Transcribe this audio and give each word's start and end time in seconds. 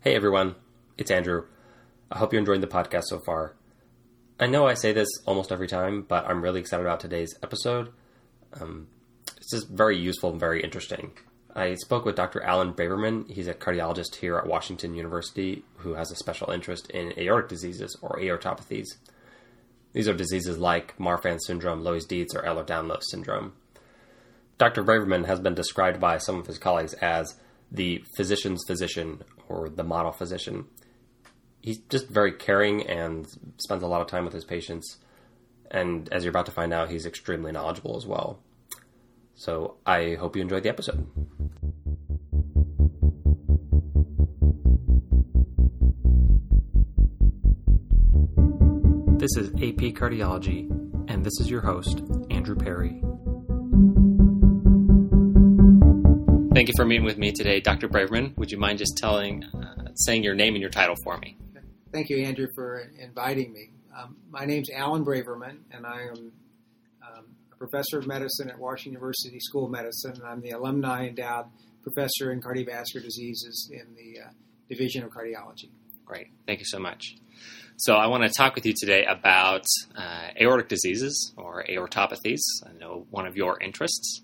Hey 0.00 0.14
everyone, 0.14 0.54
it's 0.96 1.10
Andrew. 1.10 1.46
I 2.08 2.18
hope 2.18 2.32
you're 2.32 2.38
enjoying 2.38 2.60
the 2.60 2.68
podcast 2.68 3.06
so 3.06 3.18
far. 3.18 3.56
I 4.38 4.46
know 4.46 4.64
I 4.64 4.74
say 4.74 4.92
this 4.92 5.08
almost 5.26 5.50
every 5.50 5.66
time, 5.66 6.02
but 6.02 6.24
I'm 6.24 6.40
really 6.40 6.60
excited 6.60 6.86
about 6.86 7.00
today's 7.00 7.34
episode. 7.42 7.88
Um, 8.60 8.86
it's 9.36 9.50
just 9.50 9.68
very 9.68 9.98
useful 9.98 10.30
and 10.30 10.38
very 10.38 10.62
interesting. 10.62 11.14
I 11.52 11.74
spoke 11.74 12.04
with 12.04 12.14
Dr. 12.14 12.40
Alan 12.44 12.74
Braverman. 12.74 13.28
He's 13.28 13.48
a 13.48 13.54
cardiologist 13.54 14.14
here 14.14 14.36
at 14.38 14.46
Washington 14.46 14.94
University 14.94 15.64
who 15.78 15.94
has 15.94 16.12
a 16.12 16.16
special 16.16 16.52
interest 16.52 16.88
in 16.92 17.12
aortic 17.18 17.48
diseases 17.48 17.96
or 18.00 18.20
aortopathies. 18.20 18.86
These 19.94 20.06
are 20.06 20.14
diseases 20.14 20.58
like 20.58 20.96
Marfan 20.98 21.40
syndrome, 21.44 21.82
Loeys 21.82 22.06
Dietz, 22.06 22.36
or 22.36 22.42
Ehlers-Danlos 22.42 23.02
syndrome. 23.10 23.54
Dr. 24.58 24.84
Braverman 24.84 25.26
has 25.26 25.40
been 25.40 25.56
described 25.56 25.98
by 25.98 26.18
some 26.18 26.38
of 26.38 26.46
his 26.46 26.58
colleagues 26.58 26.94
as 26.94 27.34
the 27.72 28.04
physician's 28.16 28.62
physician 28.64 29.24
or 29.48 29.68
the 29.68 29.84
model 29.84 30.12
physician. 30.12 30.66
He's 31.60 31.78
just 31.78 32.08
very 32.08 32.32
caring 32.32 32.86
and 32.86 33.26
spends 33.58 33.82
a 33.82 33.86
lot 33.86 34.00
of 34.00 34.06
time 34.06 34.24
with 34.24 34.34
his 34.34 34.44
patients. 34.44 34.98
And 35.70 36.08
as 36.12 36.24
you're 36.24 36.30
about 36.30 36.46
to 36.46 36.52
find 36.52 36.72
out, 36.72 36.90
he's 36.90 37.06
extremely 37.06 37.52
knowledgeable 37.52 37.96
as 37.96 38.06
well. 38.06 38.40
So 39.34 39.76
I 39.84 40.14
hope 40.14 40.36
you 40.36 40.42
enjoyed 40.42 40.62
the 40.62 40.68
episode. 40.68 41.06
This 49.18 49.36
is 49.36 49.48
AP 49.54 49.94
Cardiology, 49.94 50.70
and 51.10 51.24
this 51.24 51.40
is 51.40 51.50
your 51.50 51.60
host, 51.60 52.02
Andrew 52.30 52.54
Perry. 52.54 53.02
Thank 56.58 56.66
you 56.66 56.74
for 56.76 56.84
meeting 56.84 57.04
with 57.04 57.18
me 57.18 57.30
today, 57.30 57.60
Dr. 57.60 57.88
Braverman. 57.88 58.36
Would 58.36 58.50
you 58.50 58.58
mind 58.58 58.80
just 58.80 58.96
telling, 58.96 59.44
uh, 59.44 59.92
saying 59.94 60.24
your 60.24 60.34
name 60.34 60.56
and 60.56 60.60
your 60.60 60.72
title 60.72 60.96
for 61.04 61.16
me? 61.18 61.36
Thank 61.92 62.10
you, 62.10 62.24
Andrew, 62.24 62.48
for 62.52 62.90
inviting 62.98 63.52
me. 63.52 63.70
Um, 63.96 64.16
my 64.28 64.44
name's 64.44 64.68
Alan 64.68 65.04
Braverman, 65.04 65.58
and 65.70 65.86
I 65.86 66.00
am 66.08 66.32
um, 67.00 67.26
a 67.52 67.56
professor 67.58 68.00
of 68.00 68.08
medicine 68.08 68.50
at 68.50 68.58
Washington 68.58 68.94
University 68.94 69.38
School 69.38 69.66
of 69.66 69.70
Medicine, 69.70 70.14
and 70.14 70.24
I'm 70.24 70.40
the 70.40 70.50
alumni 70.50 71.06
endowed 71.06 71.46
professor 71.84 72.32
in 72.32 72.42
cardiovascular 72.42 73.04
diseases 73.04 73.70
in 73.72 73.94
the 73.94 74.22
uh, 74.22 74.30
Division 74.68 75.04
of 75.04 75.12
Cardiology. 75.12 75.70
Great. 76.04 76.26
Thank 76.44 76.58
you 76.58 76.66
so 76.66 76.80
much. 76.80 77.14
So, 77.76 77.94
I 77.94 78.08
want 78.08 78.24
to 78.24 78.30
talk 78.36 78.56
with 78.56 78.66
you 78.66 78.74
today 78.76 79.04
about 79.04 79.64
uh, 79.96 80.30
aortic 80.40 80.68
diseases 80.68 81.32
or 81.36 81.64
aortopathies. 81.70 82.40
I 82.66 82.72
know 82.80 83.06
one 83.10 83.28
of 83.28 83.36
your 83.36 83.60
interests. 83.60 84.22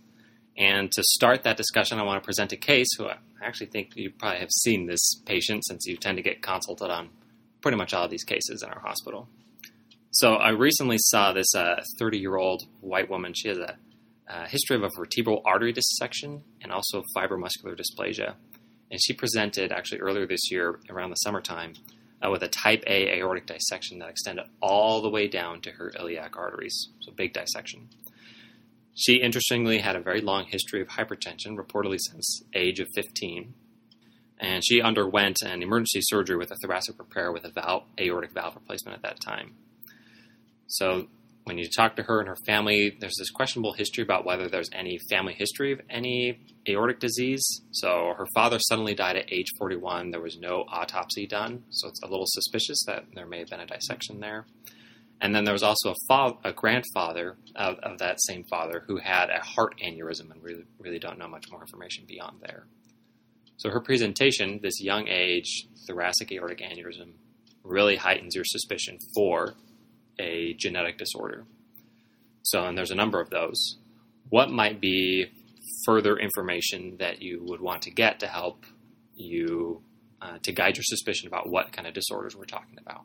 And 0.57 0.91
to 0.93 1.03
start 1.03 1.43
that 1.43 1.57
discussion, 1.57 1.99
I 1.99 2.05
want 2.05 2.23
to 2.23 2.25
present 2.25 2.53
a 2.53 2.57
case 2.57 2.87
who 2.97 3.07
I 3.07 3.17
actually 3.43 3.67
think 3.67 3.97
you 3.97 4.11
probably 4.11 4.39
have 4.41 4.51
seen 4.51 4.87
this 4.87 5.17
patient 5.27 5.65
since 5.67 5.87
you 5.87 5.97
tend 5.97 6.17
to 6.17 6.23
get 6.23 6.43
consulted 6.43 6.91
on 6.91 7.11
pretty 7.61 7.77
much 7.77 7.93
all 7.93 8.05
of 8.05 8.11
these 8.11 8.25
cases 8.25 8.63
in 8.63 8.69
our 8.69 8.81
hospital. 8.81 9.29
So, 10.13 10.35
I 10.35 10.51
recently 10.51 10.99
saw 10.99 11.33
this 11.33 11.49
30 11.55 12.17
uh, 12.17 12.21
year 12.21 12.37
old 12.37 12.63
white 12.81 13.11
woman. 13.11 13.35
She 13.35 13.49
has 13.49 13.59
a, 13.59 13.77
a 14.29 14.47
history 14.47 14.77
of 14.77 14.85
a 14.85 14.91
vertebral 14.97 15.43
artery 15.45 15.73
dissection 15.73 16.45
and 16.63 16.71
also 16.71 17.03
fibromuscular 17.17 17.77
dysplasia. 17.77 18.35
And 18.93 19.01
she 19.03 19.13
presented 19.13 19.73
actually 19.73 20.03
earlier 20.03 20.27
this 20.27 20.53
year 20.53 20.79
around 20.89 21.11
the 21.11 21.17
summertime 21.17 21.75
uh, 22.25 22.31
with 22.31 22.45
a 22.45 22.49
type 22.49 22.85
A 22.87 23.19
aortic 23.19 23.47
dissection 23.47 23.99
that 23.99 24.11
extended 24.11 24.45
all 24.61 25.03
the 25.03 25.11
way 25.11 25.27
down 25.27 25.61
to 25.63 25.73
her 25.73 25.91
iliac 25.99 26.37
arteries. 26.37 26.91
So, 27.01 27.11
big 27.11 27.33
dissection. 27.33 27.89
She 28.95 29.17
interestingly 29.17 29.79
had 29.79 29.97
a 29.97 30.01
very 30.01 30.21
long 30.21 30.45
history 30.47 30.81
of 30.81 30.89
hypertension, 30.89 31.57
reportedly 31.57 31.99
since 31.99 32.43
age 32.55 32.81
of 32.81 32.89
15. 32.95 33.55
And 34.39 34.63
she 34.65 34.81
underwent 34.81 35.43
an 35.43 35.63
emergency 35.63 36.01
surgery 36.03 36.37
with 36.37 36.51
a 36.51 36.57
thoracic 36.57 36.99
repair 36.99 37.33
with 37.33 37.45
a 37.45 37.51
valve, 37.51 37.85
aortic 38.01 38.33
valve 38.33 38.55
replacement 38.55 38.97
at 38.97 39.03
that 39.03 39.21
time. 39.21 39.55
So, 40.67 41.09
when 41.45 41.59
you 41.59 41.69
talk 41.69 41.97
to 41.97 42.03
her 42.05 42.21
and 42.21 42.29
her 42.29 42.39
family, 42.47 42.97
there's 42.99 43.17
this 43.19 43.31
questionable 43.31 43.75
history 43.75 44.03
about 44.03 44.25
whether 44.25 44.49
there's 44.49 44.71
any 44.73 44.99
family 45.11 45.35
history 45.35 45.73
of 45.73 45.81
any 45.91 46.41
aortic 46.69 47.01
disease. 47.01 47.45
So 47.71 48.15
her 48.17 48.27
father 48.35 48.59
suddenly 48.59 48.95
died 48.95 49.17
at 49.17 49.31
age 49.31 49.49
41. 49.59 50.11
There 50.11 50.23
was 50.23 50.39
no 50.39 50.65
autopsy 50.69 51.27
done, 51.27 51.65
so 51.69 51.89
it's 51.89 52.03
a 52.03 52.07
little 52.07 52.27
suspicious 52.27 52.83
that 52.87 53.05
there 53.15 53.27
may 53.27 53.41
have 53.41 53.49
been 53.49 53.61
a 53.61 53.67
dissection 53.67 54.21
there. 54.21 54.47
And 55.25 55.35
then 55.35 55.45
there 55.45 55.55
was 55.55 55.63
also 55.63 55.95
a, 56.11 56.33
a 56.45 56.53
grandfather 56.53 57.39
of, 57.57 57.79
of, 57.79 57.97
that 57.97 58.21
same 58.21 58.45
father 58.45 58.85
who 58.87 58.99
had 58.99 59.31
a 59.31 59.41
heart 59.41 59.75
aneurysm, 59.83 60.31
and 60.31 60.43
really, 60.43 60.65
really 60.79 60.99
don't 60.99 61.19
know 61.19 61.27
much 61.27 61.51
more 61.51 61.63
information 61.63 62.05
beyond 62.07 62.43
there. 62.43 62.67
So 63.57 63.71
her 63.71 63.81
presentation, 63.81 64.61
this 64.63 64.83
young 64.83 65.09
age 65.09 65.67
thoracic 65.87 66.31
aortic 66.31 66.59
aneurysm, 66.61 67.13
really 67.63 67.97
heightens 67.97 68.35
your 68.35 68.45
suspicion 68.45 68.99
for 69.15 69.55
a 70.19 70.53
genetic 70.59 70.99
disorder. 70.99 71.47
So, 72.43 72.63
and 72.67 72.77
there's 72.77 72.91
a 72.91 72.95
number 72.95 73.19
of 73.19 73.31
those. 73.31 73.79
What 74.29 74.51
might 74.51 74.79
be 74.79 75.29
further 75.87 76.19
information 76.19 76.99
that 76.99 77.23
you 77.23 77.43
would 77.47 77.63
want 77.63 77.81
to 77.83 77.91
get 77.91 78.21
to 78.21 78.27
help 78.27 78.67
you 79.15 79.81
uh, 80.21 80.37
to 80.43 80.53
guide 80.53 80.77
your 80.77 80.85
suspicion 80.85 81.29
about 81.29 81.49
what 81.49 81.73
kind 81.73 81.89
of 81.89 81.95
disorders 81.95 82.37
we're 82.37 82.45
talking 82.45 82.77
about? 82.79 83.05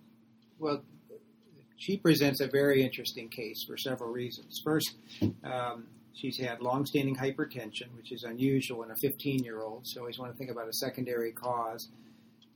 Well, 0.57 0.83
she 1.79 1.95
presents 1.97 2.41
a 2.41 2.47
very 2.47 2.83
interesting 2.83 3.29
case 3.29 3.63
for 3.65 3.77
several 3.77 4.11
reasons. 4.11 4.61
First, 4.63 4.95
um, 5.45 5.87
she's 6.13 6.37
had 6.37 6.61
longstanding 6.61 7.15
hypertension, 7.15 7.95
which 7.95 8.11
is 8.11 8.23
unusual 8.23 8.83
in 8.83 8.91
a 8.91 8.95
15 9.01 9.43
year 9.43 9.61
old, 9.61 9.87
so 9.87 10.01
always 10.01 10.19
want 10.19 10.31
to 10.31 10.37
think 10.37 10.51
about 10.51 10.67
a 10.67 10.73
secondary 10.73 11.31
cause. 11.31 11.87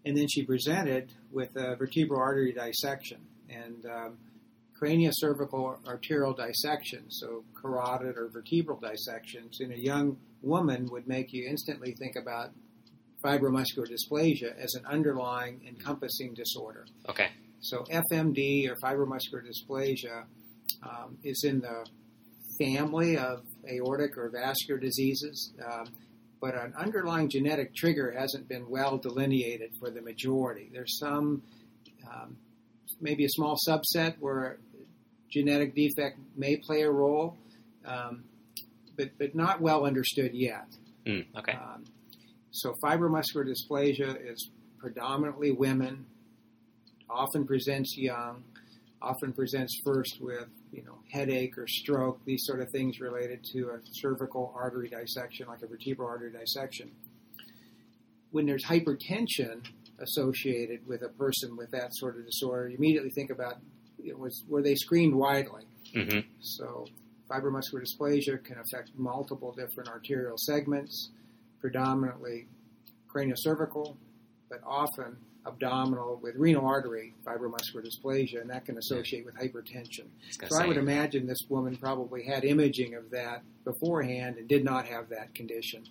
And 0.05 0.17
then 0.17 0.27
she 0.27 0.43
presented 0.43 1.13
with 1.31 1.55
a 1.55 1.77
vertebral 1.77 2.19
artery 2.19 2.51
dissection. 2.51 3.19
And 3.49 3.85
um, 3.85 4.17
craniocervical 4.79 5.87
arterial 5.87 6.33
dissection, 6.33 7.09
so 7.09 7.45
carotid 7.53 8.17
or 8.17 8.27
vertebral 8.27 8.77
dissections, 8.77 9.59
in 9.61 9.71
a 9.71 9.77
young 9.77 10.17
woman 10.41 10.89
would 10.91 11.07
make 11.07 11.31
you 11.31 11.47
instantly 11.47 11.95
think 11.97 12.17
about 12.17 12.51
fibromuscular 13.23 13.87
dysplasia 13.87 14.53
as 14.57 14.73
an 14.73 14.85
underlying 14.85 15.61
encompassing 15.65 16.33
disorder. 16.33 16.85
Okay. 17.07 17.29
So 17.63 17.85
FMD 17.89 18.69
or 18.69 18.75
fibromuscular 18.75 19.41
dysplasia 19.41 20.25
um, 20.83 21.17
is 21.23 21.45
in 21.45 21.61
the 21.61 21.85
family 22.59 23.17
of 23.17 23.41
aortic 23.67 24.17
or 24.17 24.29
vascular 24.29 24.79
diseases, 24.79 25.53
um, 25.65 25.85
but 26.41 26.55
an 26.55 26.73
underlying 26.77 27.29
genetic 27.29 27.73
trigger 27.73 28.11
hasn't 28.11 28.49
been 28.49 28.69
well 28.69 28.97
delineated 28.97 29.71
for 29.79 29.89
the 29.89 30.01
majority. 30.01 30.69
There's 30.73 30.99
some, 30.99 31.41
um, 32.11 32.35
maybe 32.99 33.23
a 33.23 33.29
small 33.29 33.57
subset 33.65 34.15
where 34.19 34.57
genetic 35.29 35.73
defect 35.73 36.19
may 36.35 36.57
play 36.57 36.81
a 36.81 36.91
role, 36.91 37.37
um, 37.85 38.25
but, 38.97 39.11
but 39.17 39.35
not 39.35 39.61
well 39.61 39.85
understood 39.85 40.31
yet. 40.33 40.67
Mm, 41.05 41.25
okay. 41.37 41.53
Um, 41.53 41.85
so 42.51 42.75
fibromuscular 42.83 43.47
dysplasia 43.47 44.17
is 44.29 44.49
predominantly 44.79 45.51
women, 45.51 46.05
often 47.09 47.45
presents 47.45 47.97
young, 47.97 48.43
often 49.01 49.33
presents 49.33 49.79
first 49.83 50.21
with 50.21 50.47
you 50.71 50.83
know 50.83 50.97
headache 51.11 51.57
or 51.57 51.67
stroke, 51.67 52.23
these 52.25 52.43
sort 52.45 52.61
of 52.61 52.69
things 52.71 52.99
related 52.99 53.43
to 53.53 53.69
a 53.69 53.79
cervical 53.91 54.53
artery 54.55 54.89
dissection, 54.89 55.47
like 55.47 55.61
a 55.61 55.67
vertebral 55.67 56.07
artery 56.07 56.31
dissection. 56.31 56.91
When 58.31 58.45
there's 58.45 58.65
hypertension 58.65 59.65
associated 59.99 60.87
with 60.87 61.03
a 61.03 61.09
person 61.09 61.55
with 61.55 61.71
that 61.71 61.93
sort 61.93 62.17
of 62.17 62.25
disorder, 62.25 62.69
you 62.69 62.77
immediately 62.77 63.11
think 63.11 63.29
about 63.29 63.57
it 64.03 64.17
was 64.17 64.43
were 64.47 64.61
they 64.61 64.75
screened 64.75 65.15
widely. 65.15 65.63
Mm-hmm. 65.95 66.19
So 66.41 66.85
fibromuscular 67.29 67.83
dysplasia 67.83 68.43
can 68.43 68.57
affect 68.57 68.91
multiple 68.95 69.51
different 69.51 69.89
arterial 69.89 70.37
segments, 70.37 71.11
predominantly 71.61 72.47
craniocervical, 73.13 73.95
but 74.49 74.59
often 74.65 75.17
abdominal 75.45 76.19
with 76.21 76.35
renal 76.35 76.65
artery 76.65 77.13
fibromuscular 77.25 77.83
dysplasia, 77.83 78.41
and 78.41 78.49
that 78.49 78.65
can 78.65 78.77
associate 78.77 79.25
with 79.25 79.35
hypertension. 79.35 80.05
So 80.49 80.57
I 80.57 80.67
would 80.67 80.77
imagine 80.77 81.27
this 81.27 81.45
woman 81.49 81.75
probably 81.75 82.23
had 82.23 82.45
imaging 82.45 82.95
of 82.95 83.09
that 83.11 83.43
beforehand 83.65 84.37
and 84.37 84.47
did 84.47 84.63
not 84.63 84.85
have 84.87 85.09
that 85.09 85.33
condition. 85.35 85.83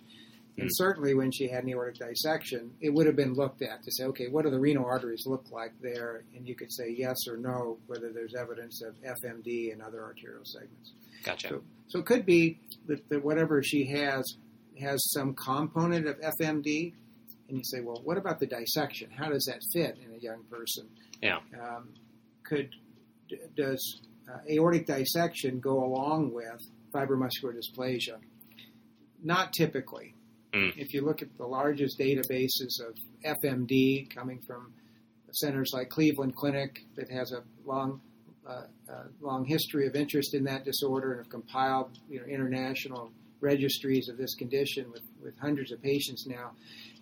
And 0.57 0.67
mm. 0.67 0.71
certainly 0.73 1.15
when 1.15 1.31
she 1.31 1.47
had 1.47 1.63
an 1.63 1.69
aortic 1.71 1.95
dissection, 1.95 2.71
it 2.79 2.93
would 2.93 3.07
have 3.07 3.15
been 3.15 3.33
looked 3.33 3.61
at 3.61 3.83
to 3.83 3.91
say, 3.91 4.05
okay, 4.05 4.27
what 4.27 4.45
do 4.45 4.51
the 4.51 4.59
renal 4.59 4.85
arteries 4.85 5.23
look 5.25 5.45
like 5.51 5.73
there? 5.81 6.23
And 6.35 6.47
you 6.47 6.55
could 6.55 6.71
say 6.71 6.93
yes 6.95 7.15
or 7.27 7.37
no, 7.37 7.77
whether 7.87 8.11
there's 8.11 8.35
evidence 8.35 8.81
of 8.83 8.95
FMD 9.01 9.71
and 9.71 9.81
other 9.81 10.03
arterial 10.03 10.45
segments. 10.45 10.91
Gotcha. 11.23 11.49
So, 11.49 11.61
so 11.87 11.99
it 11.99 12.05
could 12.05 12.25
be 12.25 12.59
that, 12.87 13.07
that 13.09 13.23
whatever 13.23 13.63
she 13.63 13.85
has 13.85 14.35
has 14.79 15.11
some 15.11 15.33
component 15.35 16.07
of 16.07 16.19
FMD. 16.19 16.93
And 17.53 17.59
you 17.59 17.63
say, 17.63 17.81
well, 17.81 18.01
what 18.03 18.17
about 18.17 18.39
the 18.39 18.47
dissection? 18.47 19.11
How 19.11 19.29
does 19.29 19.45
that 19.45 19.61
fit 19.71 19.97
in 20.03 20.15
a 20.15 20.19
young 20.19 20.43
person? 20.49 20.89
Yeah. 21.21 21.37
Um, 21.53 21.89
could 22.43 22.71
d- 23.29 23.37
does 23.55 24.01
uh, 24.27 24.39
aortic 24.49 24.87
dissection 24.87 25.59
go 25.59 25.83
along 25.83 26.33
with 26.33 26.61
fibromuscular 26.93 27.53
dysplasia? 27.55 28.17
Not 29.23 29.53
typically 29.53 30.15
Mm. 30.53 30.77
If 30.77 30.93
you 30.93 31.01
look 31.01 31.21
at 31.21 31.35
the 31.37 31.45
largest 31.45 31.99
databases 31.99 32.79
of 32.79 32.95
FMD 33.25 34.09
coming 34.13 34.39
from 34.39 34.73
centers 35.31 35.71
like 35.73 35.89
Cleveland 35.89 36.35
Clinic 36.35 36.85
that 36.95 37.09
has 37.09 37.31
a 37.31 37.43
long 37.65 38.01
uh, 38.47 38.63
uh, 38.91 39.03
long 39.21 39.45
history 39.45 39.87
of 39.87 39.95
interest 39.95 40.33
in 40.33 40.43
that 40.43 40.65
disorder 40.65 41.13
and 41.13 41.21
have 41.21 41.29
compiled 41.29 41.97
you 42.09 42.19
know, 42.19 42.25
international 42.25 43.09
registries 43.39 44.09
of 44.09 44.17
this 44.17 44.35
condition 44.35 44.91
with, 44.91 45.01
with 45.23 45.33
hundreds 45.39 45.71
of 45.71 45.81
patients 45.81 46.27
now. 46.27 46.51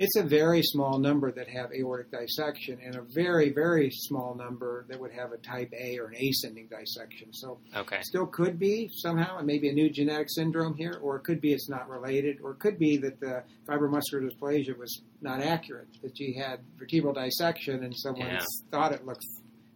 It's 0.02 0.16
a 0.16 0.24
very 0.24 0.64
small 0.64 0.98
number 0.98 1.32
that 1.32 1.48
have 1.48 1.72
aortic 1.74 2.10
dissection 2.10 2.80
and 2.84 2.96
a 2.96 3.04
very, 3.04 3.52
very 3.52 3.92
small 3.92 4.34
number 4.34 4.88
that 4.90 5.00
would 5.00 5.12
have 5.12 5.32
a 5.32 5.38
type 5.38 5.72
A 5.80 6.00
or 6.00 6.08
an 6.08 6.16
ascending 6.16 6.70
dissection. 6.70 7.32
So 7.34 7.60
Okay. 7.76 8.02
still 8.02 8.26
could 8.26 8.58
be 8.58 8.90
somehow, 8.96 9.38
and 9.38 9.46
maybe 9.46 9.70
a 9.70 9.74
new 9.74 9.92
genetic 9.92 10.30
syndrome 10.32 10.76
here, 10.76 10.98
or 11.04 11.18
it 11.18 11.24
could 11.24 11.40
be 11.40 11.54
it's 11.54 11.70
not 11.70 11.88
related, 11.88 12.40
or 12.42 12.54
it 12.54 12.60
could 12.60 12.80
be 12.80 12.98
that 12.98 13.20
the 13.20 13.44
fibromuscular 13.68 14.28
dysplasia 14.28 14.76
was 14.76 15.04
not 15.22 15.40
accurate, 15.40 15.88
that 16.02 16.18
she 16.18 16.34
had 16.34 16.62
vertebral 16.80 17.14
dissection 17.14 17.84
and 17.84 17.96
someone 17.96 18.28
Yeah. 18.32 18.46
thought 18.72 18.94
it 18.94 19.06
looked 19.06 19.24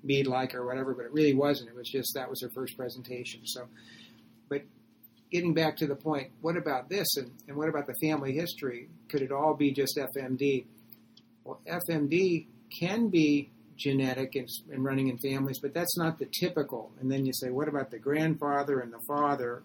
bead 0.08 0.26
like 0.26 0.56
or 0.56 0.66
whatever, 0.66 0.96
but 0.96 1.06
it 1.06 1.14
really 1.14 1.36
wasn't. 1.36 1.70
It 1.70 1.76
was 1.76 1.88
just 1.88 2.16
that 2.16 2.28
was 2.28 2.42
her 2.42 2.50
first 2.50 2.76
presentation. 2.76 3.46
So, 3.46 3.68
but 4.50 4.64
getting 5.36 5.54
back 5.54 5.76
to 5.76 5.86
the 5.86 5.96
point, 5.96 6.32
what 6.40 6.56
about 6.56 6.88
this 6.88 7.18
and, 7.18 7.30
and 7.50 7.58
what 7.58 7.68
about 7.68 7.88
the 7.88 7.96
family 8.02 8.32
history? 8.32 8.88
Could 9.10 9.22
it 9.22 9.34
all 9.34 9.54
be 9.54 9.70
just 9.70 9.98
FMD? 9.98 10.64
Well, 11.44 11.60
FMD 11.68 12.46
can 12.80 13.10
be 13.10 13.50
genetic 13.76 14.36
and, 14.36 14.48
and 14.72 14.86
running 14.86 15.10
in 15.10 15.18
families, 15.18 15.60
but 15.60 15.74
that's 15.74 15.98
not 15.98 16.20
the 16.20 16.28
typical. 16.40 16.94
And 17.02 17.12
then 17.12 17.26
you 17.26 17.34
say, 17.34 17.50
what 17.50 17.68
about 17.68 17.92
the 17.92 18.00
grandfather 18.00 18.80
and 18.80 18.94
the 18.94 19.02
father 19.10 19.64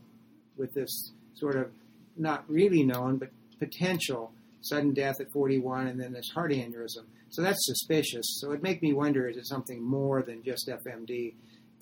with 0.57 0.75
this 0.75 1.13
sort 1.35 1.55
of 1.55 1.71
not 2.17 2.45
really 2.51 2.83
known, 2.83 3.19
but 3.19 3.29
potential 3.61 4.33
sudden 4.63 4.93
death 4.93 5.21
at 5.21 5.31
41 5.33 5.87
and 5.87 6.01
then 6.01 6.13
this 6.13 6.31
heart 6.35 6.51
aneurysm? 6.51 7.07
So 7.29 7.43
that's 7.43 7.65
suspicious. 7.65 8.41
So 8.41 8.51
it 8.51 8.61
make 8.61 8.83
me 8.83 8.93
wonder, 8.93 9.29
is 9.29 9.37
it 9.37 9.47
something 9.47 9.81
more 9.81 10.23
than 10.23 10.43
just 10.43 10.69
FMD? 10.69 11.35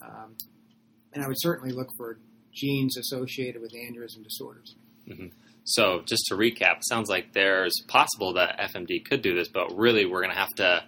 Um, 0.02 0.36
and 1.14 1.24
I 1.24 1.26
would 1.26 1.40
certainly 1.40 1.72
look 1.72 1.88
for 1.96 2.18
genes 2.58 2.96
associated 2.96 3.62
with 3.62 3.72
aneurysm 3.72 4.24
disorders. 4.24 4.74
So 5.64 6.02
just 6.06 6.24
to 6.28 6.34
recap, 6.34 6.78
sounds 6.82 7.08
like 7.08 7.32
there's 7.32 7.72
possible 7.88 8.34
that 8.34 8.58
FMD 8.58 9.04
could 9.04 9.22
do 9.22 9.34
this, 9.34 9.48
but 9.48 9.76
really 9.76 10.06
we're 10.06 10.20
going 10.22 10.32
to 10.32 10.38
have 10.38 10.54
to 10.56 10.84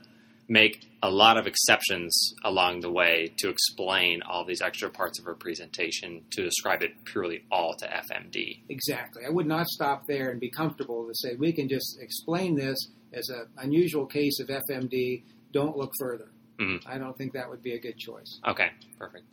make 0.49 0.87
a 1.02 1.11
lot 1.11 1.37
of 1.38 1.46
exceptions 1.46 2.34
along 2.44 2.81
the 2.81 2.90
way 2.90 3.32
to 3.38 3.49
explain 3.49 4.20
all 4.22 4.44
these 4.44 4.61
extra 4.61 4.90
parts 4.90 5.19
of 5.20 5.25
her 5.25 5.34
presentation 5.34 6.22
to 6.31 6.43
describe 6.43 6.82
it 6.82 6.90
purely 7.05 7.44
all 7.52 7.75
to 7.76 7.87
FMD. 7.87 8.61
Exactly. 8.69 9.22
I 9.25 9.31
would 9.31 9.46
not 9.46 9.67
stop 9.69 10.06
there 10.08 10.31
and 10.31 10.40
be 10.40 10.50
comfortable 10.50 11.06
to 11.06 11.14
say 11.14 11.37
we 11.37 11.52
can 11.52 11.69
just 11.69 11.99
explain 12.00 12.56
this 12.56 12.76
as 13.12 13.28
an 13.28 13.46
unusual 13.58 14.06
case 14.06 14.40
of 14.40 14.49
FMD. 14.49 15.22
Don't 15.52 15.76
look 15.76 15.93
further. 15.99 16.31
Mhm. 16.58 16.82
I 16.87 16.99
don't 16.99 17.17
think 17.17 17.32
that 17.34 17.49
would 17.49 17.62
be 17.62 17.72
a 17.72 17.78
good 17.78 17.96
choice. 17.96 18.40
Okay, 18.46 18.70
perfect. 18.99 19.25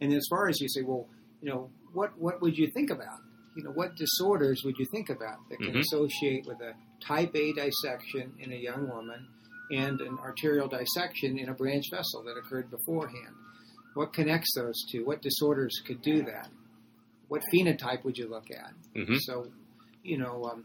And 0.00 0.12
as 0.12 0.26
far 0.28 0.48
as 0.48 0.60
you 0.60 0.68
say, 0.68 0.82
well, 0.82 1.08
you 1.42 1.50
know, 1.50 1.70
what 1.92 2.16
what 2.18 2.40
would 2.40 2.56
you 2.56 2.68
think 2.68 2.90
about? 2.90 3.18
You 3.54 3.64
know, 3.64 3.70
what 3.70 3.96
disorders 3.96 4.62
would 4.64 4.78
you 4.78 4.86
think 4.86 5.10
about 5.10 5.36
that 5.50 5.58
can 5.58 5.74
Mhm. 5.74 5.80
associate 5.80 6.46
with 6.46 6.60
a 6.62 6.74
type 7.00 7.34
A 7.34 7.52
dissection 7.52 8.32
in 8.38 8.52
a 8.52 8.56
young 8.56 8.88
woman 8.88 9.26
and 9.70 10.00
an 10.00 10.18
arterial 10.20 10.68
dissection 10.68 11.38
in 11.38 11.48
a 11.50 11.54
branch 11.54 11.90
vessel 11.90 12.22
that 12.22 12.36
occurred 12.38 12.70
beforehand? 12.70 13.34
What 13.94 14.14
connects 14.14 14.54
those 14.54 14.82
two? 14.90 15.04
What 15.04 15.20
disorders 15.20 15.82
could 15.84 16.00
do 16.00 16.22
that? 16.22 16.48
What 17.28 17.42
phenotype 17.52 18.04
would 18.04 18.16
you 18.16 18.28
look 18.28 18.50
at? 18.50 18.72
hmm 18.94 19.16
So, 19.18 19.52
you 20.02 20.16
know, 20.16 20.44
um, 20.44 20.64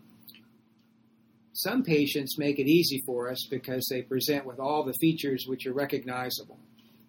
some 1.53 1.83
patients 1.83 2.38
make 2.38 2.59
it 2.59 2.68
easy 2.68 3.01
for 3.06 3.29
us 3.29 3.47
because 3.50 3.85
they 3.89 4.03
present 4.03 4.45
with 4.45 4.59
all 4.59 4.83
the 4.83 4.94
features 4.94 5.45
which 5.47 5.65
are 5.65 5.74
recognizable. 5.74 6.59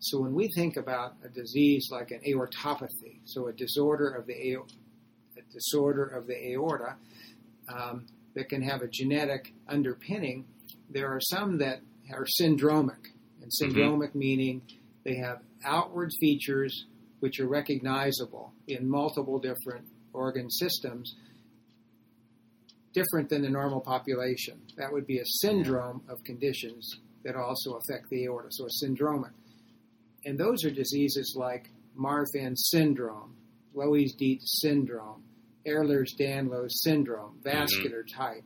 So 0.00 0.20
when 0.20 0.34
we 0.34 0.48
think 0.48 0.76
about 0.76 1.14
a 1.24 1.28
disease 1.28 1.88
like 1.90 2.10
an 2.10 2.20
aortopathy, 2.26 3.20
so 3.24 3.48
a 3.48 3.52
disorder 3.52 4.08
of 4.08 4.26
the 4.26 4.54
ao- 4.54 4.66
a 5.36 5.52
disorder 5.52 6.04
of 6.04 6.26
the 6.26 6.52
aorta 6.52 6.96
um, 7.68 8.06
that 8.34 8.48
can 8.48 8.62
have 8.62 8.82
a 8.82 8.88
genetic 8.88 9.52
underpinning, 9.68 10.46
there 10.90 11.08
are 11.08 11.20
some 11.20 11.58
that 11.58 11.80
are 12.12 12.26
syndromic, 12.40 13.12
and 13.42 13.50
syndromic 13.62 14.14
meaning 14.14 14.62
they 15.04 15.16
have 15.16 15.40
outward 15.64 16.10
features 16.20 16.86
which 17.20 17.40
are 17.40 17.48
recognizable 17.48 18.52
in 18.68 18.88
multiple 18.88 19.38
different 19.38 19.84
organ 20.12 20.50
systems 20.50 21.16
different 22.92 23.28
than 23.28 23.42
the 23.42 23.48
normal 23.48 23.80
population. 23.80 24.60
That 24.76 24.92
would 24.92 25.06
be 25.06 25.18
a 25.18 25.24
syndrome 25.24 26.02
of 26.08 26.22
conditions 26.24 26.88
that 27.24 27.36
also 27.36 27.74
affect 27.74 28.08
the 28.10 28.24
aorta, 28.24 28.48
so 28.50 28.66
a 28.66 28.86
syndromic. 28.86 29.32
And 30.28 30.38
those 30.38 30.62
are 30.62 30.70
diseases 30.70 31.34
like 31.38 31.70
Marfan 31.98 32.52
syndrome, 32.54 33.34
Loeys-Dietz 33.74 34.60
syndrome, 34.60 35.22
Ehlers-Danlos 35.66 36.68
syndrome, 36.70 37.38
mm-hmm. 37.38 37.48
vascular 37.48 38.04
type, 38.14 38.44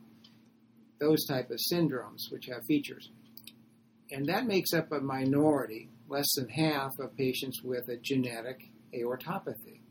those 1.01 1.25
type 1.25 1.51
of 1.51 1.59
syndromes 1.69 2.31
which 2.31 2.45
have 2.45 2.63
features. 2.69 3.09
And 4.11 4.25
that 4.27 4.47
makes 4.47 4.71
up 4.71 4.93
a 4.93 5.01
minority, 5.01 5.89
less 6.07 6.33
than 6.37 6.47
half 6.47 6.91
of 7.01 7.17
patients 7.17 7.61
with 7.61 7.89
a 7.89 7.97
genetic 7.97 8.61
aortopathy. 8.93 9.81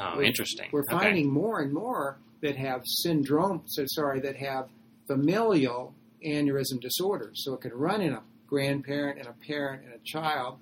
Oh, 0.00 0.16
We're- 0.16 0.26
interesting. 0.26 0.68
We're 0.72 0.80
Okay. 0.80 0.98
finding 0.98 1.32
more 1.32 1.60
and 1.60 1.72
more 1.72 2.18
that 2.40 2.56
have 2.56 2.82
syndrome, 2.84 3.62
so 3.66 3.84
sorry, 3.86 4.18
that 4.22 4.34
have 4.34 4.68
familial 5.06 5.94
aneurysm 6.26 6.80
disorders. 6.80 7.44
So 7.44 7.54
it 7.54 7.60
can 7.60 7.72
run 7.72 8.00
in 8.00 8.14
a 8.14 8.24
grandparent 8.48 9.20
and 9.20 9.28
a 9.28 9.46
parent 9.46 9.84
and 9.84 9.94
a 9.94 10.00
child, 10.04 10.58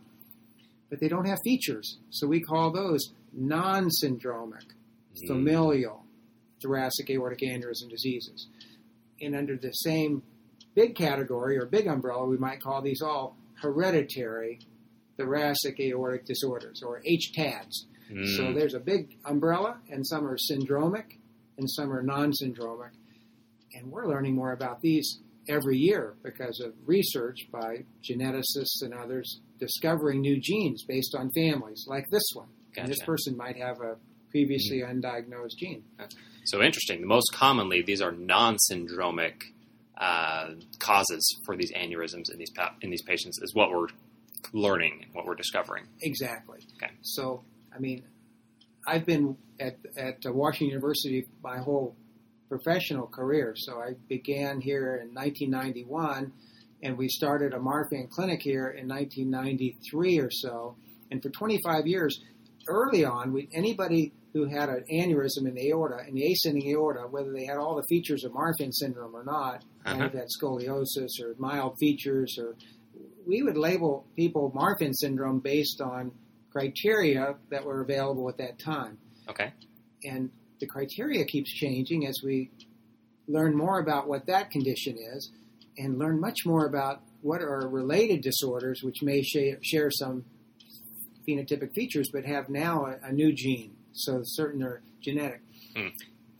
but 0.90 1.00
they 1.00 1.08
don't 1.08 1.26
have 1.26 1.38
features. 1.44 1.98
So 2.10 2.26
we 2.26 2.40
call 2.40 2.70
those 2.72 3.12
non-syndromic, 3.32 4.72
Mhm. 5.14 5.26
familial 5.26 6.04
thoracic 6.62 7.08
aortic 7.10 7.38
aneurysm 7.40 7.88
diseases. 7.88 8.48
And 9.20 9.34
under 9.34 9.56
the 9.56 9.72
same 9.72 10.22
big 10.74 10.94
category 10.94 11.56
or 11.56 11.64
big 11.66 11.86
umbrella, 11.86 12.26
we 12.26 12.36
might 12.36 12.60
call 12.60 12.82
these 12.82 13.00
all 13.00 13.36
hereditary 13.54 14.58
thoracic 15.16 15.78
aortic 15.80 16.24
disorders 16.26 16.82
or 16.82 17.02
HTADs. 17.06 17.86
Mm. 18.10 18.36
So 18.36 18.52
there's 18.52 18.74
a 18.74 18.80
big 18.80 19.18
umbrella, 19.24 19.80
and 19.90 20.06
some 20.06 20.26
are 20.26 20.36
syndromic, 20.50 21.18
and 21.56 21.70
some 21.70 21.92
are 21.92 22.02
non-syndromic. 22.02 22.90
And 23.74 23.90
we're 23.90 24.08
learning 24.08 24.34
more 24.34 24.52
about 24.52 24.80
these 24.80 25.20
every 25.48 25.76
year 25.76 26.14
because 26.22 26.60
of 26.60 26.72
research 26.86 27.38
by 27.50 27.84
geneticists 28.02 28.82
and 28.82 28.94
others 28.94 29.40
discovering 29.58 30.20
new 30.20 30.38
genes 30.40 30.84
based 30.86 31.14
on 31.14 31.30
families, 31.32 31.84
like 31.88 32.04
this 32.10 32.22
one. 32.34 32.48
And 32.76 32.88
this 32.88 33.02
person 33.04 33.36
might 33.36 33.56
have 33.56 33.80
a 33.80 33.96
previously 34.30 34.82
undiagnosed 34.82 35.56
gene. 35.58 35.82
So 36.44 36.62
interesting. 36.62 37.00
The 37.00 37.06
most 37.06 37.32
commonly, 37.32 37.82
these 37.82 38.00
are 38.00 38.12
non-syndromic 38.12 39.42
uh, 39.98 40.50
causes 40.78 41.38
for 41.44 41.56
these 41.56 41.72
aneurysms 41.72 42.32
in 42.32 42.38
these 42.38 42.50
pa- 42.50 42.74
in 42.80 42.90
these 42.90 43.02
patients. 43.02 43.38
Is 43.42 43.54
what 43.54 43.70
we're 43.70 43.88
learning, 44.52 45.02
and 45.04 45.14
what 45.14 45.26
we're 45.26 45.34
discovering. 45.34 45.84
Exactly. 46.00 46.60
Okay. 46.76 46.92
So, 47.02 47.44
I 47.74 47.78
mean, 47.78 48.04
I've 48.86 49.04
been 49.04 49.36
at 49.58 49.76
at 49.96 50.18
Washington 50.24 50.68
University 50.68 51.26
my 51.42 51.58
whole 51.58 51.96
professional 52.50 53.06
career. 53.06 53.54
So 53.56 53.80
I 53.80 53.94
began 54.08 54.60
here 54.60 54.96
in 54.96 55.14
1991, 55.14 56.32
and 56.82 56.98
we 56.98 57.08
started 57.08 57.54
a 57.54 57.58
Marfan 57.58 58.10
clinic 58.10 58.42
here 58.42 58.68
in 58.68 58.86
1993 58.88 60.18
or 60.18 60.30
so. 60.30 60.76
And 61.10 61.22
for 61.22 61.30
25 61.30 61.86
years, 61.86 62.20
early 62.68 63.04
on, 63.04 63.32
we, 63.32 63.48
anybody 63.54 64.12
who 64.32 64.46
had 64.46 64.68
an 64.68 64.84
aneurysm 64.92 65.46
in 65.48 65.54
the 65.54 65.70
aorta, 65.70 66.06
in 66.06 66.14
the 66.14 66.30
ascending 66.32 66.68
aorta, 66.70 67.02
whether 67.08 67.32
they 67.32 67.44
had 67.46 67.56
all 67.56 67.74
the 67.76 67.82
features 67.88 68.24
of 68.24 68.32
Marfan 68.32 68.72
syndrome 68.72 69.14
or 69.14 69.24
not, 69.24 69.64
Uh-huh. 69.86 69.96
had 70.10 70.26
scoliosis 70.40 71.20
or 71.22 71.34
mild 71.38 71.74
features, 71.78 72.36
or 72.38 72.54
we 73.26 73.42
would 73.42 73.56
label 73.56 74.04
people 74.14 74.52
Marfan 74.54 74.92
syndrome 74.94 75.40
based 75.40 75.80
on 75.80 76.12
criteria 76.52 77.36
that 77.50 77.64
were 77.64 77.80
available 77.80 78.28
at 78.28 78.36
that 78.38 78.58
time. 78.58 78.98
Okay. 79.28 79.52
And 80.04 80.30
the 80.60 80.66
criteria 80.66 81.24
keeps 81.24 81.50
changing 81.52 82.06
as 82.06 82.20
we 82.22 82.50
learn 83.26 83.56
more 83.56 83.80
about 83.80 84.08
what 84.08 84.26
that 84.26 84.50
condition 84.50 84.96
is 84.96 85.30
and 85.78 85.98
learn 85.98 86.20
much 86.20 86.44
more 86.44 86.66
about 86.66 87.02
what 87.22 87.40
are 87.40 87.68
related 87.68 88.20
disorders 88.22 88.82
which 88.82 89.02
may 89.02 89.22
share, 89.22 89.58
share 89.62 89.90
some 89.90 90.24
phenotypic 91.28 91.72
features 91.74 92.10
but 92.12 92.24
have 92.24 92.48
now 92.48 92.86
a, 92.86 93.08
a 93.08 93.12
new 93.12 93.32
gene. 93.32 93.76
So 93.92 94.20
certain 94.22 94.62
are 94.62 94.82
genetic. 95.00 95.40
Hmm. 95.76 95.88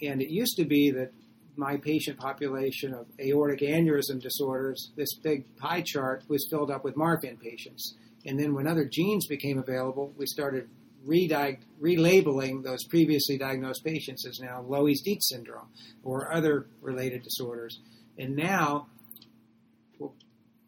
And 0.03 0.23
it 0.23 0.31
used 0.31 0.57
to 0.57 0.65
be 0.65 0.91
that 0.93 1.13
my 1.57 1.77
patient 1.77 2.19
population 2.19 2.95
of 2.95 3.07
aortic 3.21 3.61
aneurysm 3.61 4.21
disorders, 4.21 4.91
this 4.97 5.15
big 5.15 5.57
pie 5.57 5.83
chart 5.83 6.25
was 6.29 6.47
filled 6.51 6.71
up 6.71 6.85
with 6.85 6.95
Marfan 6.95 7.39
patients. 7.39 7.95
And 8.25 8.39
then 8.39 8.55
when 8.55 8.67
other 8.67 8.85
genes 8.85 9.27
became 9.27 9.59
available, 9.59 10.13
we 10.17 10.27
started 10.27 10.69
relabeling 11.07 12.63
those 12.63 12.85
previously 12.85 13.39
diagnosed 13.39 13.85
patients 13.85 14.27
as 14.27 14.41
now 14.41 14.65
Loeys-Dietz 14.69 15.29
syndrome 15.29 15.69
or 16.03 16.33
other 16.33 16.67
related 16.81 17.23
disorders. 17.23 17.79
And 18.19 18.37
now 18.37 18.87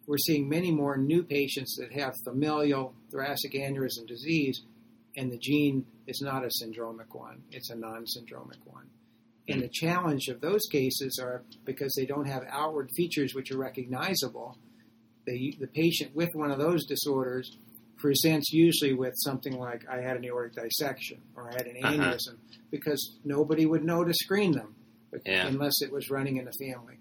we're 0.07 0.19
seeing 0.19 0.49
many 0.49 0.71
more 0.71 0.97
new 0.97 1.23
patients 1.23 1.77
that 1.77 1.93
have 1.93 2.15
familial 2.25 2.95
thoracic 3.11 3.53
aneurysm 3.53 4.07
disease, 4.07 4.63
and 5.17 5.31
the 5.31 5.39
gene 5.39 5.87
is 6.07 6.21
not 6.21 6.45
a 6.45 6.51
syndromic 6.63 7.13
one, 7.13 7.43
it's 7.51 7.71
a 7.71 7.77
non 7.77 8.05
syndromic 8.05 8.59
one. 8.65 8.89
And 9.49 9.61
the 9.61 9.69
challenge 9.69 10.29
of 10.29 10.41
those 10.41 10.63
cases 10.71 11.19
are 11.21 11.43
because 11.65 11.93
they 11.97 12.07
don't 12.07 12.29
have 12.29 12.45
outward 12.49 12.91
features 12.97 13.35
which 13.35 13.51
are 13.51 13.59
recognizable. 13.59 14.57
The, 15.27 15.57
the 15.61 15.67
patient 15.67 16.15
with 16.15 16.31
one 16.35 16.51
of 16.51 16.59
those 16.59 16.85
disorders 16.87 17.57
presents 18.03 18.53
usually 18.53 18.93
with 18.93 19.15
something 19.17 19.57
like, 19.59 19.89
I 19.89 19.99
had 20.03 20.17
an 20.17 20.25
aortic 20.25 20.55
dissection 20.63 21.19
or 21.37 21.49
I 21.49 21.53
had 21.57 21.67
an 21.67 21.77
Uh-huh. 21.83 21.93
aneurysm, 22.13 22.37
because 22.71 23.01
nobody 23.25 23.65
would 23.65 23.85
know 23.85 24.05
to 24.05 24.13
screen 24.13 24.53
them 24.53 24.75
Yeah. 25.25 25.47
unless 25.47 25.81
it 25.81 25.91
was 25.93 26.11
running 26.11 26.37
in 26.37 26.45
the 26.45 26.53
family. 26.67 26.97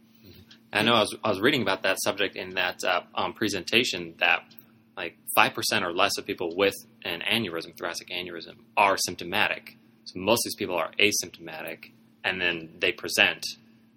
I 0.71 0.83
know 0.83 0.93
I 0.93 0.99
was, 1.01 1.15
I 1.23 1.29
was 1.29 1.41
reading 1.41 1.63
about 1.63 1.83
that 1.83 1.97
subject 2.01 2.35
in 2.37 2.53
that 2.55 2.77
uh, 2.85 3.01
um, 3.15 3.33
presentation 3.33 4.13
that 4.19 4.43
like 4.95 5.17
5% 5.37 5.81
or 5.81 5.91
less 5.93 6.17
of 6.17 6.25
people 6.25 6.55
with 6.55 6.75
an 7.03 7.21
aneurysm, 7.21 7.75
thoracic 7.77 8.09
aneurysm, 8.09 8.55
are 8.77 8.95
symptomatic. 8.97 9.77
So 10.05 10.19
most 10.19 10.41
of 10.45 10.51
these 10.51 10.55
people 10.55 10.75
are 10.75 10.91
asymptomatic, 10.99 11.91
and 12.23 12.39
then 12.39 12.69
they 12.79 12.91
present, 12.91 13.43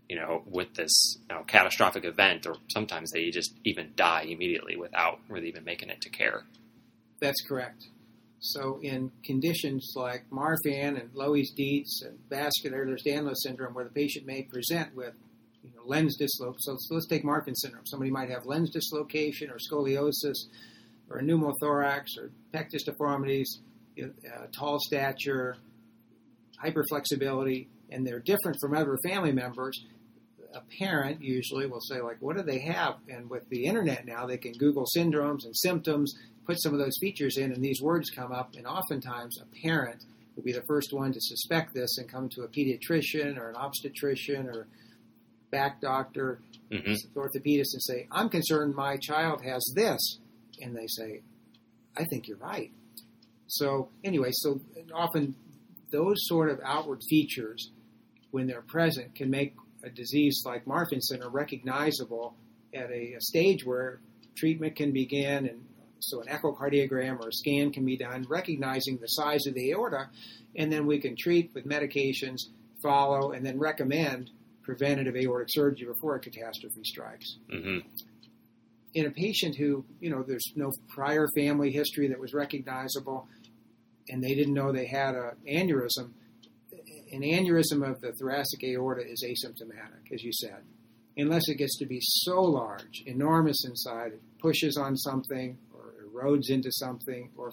you 0.08 0.16
know, 0.16 0.42
with 0.46 0.74
this 0.74 1.18
you 1.28 1.36
know, 1.36 1.42
catastrophic 1.44 2.04
event, 2.04 2.46
or 2.46 2.56
sometimes 2.72 3.10
they 3.12 3.30
just 3.30 3.52
even 3.64 3.92
die 3.94 4.22
immediately 4.28 4.76
without 4.76 5.20
really 5.28 5.48
even 5.48 5.64
making 5.64 5.90
it 5.90 6.00
to 6.00 6.08
care. 6.10 6.42
That's 7.24 7.40
correct. 7.40 7.86
So, 8.40 8.78
in 8.82 9.10
conditions 9.24 9.94
like 9.96 10.28
Marfan 10.30 11.00
and 11.00 11.10
Loeys-Dietz 11.14 12.02
and 12.02 12.18
vascular 12.28 12.84
Ehlers-Danlos 12.84 13.36
syndrome, 13.36 13.72
where 13.72 13.84
the 13.84 13.90
patient 13.90 14.26
may 14.26 14.42
present 14.42 14.94
with 14.94 15.14
you 15.62 15.70
know, 15.74 15.80
lens 15.86 16.18
dislocation, 16.18 16.58
so, 16.58 16.76
let's 16.90 17.06
take 17.06 17.24
Marfan 17.24 17.54
syndrome. 17.54 17.86
Somebody 17.86 18.10
might 18.10 18.28
have 18.28 18.44
lens 18.44 18.68
dislocation 18.68 19.50
or 19.50 19.56
scoliosis 19.56 20.34
or 21.08 21.22
pneumothorax 21.22 22.18
or 22.18 22.30
pectus 22.52 22.84
deformities, 22.84 23.60
you 23.96 24.08
know, 24.08 24.12
uh, 24.30 24.46
tall 24.52 24.78
stature, 24.78 25.56
hyperflexibility, 26.62 27.68
and 27.88 28.06
they're 28.06 28.20
different 28.20 28.58
from 28.60 28.74
other 28.74 28.98
family 29.02 29.32
members. 29.32 29.82
A 30.52 30.60
parent 30.78 31.22
usually 31.22 31.66
will 31.66 31.80
say, 31.80 32.02
like, 32.02 32.18
what 32.20 32.36
do 32.36 32.42
they 32.42 32.58
have? 32.58 32.96
And 33.08 33.30
with 33.30 33.48
the 33.48 33.64
internet 33.64 34.04
now, 34.04 34.26
they 34.26 34.36
can 34.36 34.52
Google 34.52 34.84
syndromes 34.94 35.46
and 35.46 35.56
symptoms 35.56 36.14
put 36.46 36.60
some 36.62 36.72
of 36.72 36.78
those 36.78 36.96
features 37.00 37.36
in, 37.36 37.52
and 37.52 37.62
these 37.62 37.80
words 37.80 38.10
come 38.10 38.32
up. 38.32 38.54
And 38.56 38.66
oftentimes, 38.66 39.38
a 39.40 39.66
parent 39.66 40.04
will 40.36 40.42
be 40.42 40.52
the 40.52 40.62
first 40.62 40.92
one 40.92 41.12
to 41.12 41.20
suspect 41.20 41.74
this 41.74 41.98
and 41.98 42.08
come 42.08 42.28
to 42.30 42.42
a 42.42 42.48
pediatrician 42.48 43.38
or 43.38 43.48
an 43.48 43.56
obstetrician 43.56 44.48
or 44.48 44.66
back 45.50 45.80
doctor, 45.80 46.40
hmm 46.70 46.94
orthopedist, 47.14 47.72
and 47.74 47.82
say, 47.82 48.06
"I'm 48.10 48.28
concerned 48.28 48.74
my 48.74 48.96
child 48.96 49.42
has 49.44 49.64
this," 49.74 50.18
and 50.60 50.74
they 50.76 50.86
say, 50.88 51.22
"I 51.96 52.04
think 52.04 52.26
you're 52.26 52.38
right." 52.38 52.72
So 53.46 53.90
anyway, 54.02 54.30
so 54.32 54.60
often 54.92 55.36
those 55.90 56.26
sort 56.26 56.50
of 56.50 56.60
outward 56.64 57.00
features, 57.08 57.70
when 58.32 58.46
they're 58.48 58.62
present, 58.62 59.14
can 59.14 59.30
make 59.30 59.54
a 59.84 59.90
disease 59.90 60.42
like 60.44 60.64
Marfan 60.64 61.00
syndrome 61.00 61.32
recognizable 61.32 62.34
at 62.72 62.90
a, 62.90 63.14
a 63.14 63.20
stage 63.20 63.64
where 63.64 64.00
treatment 64.34 64.74
can 64.74 64.92
begin, 64.92 65.46
and 65.46 65.64
so 66.08 66.20
an 66.20 66.28
echocardiogram 66.28 67.20
or 67.20 67.28
a 67.28 67.32
scan 67.32 67.72
can 67.72 67.84
be 67.84 67.96
done, 67.96 68.26
recognizing 68.28 68.98
the 68.98 69.06
size 69.06 69.46
of 69.46 69.54
the 69.54 69.70
aorta, 69.70 70.08
and 70.56 70.72
then 70.72 70.86
we 70.86 70.98
can 70.98 71.16
treat 71.16 71.50
with 71.54 71.66
medications, 71.66 72.40
follow, 72.82 73.32
and 73.32 73.44
then 73.44 73.58
recommend 73.58 74.30
preventative 74.62 75.16
aortic 75.16 75.48
surgery 75.50 75.86
before 75.86 76.16
a 76.16 76.20
catastrophe 76.20 76.82
strikes. 76.84 77.36
hmm 77.50 77.78
In 78.94 79.06
a 79.06 79.10
patient 79.10 79.56
who, 79.56 79.84
you 80.00 80.10
know, 80.10 80.22
there's 80.22 80.52
no 80.56 80.70
prior 80.88 81.26
family 81.36 81.70
history 81.70 82.08
that 82.08 82.20
was 82.20 82.32
recognizable, 82.32 83.26
and 84.08 84.22
they 84.22 84.34
didn't 84.34 84.54
know 84.54 84.72
they 84.72 84.86
had 84.86 85.14
an 85.14 85.32
aneurysm, 85.48 86.10
an 87.12 87.22
aneurysm 87.22 87.88
of 87.88 88.00
the 88.00 88.12
thoracic 88.12 88.62
aorta 88.64 89.02
is 89.06 89.24
asymptomatic, 89.24 90.12
as 90.12 90.22
you 90.22 90.32
said, 90.32 90.62
unless 91.16 91.48
it 91.48 91.56
gets 91.56 91.78
to 91.78 91.86
be 91.86 92.00
so 92.00 92.42
large, 92.42 93.02
enormous 93.06 93.64
inside, 93.64 94.12
it 94.12 94.22
pushes 94.40 94.76
on 94.76 94.96
something 94.96 95.56
erodes 96.14 96.50
into 96.50 96.70
something, 96.70 97.30
or 97.36 97.52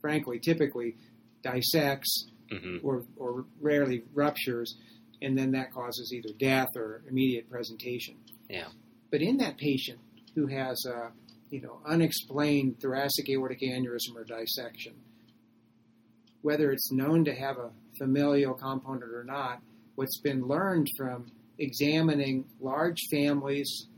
frankly, 0.00 0.38
typically 0.38 0.96
dissects 1.42 2.28
hmm 2.50 2.78
or, 2.82 3.04
or 3.16 3.44
rarely 3.60 4.04
ruptures, 4.14 4.76
and 5.20 5.36
then 5.36 5.52
that 5.52 5.72
causes 5.72 6.12
either 6.14 6.34
death 6.38 6.68
or 6.76 7.02
immediate 7.08 7.50
presentation. 7.50 8.16
Yeah. 8.48 8.68
But 9.10 9.20
in 9.20 9.36
that 9.38 9.58
patient 9.58 9.98
who 10.34 10.46
has 10.46 10.82
a 10.86 11.10
you 11.50 11.60
know 11.60 11.80
unexplained 11.86 12.80
thoracic 12.80 13.28
aortic 13.28 13.60
aneurysm 13.60 14.16
or 14.16 14.24
dissection, 14.24 14.94
whether 16.42 16.70
it's 16.70 16.90
known 16.92 17.24
to 17.26 17.34
have 17.34 17.58
a 17.58 17.70
familial 17.98 18.54
component 18.54 19.12
or 19.12 19.24
not, 19.24 19.60
what's 19.96 20.20
been 20.20 20.46
learned 20.46 20.88
from 20.96 21.30
examining 21.58 22.44
large 22.60 22.98
families, 23.10 23.88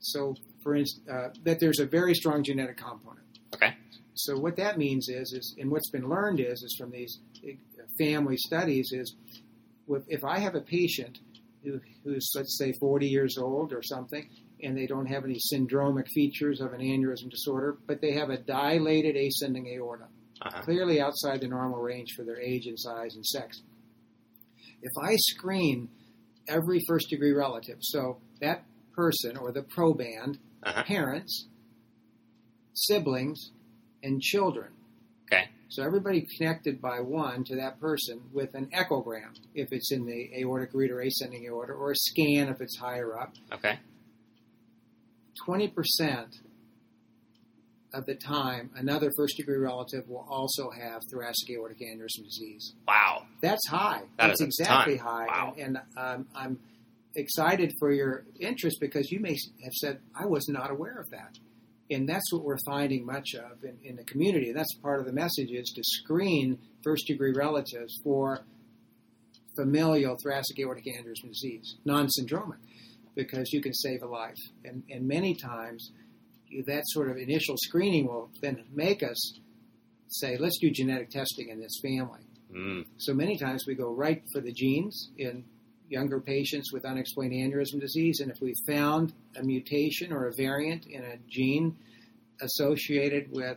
so 0.00 0.34
for 0.66 0.74
instance, 0.74 1.08
uh, 1.08 1.28
that 1.44 1.60
there's 1.60 1.78
a 1.78 1.86
very 1.86 2.12
strong 2.12 2.42
genetic 2.42 2.76
component. 2.76 3.24
Okay. 3.54 3.76
So 4.14 4.36
what 4.36 4.56
that 4.56 4.78
means 4.78 5.08
is, 5.08 5.32
is 5.32 5.54
and 5.60 5.70
what's 5.70 5.90
been 5.90 6.08
learned 6.08 6.40
is, 6.40 6.60
is 6.60 6.74
from 6.76 6.90
these 6.90 7.20
uh, 7.46 7.52
family 8.00 8.36
studies 8.36 8.90
is, 8.92 9.14
if 10.08 10.24
I 10.24 10.40
have 10.40 10.56
a 10.56 10.60
patient 10.60 11.20
who, 11.62 11.80
who's 12.02 12.28
let's 12.34 12.58
say 12.58 12.72
40 12.80 13.06
years 13.06 13.38
old 13.38 13.72
or 13.72 13.80
something, 13.84 14.28
and 14.60 14.76
they 14.76 14.88
don't 14.88 15.06
have 15.06 15.24
any 15.24 15.38
syndromic 15.54 16.08
features 16.08 16.60
of 16.60 16.72
an 16.72 16.80
aneurysm 16.80 17.30
disorder, 17.30 17.76
but 17.86 18.00
they 18.00 18.14
have 18.14 18.30
a 18.30 18.38
dilated 18.38 19.14
ascending 19.14 19.68
aorta, 19.68 20.08
Uh-huh. 20.42 20.62
clearly 20.62 21.00
outside 21.00 21.40
the 21.42 21.46
normal 21.48 21.78
range 21.80 22.08
for 22.16 22.24
their 22.24 22.40
age 22.40 22.66
and 22.66 22.76
size 22.80 23.14
and 23.14 23.24
sex. 23.24 23.62
If 24.82 24.92
I 25.00 25.14
screen 25.16 25.88
every 26.48 26.80
first 26.88 27.08
degree 27.08 27.32
relative, 27.32 27.76
so 27.82 28.18
that 28.40 28.64
person 28.94 29.36
or 29.36 29.52
the 29.52 29.62
proband, 29.62 30.38
Uh-huh. 30.62 30.82
parents, 30.84 31.46
siblings, 32.74 33.50
and 34.02 34.20
children. 34.20 34.68
Okay. 35.26 35.48
So 35.68 35.82
everybody 35.82 36.26
connected 36.38 36.80
by 36.80 37.00
one 37.00 37.44
to 37.44 37.56
that 37.56 37.80
person 37.80 38.22
with 38.32 38.54
an 38.54 38.70
echogram 38.74 39.36
if 39.54 39.68
it's 39.72 39.90
in 39.90 40.06
the 40.06 40.30
aortic 40.38 40.72
root 40.72 40.90
or 40.90 41.00
ascending 41.00 41.44
aorta, 41.46 41.72
or 41.72 41.90
a 41.90 41.96
scan 41.96 42.48
if 42.48 42.60
it's 42.60 42.78
higher 42.78 43.18
up. 43.18 43.34
Okay. 43.52 43.78
20% 45.46 46.40
of 47.92 48.06
the 48.06 48.14
time, 48.14 48.70
another 48.76 49.10
first 49.16 49.36
degree 49.36 49.56
relative 49.56 50.08
will 50.08 50.26
also 50.28 50.70
have 50.70 51.02
thoracic 51.10 51.50
aortic 51.50 51.80
aneurysm 51.80 52.24
disease. 52.24 52.74
Wow. 52.86 53.24
That's 53.40 53.66
high. 53.68 54.02
That 54.18 54.28
That's 54.28 54.40
exactly 54.40 54.96
high. 54.96 55.26
Wow. 55.26 55.54
And, 55.58 55.78
and 55.78 55.78
um, 55.96 56.26
I'm 56.34 56.58
excited 57.16 57.72
for 57.78 57.92
your 57.92 58.24
interest 58.38 58.78
because 58.80 59.10
you 59.10 59.20
may 59.20 59.36
have 59.64 59.72
said, 59.72 60.00
I 60.14 60.26
was 60.26 60.46
not 60.48 60.70
aware 60.70 60.98
of 61.00 61.10
that. 61.10 61.36
And 61.90 62.08
that's 62.08 62.32
what 62.32 62.44
we're 62.44 62.58
finding 62.66 63.06
much 63.06 63.34
of 63.34 63.64
in, 63.64 63.78
in 63.82 63.96
the 63.96 64.04
community. 64.04 64.48
And 64.48 64.58
that's 64.58 64.74
part 64.82 65.00
of 65.00 65.06
the 65.06 65.12
message 65.12 65.50
is 65.50 65.72
to 65.74 65.82
screen 65.84 66.58
first 66.82 67.06
degree 67.06 67.32
relatives 67.32 67.94
for 68.02 68.44
familial 69.56 70.16
thoracic 70.22 70.58
aortic 70.58 70.84
aneurysm 70.86 71.28
disease, 71.28 71.76
non 71.84 72.08
syndromic, 72.08 72.58
because 73.14 73.52
you 73.52 73.62
can 73.62 73.72
save 73.72 74.02
a 74.02 74.06
life. 74.06 74.36
And, 74.64 74.82
and 74.90 75.06
many 75.06 75.34
times, 75.34 75.92
that 76.66 76.82
sort 76.86 77.10
of 77.10 77.16
initial 77.16 77.56
screening 77.58 78.06
will 78.06 78.30
then 78.40 78.64
make 78.72 79.02
us 79.02 79.38
say, 80.08 80.36
let's 80.38 80.58
do 80.60 80.70
genetic 80.70 81.10
testing 81.10 81.48
in 81.48 81.60
this 81.60 81.80
family. 81.82 82.20
Mm. 82.54 82.84
So 82.98 83.14
many 83.14 83.36
times 83.36 83.64
we 83.66 83.74
go 83.74 83.92
right 83.92 84.22
for 84.32 84.40
the 84.40 84.52
genes 84.52 85.10
in 85.18 85.44
younger 85.88 86.20
patients 86.20 86.72
with 86.72 86.84
unexplained 86.84 87.32
aneurysm 87.32 87.80
disease, 87.80 88.20
and 88.20 88.30
if 88.30 88.40
we 88.40 88.54
found 88.66 89.12
a 89.36 89.42
mutation 89.42 90.12
or 90.12 90.26
a 90.26 90.32
variant 90.32 90.86
in 90.86 91.02
a 91.02 91.16
gene 91.28 91.76
associated 92.40 93.30
with 93.30 93.56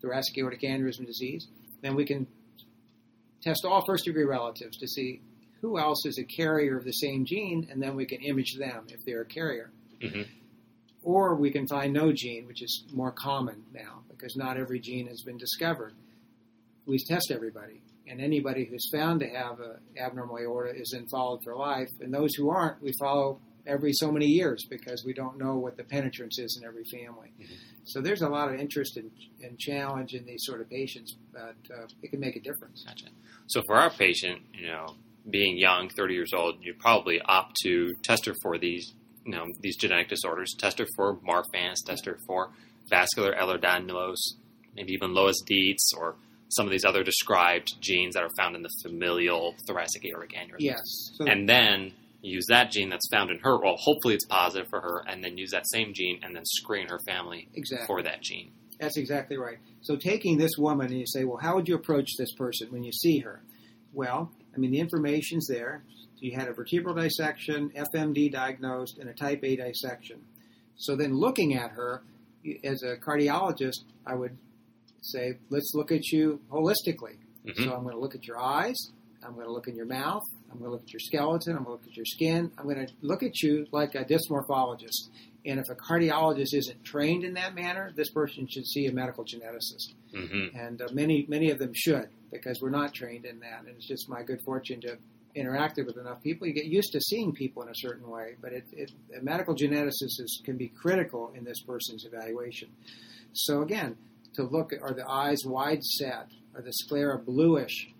thoracic 0.00 0.36
aortic 0.38 0.60
aneurysm 0.62 1.06
disease, 1.06 1.48
then 1.82 1.94
we 1.94 2.04
can 2.04 2.26
test 3.42 3.64
all 3.64 3.84
first 3.84 4.04
degree 4.04 4.24
relatives 4.24 4.76
to 4.78 4.86
see 4.86 5.20
who 5.60 5.78
else 5.78 6.06
is 6.06 6.18
a 6.18 6.24
carrier 6.24 6.76
of 6.76 6.84
the 6.84 6.92
same 6.92 7.24
gene, 7.24 7.68
and 7.70 7.82
then 7.82 7.94
we 7.94 8.06
can 8.06 8.20
image 8.22 8.56
them 8.58 8.86
if 8.88 9.04
they're 9.04 9.22
a 9.22 9.26
carrier. 9.26 9.70
Mhm. 10.00 10.26
Or 11.02 11.34
we 11.34 11.50
can 11.50 11.66
find 11.66 11.92
no 11.92 12.12
gene, 12.12 12.46
which 12.46 12.62
is 12.62 12.84
more 12.92 13.12
common 13.12 13.64
now 13.72 14.04
because 14.08 14.36
not 14.36 14.56
every 14.58 14.80
gene 14.80 15.06
has 15.06 15.22
been 15.22 15.38
discovered. 15.38 15.94
We 16.90 16.98
test 16.98 17.30
everybody, 17.30 17.82
and 18.08 18.20
anybody 18.20 18.64
who's 18.64 18.90
found 18.92 19.20
to 19.20 19.28
have 19.28 19.60
an 19.60 19.76
abnormal 19.96 20.38
aorta 20.38 20.74
is 20.74 20.90
then 20.92 21.06
followed 21.06 21.38
for 21.44 21.54
life. 21.54 21.88
And 22.00 22.12
those 22.12 22.34
who 22.34 22.50
aren't, 22.50 22.82
we 22.82 22.92
follow 22.98 23.38
every 23.64 23.92
so 23.92 24.10
many 24.10 24.26
years 24.26 24.66
because 24.68 25.04
we 25.06 25.12
don't 25.12 25.38
know 25.38 25.56
what 25.56 25.76
the 25.76 25.84
penetrance 25.84 26.40
is 26.40 26.58
in 26.60 26.66
every 26.66 26.82
family. 26.90 27.30
Mhm. 27.40 27.46
So 27.84 28.00
there's 28.00 28.22
a 28.22 28.28
lot 28.28 28.52
of 28.52 28.58
interest 28.58 28.96
and, 28.96 29.08
and 29.40 29.56
challenge 29.56 30.14
in 30.14 30.26
these 30.26 30.40
sort 30.42 30.60
of 30.60 30.68
patients, 30.68 31.14
but 31.32 31.54
uh, 31.72 31.86
it 32.02 32.10
can 32.10 32.18
make 32.18 32.34
a 32.34 32.40
difference. 32.40 32.82
Gotcha. 32.84 33.06
So 33.46 33.62
for 33.66 33.76
our 33.76 33.90
patient, 33.90 34.40
you 34.52 34.66
know, 34.66 34.96
being 35.30 35.56
young, 35.56 35.90
30 35.90 36.14
years 36.14 36.32
old, 36.34 36.56
you 36.64 36.74
probably 36.74 37.20
opt 37.20 37.54
to 37.62 37.92
test 38.02 38.26
her 38.26 38.34
for 38.42 38.58
these, 38.58 38.94
you 39.24 39.30
know, 39.30 39.46
these 39.60 39.76
genetic 39.76 40.08
disorders. 40.08 40.56
Test 40.58 40.80
her 40.80 40.86
for 40.96 41.18
Marfan's, 41.18 41.82
test 41.82 42.06
her 42.06 42.18
for 42.26 42.50
vascular 42.88 43.32
Ehlers-Danlos, 43.36 44.16
maybe 44.74 44.92
even 44.92 45.10
Loeys 45.10 45.36
Dietz, 45.46 45.92
or 45.96 46.16
some 46.50 46.66
of 46.66 46.72
these 46.72 46.84
other 46.84 47.02
described 47.02 47.80
genes 47.80 48.14
that 48.14 48.22
are 48.22 48.30
found 48.36 48.56
in 48.56 48.62
the 48.62 48.70
familial 48.82 49.54
thoracic 49.66 50.04
aortic 50.04 50.32
aneurysm. 50.32 50.60
Yes. 50.60 50.80
So 51.14 51.26
And 51.26 51.48
then 51.48 51.92
use 52.22 52.46
that 52.48 52.70
gene 52.70 52.90
that's 52.90 53.08
found 53.10 53.30
in 53.30 53.38
her. 53.38 53.58
Well, 53.58 53.76
hopefully 53.78 54.14
it's 54.14 54.26
positive 54.26 54.68
for 54.68 54.80
her, 54.80 55.02
and 55.06 55.22
then 55.24 55.38
use 55.38 55.50
that 55.52 55.68
same 55.68 55.94
gene 55.94 56.20
and 56.22 56.34
then 56.34 56.44
screen 56.44 56.88
her 56.88 56.98
family 57.06 57.48
exactly. 57.54 57.86
for 57.86 58.02
that 58.02 58.20
gene. 58.22 58.50
That's 58.78 58.96
exactly 58.96 59.36
right. 59.36 59.58
So 59.82 59.96
taking 59.96 60.38
this 60.38 60.52
woman 60.58 60.86
and 60.88 60.98
you 60.98 61.06
say, 61.06 61.24
well, 61.24 61.38
how 61.40 61.54
would 61.56 61.68
you 61.68 61.74
approach 61.74 62.08
this 62.18 62.32
person 62.34 62.68
when 62.70 62.82
you 62.82 62.92
see 62.92 63.18
her? 63.18 63.42
Well, 63.92 64.30
I 64.54 64.58
mean, 64.58 64.70
the 64.70 64.80
information's 64.80 65.46
there. 65.46 65.82
You 66.18 66.36
had 66.36 66.48
a 66.48 66.52
vertebral 66.52 66.94
dissection, 66.94 67.70
FMD 67.70 68.32
diagnosed, 68.32 68.98
and 68.98 69.08
a 69.08 69.14
type 69.14 69.42
A 69.42 69.56
dissection. 69.56 70.22
So 70.76 70.96
then 70.96 71.14
looking 71.14 71.54
at 71.54 71.72
her, 71.72 72.02
as 72.64 72.82
a 72.82 72.96
cardiologist, 72.96 73.84
I 74.06 74.14
would 74.14 74.36
say, 75.00 75.38
let's 75.50 75.72
look 75.74 75.92
at 75.92 76.06
you 76.12 76.40
holistically. 76.50 77.16
Mhm. 77.46 77.56
So 77.64 77.72
I'm 77.74 77.82
going 77.82 77.94
to 77.94 78.00
look 78.00 78.14
at 78.14 78.26
your 78.26 78.38
eyes. 78.38 78.76
I'm 79.22 79.34
going 79.34 79.46
to 79.46 79.52
look 79.52 79.68
in 79.68 79.76
your 79.76 79.86
mouth. 79.86 80.22
I'm 80.50 80.58
going 80.58 80.68
to 80.68 80.72
look 80.72 80.82
at 80.82 80.92
your 80.92 81.00
skeleton. 81.00 81.56
I'm 81.56 81.64
going 81.64 81.78
to 81.78 81.82
look 81.82 81.86
at 81.90 81.96
your 81.96 82.06
skin. 82.06 82.50
I'm 82.58 82.64
going 82.64 82.86
to 82.86 82.92
look 83.02 83.22
at 83.22 83.42
you 83.42 83.66
like 83.72 83.94
a 83.94 84.04
dysmorphologist. 84.04 85.08
And 85.46 85.58
if 85.58 85.66
a 85.70 85.74
cardiologist 85.74 86.52
isn't 86.52 86.84
trained 86.84 87.24
in 87.24 87.34
that 87.34 87.54
manner, 87.54 87.92
this 87.94 88.10
person 88.10 88.46
should 88.48 88.66
see 88.66 88.86
a 88.86 88.92
medical 88.92 89.24
geneticist. 89.24 89.94
hmm 90.14 90.56
And 90.56 90.82
uh, 90.82 90.88
many, 90.92 91.26
many 91.28 91.50
of 91.50 91.58
them 91.58 91.72
should 91.74 92.08
because 92.30 92.60
we're 92.62 92.70
not 92.70 92.92
trained 92.94 93.24
in 93.24 93.40
that. 93.40 93.60
And 93.60 93.68
it's 93.68 93.86
just 93.86 94.08
my 94.08 94.22
good 94.22 94.40
fortune 94.44 94.80
to 94.82 94.98
interacted 95.36 95.86
with 95.86 95.96
enough 95.96 96.22
people. 96.22 96.46
You 96.46 96.52
get 96.52 96.66
used 96.66 96.92
to 96.92 97.00
seeing 97.00 97.32
people 97.32 97.62
in 97.62 97.68
a 97.68 97.74
certain 97.74 98.08
way, 98.08 98.34
but 98.40 98.52
it, 98.52 98.64
it, 98.72 98.90
a 99.16 99.22
medical 99.22 99.54
geneticist 99.54 100.18
is, 100.20 100.42
can 100.44 100.56
be 100.56 100.68
critical 100.68 101.32
in 101.36 101.44
this 101.44 101.60
person's 101.62 102.04
evaluation. 102.04 102.68
So 103.32 103.62
again, 103.62 103.96
to 104.34 104.42
look 104.44 104.72
at 104.72 104.80
are 104.82 104.94
the 104.94 105.08
eyes 105.08 105.38
wide 105.44 105.82
set? 105.82 106.28
Are 106.54 106.62
the 106.62 106.72
sclera 106.72 107.18
bluish? 107.18 107.92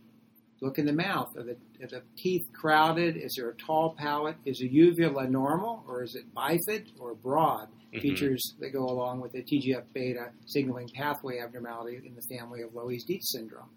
Look 0.61 0.79
in 0.79 0.85
the 0.85 0.93
mouth. 0.93 1.35
Are 1.37 1.43
the, 1.43 1.57
are 1.83 1.87
the 1.89 2.03
teeth 2.19 2.47
crowded? 2.53 3.17
Is 3.17 3.35
there 3.37 3.49
a 3.49 3.55
tall 3.55 3.95
palate? 3.97 4.37
Is 4.45 4.59
the 4.59 4.69
uvula 4.69 5.27
normal 5.27 5.85
or 5.89 6.03
is 6.03 6.15
it 6.15 6.35
bifid 6.35 6.89
or 6.99 7.15
broad? 7.15 7.69
Mhm. 7.95 8.03
Features 8.03 8.55
that 8.61 8.71
go 8.71 8.85
along 8.85 9.21
with 9.21 9.33
the 9.33 9.43
TGF 9.43 9.85
beta 9.95 10.31
signaling 10.47 10.89
pathway 10.95 11.39
abnormality 11.39 12.01
in 12.07 12.15
the 12.15 12.23
family 12.37 12.61
of 12.63 12.71
Loeys 12.73 13.05
Dietz 13.07 13.33
syndrome. 13.33 13.71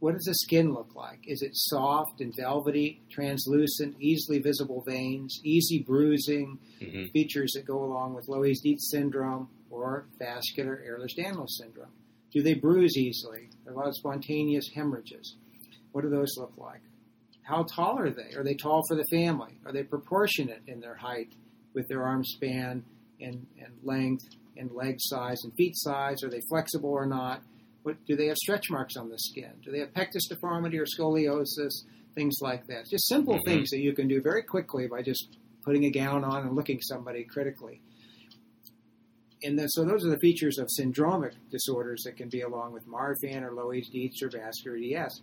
What 0.00 0.14
does 0.14 0.24
the 0.24 0.34
skin 0.34 0.74
look 0.74 0.94
like? 0.94 1.20
Is 1.26 1.40
it 1.42 1.52
soft 1.54 2.20
and 2.20 2.34
velvety, 2.36 3.00
translucent, 3.10 3.96
easily 4.00 4.38
visible 4.38 4.82
veins, 4.86 5.40
easy 5.44 5.82
bruising, 5.82 6.58
hmm 6.80 7.06
features 7.12 7.52
that 7.54 7.64
go 7.64 7.82
along 7.84 8.14
with 8.14 8.26
Loeys 8.26 8.60
Dietz 8.62 8.90
syndrome 8.90 9.48
or 9.70 10.06
vascular 10.18 10.82
Ehlers-Danlos 10.86 11.48
syndrome? 11.50 11.92
Do 12.32 12.42
they 12.42 12.54
bruise 12.54 12.96
easily? 12.96 13.48
Are 13.66 13.72
a 13.72 13.76
lot 13.76 13.86
of 13.86 13.94
spontaneous 13.94 14.68
hemorrhages? 14.74 15.36
What 15.92 16.02
do 16.02 16.10
those 16.10 16.34
look 16.36 16.52
like? 16.56 16.80
How 17.42 17.62
tall 17.62 17.98
are 17.98 18.10
they? 18.10 18.34
Are 18.36 18.42
they 18.42 18.54
tall 18.54 18.82
for 18.88 18.96
the 18.96 19.04
family? 19.10 19.58
Are 19.64 19.72
they 19.72 19.84
proportionate 19.84 20.62
in 20.66 20.80
their 20.80 20.96
height 20.96 21.32
with 21.72 21.86
their 21.88 22.02
arm 22.02 22.24
span 22.24 22.84
and, 23.20 23.46
and 23.62 23.72
length 23.82 24.24
and 24.56 24.70
leg 24.72 24.96
size 24.98 25.38
and 25.44 25.54
feet 25.54 25.74
size? 25.76 26.24
Are 26.24 26.30
they 26.30 26.40
flexible 26.48 26.90
or 26.90 27.06
not? 27.06 27.42
What, 27.84 28.04
do 28.06 28.16
they 28.16 28.26
have 28.26 28.36
stretch 28.38 28.70
marks 28.70 28.96
on 28.96 29.10
the 29.10 29.18
skin? 29.18 29.52
Do 29.62 29.70
they 29.70 29.78
have 29.80 29.92
pectus 29.94 30.26
deformity 30.26 30.78
or 30.78 30.86
scoliosis? 30.86 31.84
Things 32.14 32.38
like 32.40 32.66
that. 32.68 32.88
Just 32.88 33.06
simple 33.08 33.34
Mhm. 33.38 33.44
things 33.44 33.70
that 33.70 33.80
you 33.80 33.92
can 33.92 34.08
do 34.08 34.20
very 34.22 34.42
quickly 34.42 34.86
by 34.88 35.02
just 35.02 35.36
putting 35.64 35.84
a 35.84 35.90
gown 35.90 36.24
on 36.24 36.46
and 36.46 36.56
looking 36.56 36.80
somebody 36.80 37.24
critically. 37.24 37.80
And 39.42 39.58
then, 39.58 39.68
so 39.68 39.84
those 39.84 40.04
are 40.06 40.08
the 40.10 40.18
features 40.18 40.58
of 40.58 40.68
syndromic 40.80 41.32
disorders 41.50 42.02
that 42.04 42.16
can 42.16 42.30
be 42.30 42.40
along 42.40 42.72
with 42.72 42.86
Marfan 42.86 43.42
or 43.42 43.50
Loeys 43.50 43.90
Dietz 43.90 44.22
or 44.22 44.30
vascular 44.30 44.76
EDS. 44.78 45.20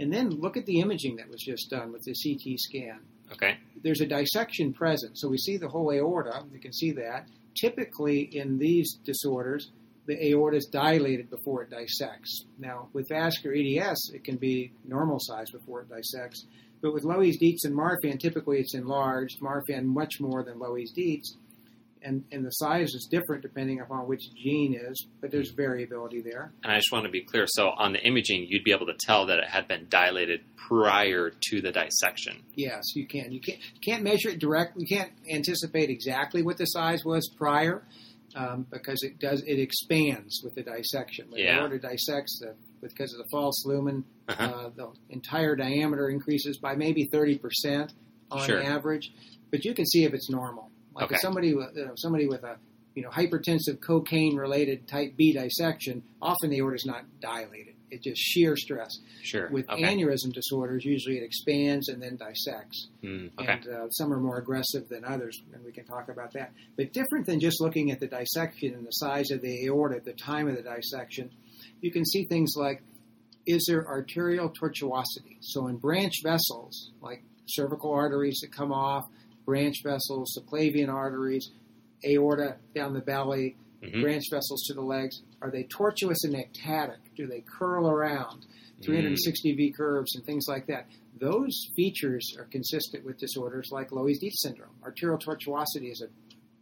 And 0.00 0.12
then 0.12 0.30
look 0.30 0.56
at 0.56 0.64
the 0.66 0.80
imaging 0.80 1.16
that 1.16 1.28
was 1.28 1.42
just 1.42 1.68
done 1.68 1.92
with 1.92 2.02
the 2.04 2.14
CT 2.14 2.56
scan. 2.58 3.00
Okay. 3.32 3.58
There's 3.82 4.00
a 4.00 4.06
dissection 4.06 4.72
present, 4.72 5.18
so 5.18 5.28
we 5.28 5.36
see 5.38 5.58
the 5.58 5.68
whole 5.68 5.92
aorta. 5.92 6.46
You 6.52 6.58
can 6.58 6.72
see 6.72 6.92
that. 6.92 7.28
Typically, 7.54 8.22
in 8.34 8.58
these 8.58 8.94
disorders, 9.04 9.70
the 10.06 10.30
aorta 10.30 10.56
is 10.56 10.66
dilated 10.66 11.30
before 11.30 11.62
it 11.62 11.70
dissects. 11.70 12.44
Now, 12.58 12.88
with 12.92 13.08
vascular 13.08 13.56
EDS, 13.56 14.12
it 14.14 14.24
can 14.24 14.36
be 14.36 14.72
normal 14.84 15.18
size 15.20 15.50
before 15.50 15.82
it 15.82 15.88
dissects. 15.88 16.46
But 16.82 16.92
with 16.92 17.04
Loeys 17.04 17.38
Dietz 17.38 17.64
and 17.64 17.74
Marfan, 17.74 18.18
typically 18.20 18.58
it's 18.58 18.74
enlarged. 18.74 19.40
Marfan 19.40 19.84
much 19.84 20.20
more 20.20 20.44
than 20.44 20.58
Loeys 20.58 20.92
Dietz, 20.94 21.36
and 22.02 22.24
and 22.30 22.44
the 22.44 22.50
size 22.50 22.92
is 22.92 23.08
different 23.10 23.40
depending 23.40 23.80
upon 23.80 24.06
which 24.06 24.20
gene 24.34 24.74
is. 24.74 25.06
But 25.22 25.30
there's 25.30 25.52
variability 25.52 26.20
there. 26.20 26.52
And 26.62 26.70
I 26.70 26.76
just 26.76 26.92
want 26.92 27.06
to 27.06 27.10
be 27.10 27.22
clear. 27.22 27.46
So 27.48 27.70
on 27.70 27.94
the 27.94 28.06
imaging, 28.06 28.48
you'd 28.50 28.64
be 28.64 28.72
able 28.72 28.86
to 28.86 28.96
tell 29.00 29.24
that 29.26 29.38
it 29.38 29.48
had 29.48 29.66
been 29.66 29.86
dilated 29.88 30.42
prior 30.56 31.30
to 31.30 31.60
the 31.62 31.72
dissection. 31.72 32.42
Yes, 32.54 32.82
you 32.94 33.06
can. 33.06 33.32
You 33.32 33.40
can't 33.40 33.58
you 33.58 33.80
can't 33.82 34.02
measure 34.02 34.28
it 34.28 34.38
directly. 34.38 34.84
You 34.86 34.96
can't 34.98 35.12
anticipate 35.32 35.88
exactly 35.88 36.42
what 36.42 36.58
the 36.58 36.66
size 36.66 37.02
was 37.02 37.30
prior 37.38 37.82
um, 38.34 38.66
because 38.70 39.02
it 39.02 39.18
does 39.18 39.42
it 39.46 39.58
expands 39.58 40.40
with 40.44 40.54
the 40.54 40.62
dissection. 40.62 41.30
When 41.30 41.40
Yeah. 41.40 41.54
the 41.56 41.60
aorta 41.60 41.78
dissects, 41.78 42.38
the, 42.40 42.54
because 42.80 43.12
of 43.12 43.18
the 43.18 43.28
false 43.30 43.64
lumen, 43.66 44.04
Uh-huh. 44.28 44.42
uh, 44.44 44.68
the 44.70 44.88
entire 45.10 45.54
diameter 45.56 46.08
increases 46.08 46.58
by 46.58 46.74
maybe 46.74 47.04
thirty 47.12 47.38
percent 47.38 47.92
on 48.30 48.46
Sure. 48.46 48.62
average. 48.62 49.12
But 49.50 49.64
you 49.64 49.74
can 49.74 49.86
see 49.86 50.04
if 50.04 50.12
it's 50.14 50.30
normal. 50.30 50.70
Like 50.94 51.04
Okay. 51.06 51.14
if 51.16 51.20
somebody 51.20 51.54
with 51.54 51.76
you 51.76 51.86
know, 51.86 51.92
somebody 51.96 52.26
with 52.26 52.42
a 52.44 52.56
you 52.94 53.02
know 53.02 53.10
hypertensive 53.10 53.80
cocaine 53.80 54.36
related 54.36 54.86
type 54.88 55.16
B 55.16 55.32
dissection, 55.32 56.02
often 56.22 56.50
the 56.50 56.58
aorta 56.58 56.76
is 56.76 56.86
not 56.86 57.04
dilated. 57.20 57.74
It's 57.94 58.04
just 58.04 58.20
sheer 58.20 58.56
stress. 58.56 58.98
Sure. 59.22 59.48
With 59.50 59.68
okay. 59.68 59.82
aneurysm 59.82 60.32
disorders, 60.32 60.84
usually 60.84 61.18
it 61.18 61.24
expands 61.24 61.88
and 61.88 62.02
then 62.02 62.16
dissects. 62.16 62.88
Mm, 63.02 63.30
okay. 63.38 63.52
And 63.52 63.68
uh, 63.68 63.90
some 63.90 64.12
are 64.12 64.20
more 64.20 64.38
aggressive 64.38 64.88
than 64.88 65.04
others, 65.04 65.40
and 65.52 65.64
we 65.64 65.72
can 65.72 65.84
talk 65.84 66.08
about 66.08 66.32
that. 66.34 66.52
But 66.76 66.92
different 66.92 67.26
than 67.26 67.40
just 67.40 67.60
looking 67.60 67.90
at 67.90 68.00
the 68.00 68.06
dissection 68.06 68.74
and 68.74 68.86
the 68.86 68.90
size 68.90 69.30
of 69.30 69.40
the 69.40 69.66
aorta 69.66 69.96
at 69.96 70.04
the 70.04 70.12
time 70.12 70.48
of 70.48 70.56
the 70.56 70.62
dissection, 70.62 71.30
you 71.80 71.90
can 71.90 72.04
see 72.04 72.24
things 72.24 72.54
like 72.56 72.82
is 73.46 73.66
there 73.68 73.86
arterial 73.86 74.50
tortuosity? 74.50 75.36
So 75.40 75.66
in 75.66 75.76
branch 75.76 76.14
vessels, 76.22 76.92
like 77.00 77.22
cervical 77.46 77.92
arteries 77.92 78.38
that 78.42 78.52
come 78.52 78.72
off, 78.72 79.04
branch 79.44 79.76
vessels, 79.84 80.38
subclavian 80.38 80.88
arteries, 80.88 81.50
aorta 82.06 82.56
down 82.74 82.94
the 82.94 83.00
belly, 83.00 83.56
Mhm. 83.84 84.00
branch 84.00 84.24
vessels 84.30 84.62
to 84.66 84.74
the 84.74 84.80
legs, 84.82 85.22
are 85.42 85.50
they 85.50 85.64
tortuous 85.64 86.24
and 86.24 86.34
ectatic? 86.34 86.98
Do 87.16 87.26
they 87.26 87.40
curl 87.42 87.88
around? 87.88 88.46
360 88.82 89.54
V 89.54 89.70
curves 89.70 90.14
and 90.14 90.24
things 90.24 90.46
like 90.48 90.66
that. 90.66 90.86
Those 91.18 91.70
features 91.76 92.34
are 92.38 92.44
consistent 92.44 93.04
with 93.04 93.18
disorders 93.18 93.70
like 93.70 93.90
Loeys 93.90 94.18
Dietz 94.20 94.42
syndrome. 94.42 94.74
Arterial 94.82 95.18
tortuosity 95.18 95.90
is 95.90 96.02
a 96.02 96.08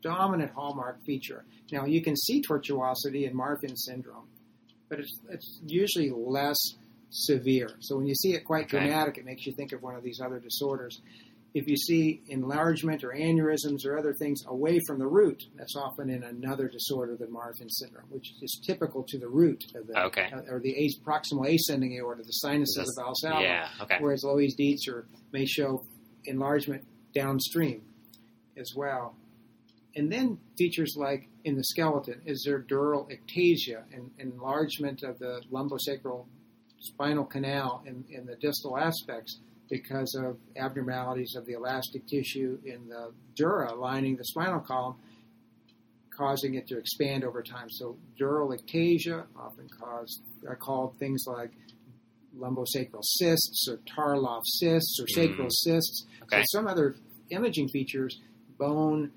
dominant 0.03 0.53
hallmark 0.53 1.03
feature. 1.05 1.45
Now, 1.73 1.87
you 1.87 2.03
can 2.03 2.17
see 2.17 2.43
tortuosity 2.43 3.29
in 3.29 3.35
Marfan 3.37 3.77
syndrome, 3.77 4.29
but 4.89 5.01
it's, 5.01 5.19
it's 5.31 5.61
usually 5.67 6.11
less 6.11 6.59
severe. 7.11 7.71
So 7.81 7.97
when 7.97 8.07
you 8.07 8.15
see 8.15 8.35
it 8.35 8.45
quite 8.45 8.65
Okay. 8.67 8.79
dramatic, 8.79 9.19
it 9.19 9.25
makes 9.25 9.47
you 9.47 9.53
think 9.53 9.73
of 9.73 9.83
one 9.83 9.95
of 9.97 10.03
these 10.03 10.21
other 10.21 10.39
disorders. 10.39 11.01
If 11.55 11.67
you 11.69 11.77
see 11.77 12.23
enlargement 12.29 13.05
or 13.05 13.11
aneurysms 13.11 13.85
or 13.85 13.99
other 13.99 14.15
things 14.15 14.41
away 14.47 14.81
from 14.87 14.99
the 14.99 15.07
root, 15.07 15.43
that's 15.55 15.77
often 15.77 16.09
in 16.09 16.23
another 16.23 16.67
disorder 16.67 17.15
than 17.15 17.29
Marfan 17.29 17.69
syndrome, 17.69 18.07
which 18.09 18.33
is 18.41 18.59
typical 18.67 19.03
to 19.09 19.19
the 19.19 19.29
root 19.29 19.63
of 19.75 19.87
the 19.87 20.03
Okay. 20.07 20.31
uh, 20.33 20.41
or 20.51 20.61
the 20.61 20.75
proximal 21.05 21.53
ascending 21.55 21.95
aorta, 21.99 22.23
the 22.23 22.33
sinus 22.33 22.75
of 22.79 22.87
This- 22.87 22.95
the 22.97 23.03
valsalva, 23.03 23.43
Yeah. 23.43 23.69
Okay. 23.83 23.99
whereas 24.01 24.25
Loeys 24.25 24.55
Dietz 24.57 24.89
or 24.89 25.07
may 25.33 25.45
show 25.45 25.85
enlargement 26.25 26.85
downstream 27.15 27.83
as 28.57 28.73
well. 28.75 29.15
And 29.95 30.11
then 30.11 30.39
features 30.57 30.95
like 30.97 31.29
in 31.45 31.57
the 31.57 31.65
skeleton, 31.65 32.23
is 32.25 32.45
there 32.47 32.63
dural 32.63 33.11
ectasia 33.11 33.83
and 33.93 34.11
enlargement 34.19 35.03
of 35.03 35.19
the 35.19 35.43
lumbosacral 35.51 36.25
spinal 36.81 37.27
canal 37.27 37.83
in, 37.85 38.05
in 38.09 38.25
the 38.25 38.37
distal 38.37 38.79
aspects 38.79 39.39
because 39.73 40.15
of 40.15 40.37
abnormalities 40.55 41.35
of 41.35 41.47
the 41.47 41.55
elastic 41.55 42.07
tissue 42.07 42.59
in 42.63 42.87
the 42.91 43.11
dura 43.35 43.75
lining 43.75 44.17
the 44.17 44.25
spinal 44.25 44.61
column, 44.61 44.97
causing 46.15 46.57
it 46.57 46.67
to 46.67 46.77
expand 46.77 47.25
over 47.25 47.43
time. 47.43 47.71
So 47.71 47.97
dural 48.21 48.55
ectasia 48.55 49.25
often 49.35 49.71
cause 49.81 50.21
are 50.47 50.57
called 50.57 50.99
things 50.99 51.25
like 51.27 51.53
lumbosacral 52.39 53.01
cysts 53.03 53.67
or 53.67 53.79
Tarlov 53.79 54.43
cysts 54.45 55.01
or 55.01 55.09
sacral 55.09 55.47
mm. 55.47 55.53
cysts. 55.53 56.05
Okay. 56.25 56.43
So 56.45 56.59
some 56.59 56.67
other 56.67 56.95
imaging 57.31 57.71
features 57.71 58.21
bone 58.59 59.11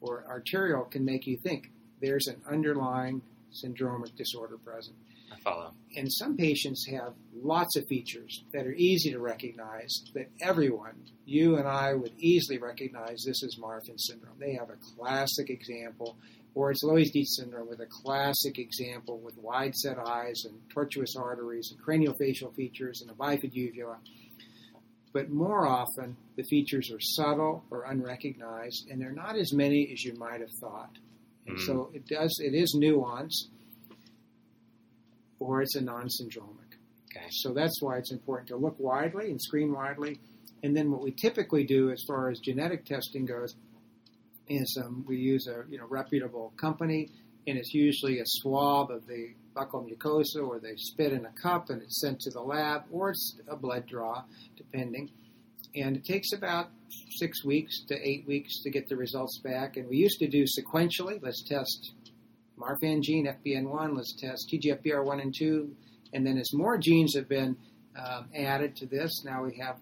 or 0.00 0.24
arterial 0.28 0.86
can 0.86 1.04
make 1.04 1.24
you 1.28 1.38
think 1.44 1.70
there's 2.00 2.26
an 2.26 2.42
underlying 2.50 3.22
syndromic 3.64 4.16
disorder 4.16 4.58
present. 4.58 4.96
I 5.30 5.36
follow. 5.40 5.72
And 5.96 6.12
some 6.12 6.36
patients 6.36 6.86
have 6.90 7.14
lots 7.34 7.76
of 7.76 7.84
features 7.88 8.42
that 8.52 8.66
are 8.66 8.72
easy 8.74 9.10
to 9.12 9.18
recognize 9.18 9.90
that 10.14 10.28
everyone, 10.40 10.94
you 11.24 11.56
and 11.56 11.66
I, 11.66 11.94
would 11.94 12.12
easily 12.18 12.58
recognize 12.58 13.22
this 13.24 13.42
is 13.42 13.58
Marfan 13.60 13.98
syndrome. 13.98 14.36
They 14.38 14.54
have 14.54 14.70
a 14.70 14.76
classic 14.96 15.50
example, 15.50 16.16
or 16.54 16.70
it's 16.70 16.84
Loeys-Dietz 16.84 17.36
syndrome 17.38 17.68
with 17.68 17.80
a 17.80 17.86
classic 17.86 18.58
example 18.58 19.18
with 19.18 19.36
wide 19.38 19.74
set 19.74 19.98
eyes 19.98 20.44
and 20.44 20.60
tortuous 20.68 21.14
arteries 21.16 21.72
and 21.72 21.80
craniofacial 21.80 22.54
features 22.54 23.00
and 23.02 23.10
a 23.10 23.14
bifid 23.14 23.52
uvula. 23.54 23.98
But 25.12 25.30
more 25.30 25.66
often, 25.66 26.16
the 26.36 26.44
features 26.44 26.90
are 26.92 27.00
subtle 27.00 27.64
or 27.70 27.82
unrecognized, 27.84 28.88
and 28.90 29.00
they're 29.00 29.10
not 29.10 29.36
as 29.36 29.52
many 29.52 29.90
as 29.92 30.04
you 30.04 30.14
might 30.14 30.40
have 30.40 30.52
thought. 30.60 30.96
And 31.46 31.56
Mm. 31.56 31.66
so 31.66 31.90
it 31.92 32.06
does. 32.06 32.38
It 32.40 32.54
is 32.54 32.74
nuance, 32.78 33.48
or 35.40 35.62
it's 35.62 35.74
a 35.74 35.80
non-syndromic. 35.80 36.76
Okay. 37.10 37.26
So 37.30 37.52
that's 37.52 37.82
why 37.82 37.96
it's 37.96 38.12
important 38.12 38.48
to 38.48 38.56
look 38.56 38.76
widely 38.78 39.30
and 39.30 39.42
screen 39.42 39.72
widely. 39.72 40.20
And 40.62 40.76
then 40.76 40.92
what 40.92 41.02
we 41.02 41.10
typically 41.10 41.64
do, 41.64 41.90
as 41.90 42.04
far 42.06 42.30
as 42.30 42.38
genetic 42.38 42.84
testing 42.84 43.26
goes, 43.26 43.56
is 44.48 44.78
um, 44.84 45.04
we 45.08 45.16
use 45.16 45.46
a 45.48 45.64
you 45.68 45.78
know 45.78 45.86
reputable 45.88 46.52
company, 46.56 47.08
and 47.46 47.56
it's 47.56 47.72
usually 47.72 48.20
a 48.20 48.24
swab 48.26 48.90
of 48.90 49.06
the 49.06 49.34
buccal 49.56 49.88
mucosa, 49.88 50.46
or 50.46 50.60
they 50.60 50.76
spit 50.76 51.12
in 51.12 51.24
a 51.24 51.32
cup 51.42 51.70
and 51.70 51.82
it's 51.82 52.00
sent 52.00 52.20
to 52.20 52.30
the 52.30 52.40
lab, 52.40 52.84
or 52.92 53.10
it's 53.10 53.40
a 53.48 53.56
blood 53.56 53.86
draw, 53.86 54.22
depending. 54.56 55.10
And 55.74 55.96
it 55.96 56.04
takes 56.04 56.32
about 56.32 56.68
six 57.16 57.44
weeks 57.44 57.84
to 57.88 57.94
eight 57.96 58.26
weeks 58.26 58.62
to 58.62 58.70
get 58.70 58.88
the 58.88 58.96
results 58.96 59.38
back. 59.38 59.76
And 59.76 59.88
we 59.88 59.96
used 59.96 60.18
to 60.18 60.28
do 60.28 60.44
sequentially. 60.44 61.20
Let's 61.22 61.44
test 61.44 61.92
Marfan 62.60 63.02
gene, 63.02 63.26
FBN1. 63.26 63.96
Let's 63.96 64.14
test 64.14 64.50
TGFBR1 64.52 65.22
and 65.22 65.34
2. 65.36 65.70
And 66.12 66.26
then 66.26 66.38
as 66.38 66.52
more 66.52 66.76
genes 66.78 67.14
have 67.14 67.28
been 67.28 67.56
um, 67.96 68.28
added 68.34 68.76
to 68.76 68.86
this, 68.86 69.24
now 69.24 69.44
we 69.44 69.56
have 69.58 69.76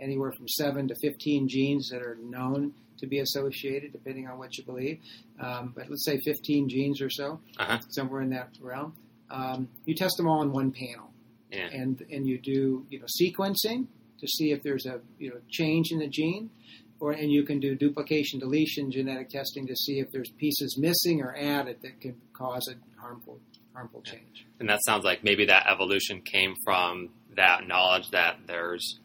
anywhere 0.00 0.32
from 0.32 0.48
7 0.48 0.88
to 0.88 0.94
15 1.02 1.48
genes 1.48 1.88
that 1.90 2.02
are 2.02 2.16
known 2.22 2.72
to 2.98 3.06
be 3.06 3.18
associated, 3.20 3.92
depending 3.92 4.26
on 4.28 4.38
what 4.38 4.56
you 4.56 4.64
believe. 4.64 4.98
Um, 5.40 5.72
but 5.76 5.88
let's 5.88 6.04
say 6.04 6.18
15 6.24 6.68
genes 6.68 7.00
or 7.00 7.10
so, 7.10 7.40
Uh-huh. 7.58 7.78
somewhere 7.90 8.22
in 8.22 8.30
that 8.30 8.50
realm. 8.60 8.94
Um, 9.30 9.68
you 9.84 9.94
test 9.94 10.16
them 10.16 10.26
all 10.26 10.42
in 10.42 10.50
one 10.52 10.72
panel 10.72 11.10
Yeah. 11.52 11.68
and 11.70 12.00
and 12.10 12.26
you 12.26 12.38
do 12.38 12.86
you 12.90 12.98
know 12.98 13.06
sequencing 13.20 13.86
to 14.20 14.26
see 14.26 14.52
if 14.52 14.62
there's 14.62 14.86
a 14.86 15.00
you 15.18 15.28
know 15.30 15.36
change 15.50 15.92
in 15.92 15.98
the 15.98 16.08
gene, 16.08 16.50
or 17.00 17.12
and 17.12 17.30
you 17.30 17.44
can 17.44 17.60
do 17.60 17.74
duplication 17.74 18.40
deletion 18.40 18.90
genetic 18.90 19.28
testing 19.30 19.66
to 19.66 19.76
see 19.76 20.00
if 20.00 20.10
there's 20.10 20.30
pieces 20.30 20.76
missing 20.78 21.22
or 21.22 21.34
added 21.36 21.78
that 21.82 22.00
could 22.00 22.16
cause 22.32 22.68
a 22.68 23.00
harmful 23.00 23.38
harmful 23.72 24.02
change. 24.02 24.46
And 24.58 24.68
that 24.68 24.80
sounds 24.84 25.04
like 25.04 25.22
maybe 25.22 25.46
that 25.46 25.66
evolution 25.68 26.20
came 26.22 26.54
from 26.64 27.10
that 27.36 27.68
knowledge 27.68 28.10
that 28.10 28.38
there's 28.46 28.98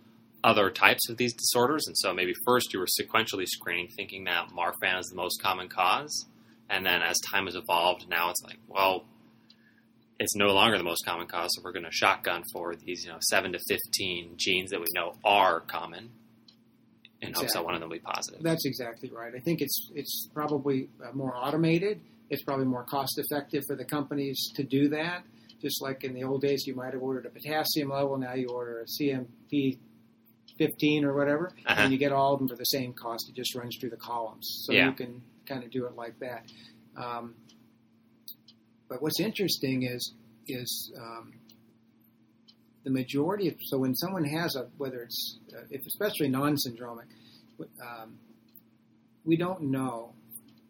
other 0.44 0.72
types 0.72 1.10
of 1.10 1.18
these 1.18 1.34
disorders. 1.34 1.86
And 1.88 1.96
so 1.98 2.14
maybe 2.14 2.34
first 2.46 2.74
you 2.74 2.80
were 2.80 2.88
sequentially 2.88 3.46
screening, 3.48 3.88
thinking 3.96 4.24
that 4.26 4.50
Marfan 4.50 5.00
is 5.00 5.08
the 5.08 5.16
most 5.16 5.42
common 5.42 5.70
cause. 5.70 6.26
And 6.70 6.86
then 6.86 7.02
as 7.02 7.20
time 7.32 7.46
has 7.46 7.56
evolved, 7.56 8.10
now 8.10 8.30
it's 8.30 8.42
like, 8.44 8.58
well, 8.68 9.06
it's 10.20 10.36
no 10.36 10.48
longer 10.48 10.78
the 10.78 10.84
most 10.84 11.06
common 11.06 11.28
cause, 11.28 11.50
so 11.54 11.62
we're 11.64 11.72
going 11.72 11.86
to 11.86 11.92
shotgun 11.92 12.44
for 12.52 12.76
these, 12.76 13.04
you 13.04 13.12
know, 13.12 13.18
seven 13.30 13.52
to 13.54 13.60
fifteen 13.68 14.34
genes 14.38 14.72
that 14.72 14.80
we 14.80 14.86
know 14.94 15.14
are 15.24 15.60
common, 15.60 16.12
in 17.28 17.34
hopes 17.34 17.54
that 17.54 17.64
one 17.64 17.74
of 17.76 17.80
them 17.82 17.90
will 17.90 17.96
be 17.98 18.02
positive. 18.02 18.42
That's 18.44 18.66
exactly 18.66 19.10
right. 19.12 19.34
I 19.36 19.40
think 19.40 19.62
it's 19.62 19.90
it's 19.96 20.28
probably 20.34 20.90
uh, 21.04 21.12
more 21.14 21.36
automated. 21.36 22.02
It's 22.30 22.44
probably 22.44 22.66
more 22.66 22.84
cost 22.84 23.18
effective 23.20 23.64
for 23.68 23.76
the 23.76 23.86
companies 23.86 24.52
to 24.56 24.64
do 24.64 24.90
that. 24.90 25.24
Just 25.62 25.82
like 25.82 26.04
in 26.04 26.14
the 26.14 26.24
old 26.24 26.42
days, 26.42 26.66
you 26.68 26.76
might 26.76 26.94
have 26.94 27.02
ordered 27.02 27.26
a 27.26 27.30
potassium 27.30 27.90
level. 27.90 28.18
Now 28.18 28.34
you 28.34 28.48
order 28.50 28.82
a 28.82 28.86
CMP 28.86 29.78
15 30.58 31.06
or 31.06 31.14
whatever, 31.16 31.52
Uh-huh. 31.66 31.82
and 31.82 31.92
you 31.94 31.98
get 31.98 32.12
all 32.12 32.34
of 32.34 32.40
them 32.40 32.48
for 32.48 32.56
the 32.56 32.66
same 32.66 32.94
cost. 32.94 33.30
It 33.30 33.36
just 33.36 33.56
runs 33.56 33.76
through 33.80 33.90
the 33.92 33.98
columns, 33.98 34.64
so 34.66 34.74
Yeah. 34.74 34.88
you 34.88 34.94
can 34.94 35.22
kind 35.48 35.64
of 35.64 35.72
do 35.72 35.86
it 35.86 35.96
like 35.96 36.20
that. 36.20 36.46
Um, 36.96 37.36
but 38.90 39.02
what's 39.02 39.20
interesting 39.20 39.84
is 39.84 40.14
is 40.48 40.92
um, 41.00 41.32
the 42.84 42.90
majority 42.92 43.48
of 43.48 43.56
so 43.62 43.78
when 43.78 43.96
someone 43.96 44.26
has 44.26 44.56
a 44.56 44.68
whether 44.78 45.02
it's 45.04 45.40
uh, 45.56 45.62
if 45.70 45.82
especially 45.88 46.28
non-syndromic, 46.30 47.06
um, 47.82 48.18
we 49.26 49.38
don't 49.38 49.62
know 49.62 50.14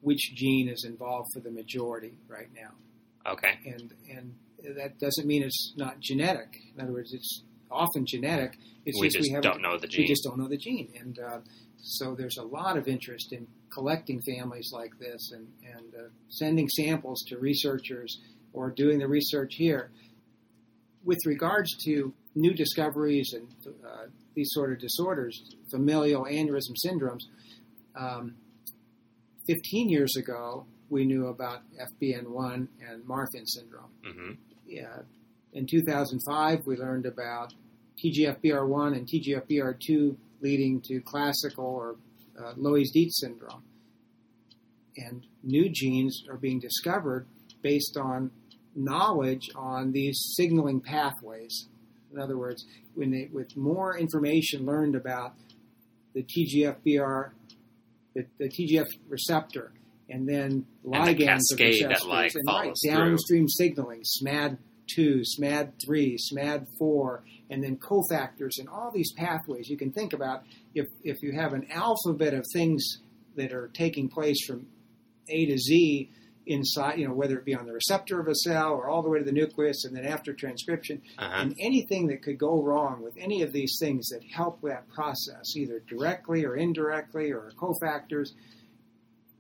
which 0.02 0.34
gene 0.36 0.67
is 0.69 0.84
involved 0.86 1.30
for 1.34 1.39
the 1.39 1.49
majority 1.52 2.13
right 2.28 2.49
now, 2.54 3.32
Okay. 3.32 3.58
and 3.65 3.93
and 4.10 4.36
that 4.78 4.99
doesn't 4.99 5.26
mean 5.28 5.43
it's 5.43 5.73
not 5.76 5.99
genetic. 5.99 6.58
In 6.76 6.82
other 6.84 6.93
words, 6.93 7.13
it's 7.13 7.41
often 7.71 8.06
genetic. 8.06 8.58
It's 8.86 8.99
we 8.99 9.08
just, 9.08 9.17
just 9.17 9.32
we 9.34 9.41
don't 9.41 9.62
know 9.62 9.78
the 9.78 9.88
gene. 9.88 10.04
we 10.04 10.08
just 10.08 10.23
don't 10.23 10.38
know 10.38 10.47
the 10.47 10.58
gene, 10.58 10.91
and 10.99 11.17
uh, 11.19 11.39
so 11.82 12.15
there's 12.15 12.38
a 12.38 12.43
lot 12.43 12.78
of 12.78 12.88
interest 12.88 13.34
in 13.34 13.47
collecting 13.73 14.21
families 14.21 14.69
like 14.71 14.91
this 14.99 15.32
and 15.32 15.47
and 15.76 15.95
uh, 15.95 16.10
sending 16.30 16.69
samples 16.69 17.23
to 17.28 17.38
researchers 17.39 18.19
or 18.54 18.69
doing 18.69 18.99
the 18.99 19.08
research 19.08 19.56
here. 19.56 19.89
With 21.03 21.19
regards 21.25 21.75
to 21.85 22.13
new 22.35 22.53
discoveries 22.53 23.33
and 23.33 23.47
uh, 23.85 24.05
these 24.35 24.49
sort 24.51 24.71
of 24.71 24.79
disorders, 24.79 25.41
familial 25.69 26.25
aneurysm 26.25 26.75
syndromes, 26.85 27.23
um, 27.95 28.35
15 29.47 29.89
years 29.89 30.15
ago 30.15 30.65
we 30.89 31.05
knew 31.05 31.27
about 31.27 31.61
FBN1 31.79 32.67
and 32.87 33.03
Marfan 33.03 33.45
syndrome. 33.45 33.89
Hmm 34.05 34.33
yeah, 34.73 34.99
in 35.53 35.67
2005, 35.67 36.65
we 36.65 36.77
learned 36.77 37.05
about 37.05 37.53
TGFBR1 38.03 38.97
and 38.97 39.07
TGFBR2 39.07 40.15
leading 40.41 40.81
to 40.81 40.99
classical 41.01 41.65
or 41.65 41.95
uh, 42.39 42.53
Loeys-Dietz 42.55 43.19
syndrome. 43.19 43.63
And 44.97 45.25
new 45.43 45.69
genes 45.69 46.23
are 46.29 46.37
being 46.37 46.59
discovered 46.59 47.27
based 47.61 47.97
on 47.97 48.31
knowledge 48.75 49.49
on 49.55 49.91
these 49.91 50.33
signaling 50.36 50.81
pathways. 50.81 51.67
In 52.13 52.19
other 52.19 52.38
words, 52.38 52.65
when 52.93 53.12
they, 53.12 53.29
with 53.31 53.55
more 53.57 53.97
information 53.97 54.65
learned 54.65 54.95
about 54.95 55.33
the 56.13 56.23
TGFBR, 56.23 57.31
the, 58.13 58.25
the 58.38 58.49
TGF 58.49 58.88
receptor, 59.09 59.71
and 60.09 60.27
then 60.27 60.51
And 60.51 60.65
the 60.83 60.89
ligands 60.89 61.51
of 61.51 61.57
that, 61.57 61.65
receptors, 61.65 62.05
like, 62.05 62.31
and 62.36 62.45
right, 62.47 62.73
downstream 62.86 63.47
signaling, 63.47 64.03
SMAD2, 64.21 65.23
SMAD3, 65.39 66.17
SMAD4, 66.31 67.19
and 67.49 67.63
then 67.63 67.77
cofactors 67.77 68.59
and 68.59 68.69
all 68.69 68.91
these 68.93 69.12
pathways. 69.13 69.69
You 69.69 69.77
can 69.77 69.91
think 69.91 70.13
about 70.13 70.43
if, 70.75 70.88
if 71.03 71.23
you 71.23 71.31
have 71.33 71.53
an 71.53 71.67
alphabet 71.71 72.33
of 72.33 72.45
things 72.53 72.86
that 73.36 73.53
are 73.53 73.69
taking 73.73 74.09
place 74.09 74.45
from 74.45 74.67
A 75.29 75.45
to 75.45 75.57
Z 75.57 76.12
inside, 76.45 76.99
you 76.99 77.08
know, 77.08 77.13
whether 77.13 77.38
it 77.38 77.45
be 77.45 77.56
on 77.56 77.65
the 77.65 77.73
receptor 77.73 78.19
of 78.19 78.27
a 78.27 78.36
cell 78.36 78.73
or 78.73 78.88
all 78.89 79.01
the 79.01 79.10
way 79.10 79.19
to 79.19 79.23
the 79.25 79.32
nucleus 79.32 79.86
and 79.86 79.95
then 79.95 80.06
after 80.06 80.34
transcription, 80.34 81.01
Uh-huh. 81.17 81.41
and 81.41 81.56
anything 81.60 82.08
that 82.08 82.21
could 82.21 82.38
go 82.38 82.62
wrong 82.62 83.01
with 83.01 83.13
any 83.17 83.41
of 83.41 83.53
these 83.53 83.77
things 83.79 84.08
that 84.10 84.21
help 84.23 84.62
that 84.62 84.88
process, 84.89 85.56
either 85.56 85.79
directly 85.88 86.45
or 86.45 86.56
indirectly 86.56 87.32
or 87.32 87.51
cofactors, 87.58 88.29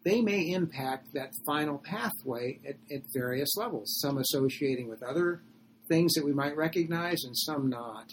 they 0.03 0.21
may 0.21 0.51
impact 0.51 1.13
that 1.13 1.31
final 1.45 1.77
pathway 1.77 2.59
at, 2.67 2.75
at 2.93 3.01
various 3.13 3.55
levels, 3.55 3.97
some 4.01 4.17
associating 4.17 4.89
with 4.89 5.01
other 5.03 5.41
things 5.87 6.13
that 6.13 6.25
we 6.25 6.33
might 6.33 6.55
recognize 6.57 7.23
and 7.23 7.37
some 7.37 7.69
not. 7.69 8.11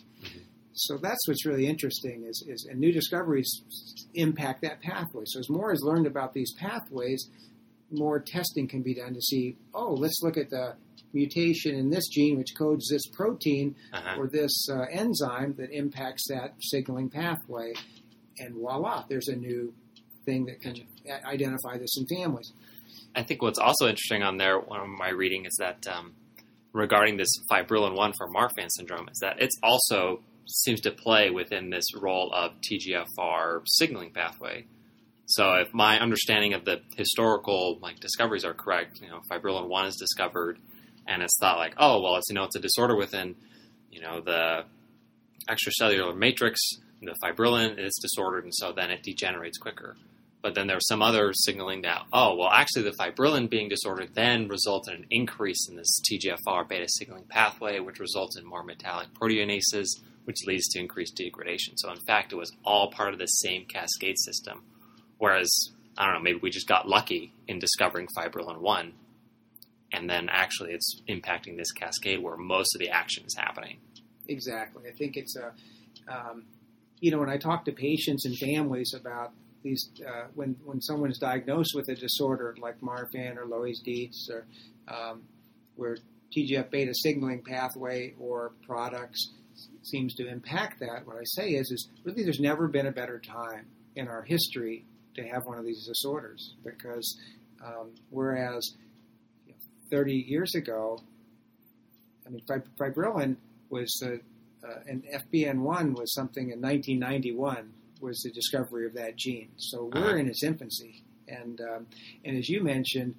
So 0.72 0.96
that's 0.96 1.26
what's 1.26 1.44
really 1.44 1.66
interesting 1.66 2.24
is, 2.24 2.44
is 2.48 2.66
and 2.70 2.78
new 2.80 2.92
discoveries 2.92 3.50
impact 4.14 4.62
that 4.62 4.80
pathway. 4.80 5.24
So 5.26 5.40
as 5.40 5.50
more 5.50 5.72
is 5.72 5.82
learned 5.82 6.06
about 6.06 6.32
these 6.32 6.52
pathways, 6.54 7.28
more 7.90 8.20
testing 8.20 8.68
can 8.68 8.82
be 8.82 8.94
done 8.94 9.14
to 9.14 9.20
see, 9.20 9.56
oh, 9.74 9.92
let's 9.94 10.20
look 10.22 10.36
at 10.36 10.50
the 10.50 10.74
mutation 11.12 11.74
in 11.74 11.90
this 11.90 12.06
gene 12.08 12.38
which 12.38 12.54
codes 12.56 12.88
this 12.88 13.06
protein 13.12 13.74
Uh-huh. 13.92 14.20
or 14.20 14.28
this 14.28 14.68
uh, 14.70 14.82
enzyme 14.90 15.54
that 15.58 15.70
impacts 15.72 16.28
that 16.28 16.54
signaling 16.60 17.10
pathway, 17.10 17.72
and 18.38 18.54
voila, 18.54 19.04
there's 19.08 19.28
a 19.28 19.36
new 19.36 19.74
thing 20.24 20.44
that 20.46 20.60
can 20.60 20.76
a- 21.08 21.26
identify 21.26 21.76
this 21.78 21.96
in 21.98 22.06
families. 22.16 22.52
I 23.16 23.22
think 23.24 23.42
what's 23.42 23.58
also 23.58 23.88
interesting 23.88 24.22
on 24.22 24.36
there, 24.36 24.60
one 24.60 24.80
of 24.80 24.86
my 24.88 25.08
reading, 25.08 25.44
is 25.46 25.56
that 25.58 25.84
um, 25.88 26.12
regarding 26.72 27.16
this 27.16 27.28
fibrillin 27.50 27.96
one 27.96 28.12
for 28.16 28.28
Marfan 28.28 28.68
syndrome, 28.68 29.08
is 29.08 29.18
that 29.20 29.40
it's 29.42 29.56
also 29.64 30.20
seems 30.46 30.80
to 30.82 30.90
play 30.92 31.30
within 31.30 31.70
this 31.70 31.84
role 32.00 32.32
of 32.32 32.52
TGFR 32.60 33.62
signaling 33.66 34.10
pathway. 34.12 34.64
So, 35.30 35.54
if 35.54 35.72
my 35.72 35.98
understanding 36.00 36.54
of 36.54 36.64
the 36.64 36.80
historical 36.96 37.78
like 37.80 38.00
discoveries 38.00 38.44
are 38.44 38.54
correct, 38.54 39.00
you 39.00 39.08
know, 39.08 39.20
fibrillin 39.30 39.68
one 39.68 39.86
is 39.86 39.96
discovered, 39.96 40.58
and 41.06 41.22
it's 41.22 41.36
thought 41.40 41.58
like, 41.58 41.74
oh, 41.78 42.00
well, 42.02 42.16
it's 42.16 42.28
you 42.28 42.34
know, 42.34 42.44
it's 42.44 42.56
a 42.56 42.60
disorder 42.60 42.96
within, 42.96 43.36
you 43.90 44.00
know, 44.00 44.20
the 44.20 44.64
extracellular 45.48 46.16
matrix. 46.16 46.60
The 47.02 47.14
fibrillin 47.22 47.78
is 47.78 47.98
disordered, 48.02 48.44
and 48.44 48.54
so 48.54 48.72
then 48.72 48.90
it 48.90 49.02
degenerates 49.02 49.56
quicker. 49.56 49.96
but 50.42 50.54
then 50.54 50.66
there's 50.66 50.86
some 50.86 51.02
other 51.02 51.32
signaling 51.32 51.82
that, 51.82 52.02
oh, 52.12 52.34
well, 52.34 52.48
actually, 52.48 52.82
the 52.82 52.92
fibrillin 52.92 53.48
being 53.48 53.68
disordered 53.68 54.14
then 54.14 54.48
results 54.48 54.88
in 54.88 54.94
an 54.94 55.06
increase 55.10 55.68
in 55.68 55.76
this 55.76 56.00
TGFR 56.10 56.68
beta 56.68 56.86
signaling 56.88 57.24
pathway, 57.24 57.78
which 57.80 57.98
results 57.98 58.38
in 58.38 58.46
more 58.46 58.64
metalloproteinases, 58.64 59.86
which 60.24 60.38
leads 60.46 60.66
to 60.68 60.80
increased 60.80 61.16
degradation. 61.16 61.76
So, 61.76 61.90
in 61.90 62.00
fact, 62.00 62.32
it 62.32 62.36
was 62.36 62.52
all 62.64 62.90
part 62.90 63.12
of 63.12 63.18
the 63.18 63.26
same 63.26 63.66
cascade 63.66 64.18
system. 64.18 64.62
Whereas, 65.20 65.50
I 65.98 66.06
don't 66.06 66.14
know, 66.14 66.20
maybe 66.20 66.40
we 66.42 66.48
just 66.48 66.66
got 66.66 66.88
lucky 66.88 67.34
in 67.46 67.58
discovering 67.58 68.08
fibrillin 68.16 68.56
1, 68.58 68.92
and 69.92 70.08
then 70.08 70.30
actually 70.30 70.72
it's 70.72 71.02
impacting 71.10 71.58
this 71.58 71.70
cascade 71.72 72.22
where 72.22 72.38
most 72.38 72.74
of 72.74 72.80
the 72.80 72.88
action 72.88 73.24
is 73.26 73.36
happening. 73.36 73.76
Exactly. 74.28 74.84
I 74.88 74.92
think 74.96 75.18
it's 75.18 75.36
a, 75.36 75.52
um, 76.10 76.44
you 77.00 77.10
know, 77.10 77.18
when 77.18 77.28
I 77.28 77.36
talk 77.36 77.66
to 77.66 77.72
patients 77.72 78.24
and 78.24 78.34
families 78.38 78.94
about 78.98 79.32
these, 79.62 79.90
uh, 80.08 80.28
when 80.34 80.56
when 80.64 80.80
someone 80.80 81.10
is 81.10 81.18
diagnosed 81.18 81.72
with 81.74 81.90
a 81.90 81.94
disorder 81.94 82.56
like 82.58 82.80
Marfan 82.80 83.36
or 83.36 83.44
Loeys 83.44 83.82
Dietz 83.84 84.26
or 84.30 84.46
um, 84.88 85.24
where 85.76 85.98
TGF 86.34 86.70
beta 86.70 86.94
signaling 86.94 87.42
pathway 87.42 88.14
or 88.18 88.52
products 88.66 89.34
seems 89.82 90.14
to 90.14 90.26
impact 90.26 90.80
that, 90.80 91.06
what 91.06 91.16
I 91.16 91.24
say 91.24 91.50
is, 91.50 91.70
is 91.70 91.90
really 92.04 92.22
there's 92.22 92.40
never 92.40 92.68
been 92.68 92.86
a 92.86 92.92
better 92.92 93.18
time 93.18 93.66
in 93.94 94.08
our 94.08 94.22
history 94.22 94.86
to 95.14 95.22
have 95.28 95.46
one 95.46 95.58
of 95.58 95.64
these 95.64 95.86
disorders 95.86 96.54
because 96.64 97.18
um, 97.64 97.94
whereas 98.10 98.74
you 99.46 99.52
know, 99.52 99.58
30 99.90 100.14
years 100.14 100.54
ago, 100.54 101.00
I 102.26 102.30
mean, 102.30 102.42
fibrillin 102.78 103.36
was 103.70 104.02
uh, 104.04 104.16
uh, 104.66 104.80
and 104.86 105.04
FBN1 105.04 105.96
was 105.96 106.12
something 106.14 106.50
in 106.50 106.60
1991 106.60 107.72
was 108.00 108.20
the 108.20 108.30
discovery 108.30 108.86
of 108.86 108.94
that 108.94 109.16
gene. 109.16 109.50
So 109.56 109.90
we're 109.92 110.00
uh-huh. 110.00 110.16
in 110.16 110.28
its 110.28 110.42
infancy, 110.42 111.02
and 111.28 111.60
um, 111.60 111.86
and 112.24 112.36
as 112.36 112.48
you 112.48 112.62
mentioned, 112.62 113.14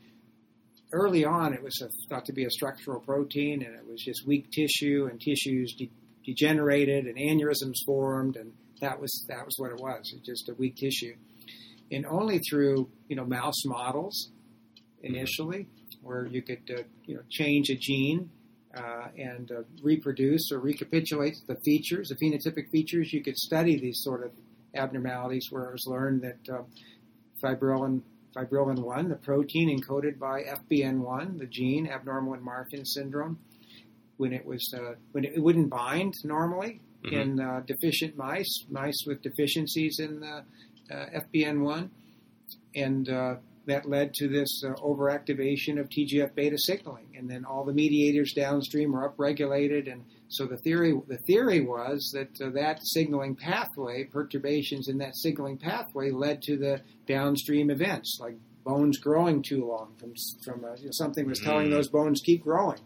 early 0.91 1.25
on 1.25 1.53
it 1.53 1.63
was 1.63 1.81
a, 1.81 1.89
thought 2.09 2.25
to 2.25 2.33
be 2.33 2.45
a 2.45 2.49
structural 2.49 2.99
protein, 2.99 3.63
and 3.63 3.75
it 3.75 3.87
was 3.87 4.01
just 4.03 4.25
weak 4.25 4.51
tissue, 4.51 5.07
and 5.09 5.19
tissues 5.19 5.73
de- 5.77 5.91
degenerated, 6.25 7.05
and 7.05 7.17
aneurysms 7.17 7.77
formed, 7.85 8.35
and 8.35 8.53
that 8.81 8.99
was 8.99 9.25
that 9.27 9.45
was 9.45 9.55
what 9.57 9.71
it 9.71 9.79
was, 9.79 10.13
it 10.15 10.23
just 10.23 10.49
a 10.49 10.53
weak 10.53 10.75
tissue. 10.75 11.15
And 11.91 12.05
only 12.05 12.39
through 12.49 12.89
you 13.07 13.15
know 13.15 13.25
mouse 13.25 13.65
models 13.65 14.31
initially, 15.03 15.67
where 16.01 16.25
you 16.25 16.41
could 16.41 16.69
uh, 16.69 16.83
you 17.05 17.15
know 17.15 17.21
change 17.29 17.69
a 17.69 17.75
gene 17.75 18.29
uh, 18.75 19.07
and 19.17 19.51
uh, 19.51 19.61
reproduce 19.83 20.51
or 20.51 20.59
recapitulate 20.59 21.35
the 21.47 21.55
features, 21.65 22.09
the 22.09 22.15
phenotypic 22.15 22.69
features. 22.71 23.11
You 23.11 23.21
could 23.21 23.37
study 23.37 23.79
these 23.79 23.99
sort 24.01 24.23
of 24.23 24.31
abnormalities 24.73 25.47
where 25.49 25.65
it 25.65 25.71
was 25.73 25.85
learned 25.87 26.21
that 26.21 26.53
uh, 26.53 26.63
fibrillin 27.43 28.01
fibrillin 28.35 28.79
1, 28.79 29.09
the 29.09 29.15
protein 29.15 29.77
encoded 29.77 30.17
by 30.17 30.43
FBN1, 30.43 31.37
the 31.37 31.45
gene 31.45 31.87
abnormal 31.87 32.33
in 32.33 32.41
Marfan 32.41 32.85
syndrome, 32.85 33.37
when 34.17 34.33
it 34.33 34.45
was 34.45 34.73
uh, 34.77 34.93
when 35.11 35.25
it, 35.25 35.33
it, 35.35 35.43
wouldn't 35.43 35.69
bind 35.69 36.13
normally 36.23 36.79
mm-hmm. 37.03 37.15
in 37.15 37.39
uh, 37.39 37.61
deficient 37.65 38.15
mice, 38.15 38.65
mice 38.69 39.03
with 39.05 39.21
deficiencies 39.21 39.99
in 39.99 40.21
the 40.21 40.27
uh, 40.27 40.41
FBN1, 40.89 41.89
and 42.75 43.09
uh, 43.09 43.35
that 43.67 43.87
led 43.87 44.13
to 44.15 44.27
this 44.27 44.63
uh, 44.65 44.73
overactivation 44.73 45.79
of 45.79 45.87
TGF 45.89 46.33
beta 46.35 46.57
signaling, 46.57 47.07
and 47.15 47.29
then 47.29 47.45
all 47.45 47.63
the 47.63 47.73
mediators 47.73 48.33
downstream 48.33 48.91
were 48.91 49.09
upregulated, 49.09 49.91
and 49.91 50.03
so 50.29 50.45
the 50.45 50.57
theory 50.57 50.99
the 51.07 51.17
theory 51.17 51.61
was 51.61 52.11
that 52.13 52.41
uh, 52.41 52.49
that 52.51 52.79
signaling 52.81 53.35
pathway 53.35 54.03
perturbations 54.05 54.87
in 54.87 54.97
that 54.97 55.15
signaling 55.15 55.57
pathway 55.57 56.11
led 56.11 56.41
to 56.43 56.57
the 56.57 56.81
downstream 57.05 57.69
events 57.69 58.17
like 58.19 58.35
bones 58.63 58.97
growing 58.97 59.41
too 59.41 59.65
long 59.65 59.93
from 59.97 60.13
from 60.43 60.65
uh, 60.65 60.75
you 60.75 60.85
know, 60.85 60.91
something 60.91 61.27
was 61.27 61.39
telling 61.39 61.67
mm. 61.67 61.71
those 61.71 61.87
bones 61.87 62.21
keep 62.21 62.43
growing, 62.43 62.81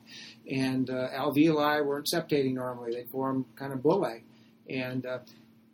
and 0.50 0.90
uh, 0.90 1.10
alveoli 1.12 1.86
weren't 1.86 2.08
septating 2.08 2.54
normally; 2.54 2.92
they 2.92 3.06
formed 3.06 3.46
kind 3.56 3.72
of 3.72 3.80
bullae, 3.80 4.24
and 4.70 5.06
uh, 5.06 5.20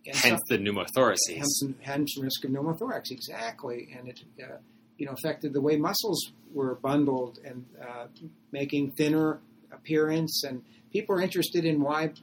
and 0.06 0.16
hence 0.16 0.42
so, 0.48 0.58
the 0.58 0.64
pneumothoraces. 0.64 1.38
Hence, 1.38 1.64
hence 1.82 2.18
risk 2.20 2.44
of 2.46 2.52
pneumothorax, 2.52 3.12
exactly. 3.12 3.90
And 3.98 4.10
it, 4.10 4.20
uh, 4.42 4.58
you 4.98 5.06
know, 5.06 5.14
affected 5.14 5.54
the 5.54 5.62
way 5.62 5.78
muscles 5.78 6.32
were 6.54 6.76
bundled 6.76 7.40
and 7.46 7.66
uh, 7.82 8.08
making 8.52 8.92
thinner 8.92 9.40
appearance. 9.72 10.44
And 10.44 10.64
people 10.92 11.16
are 11.16 11.22
interested 11.22 11.66
in 11.66 11.82
why 11.82 12.14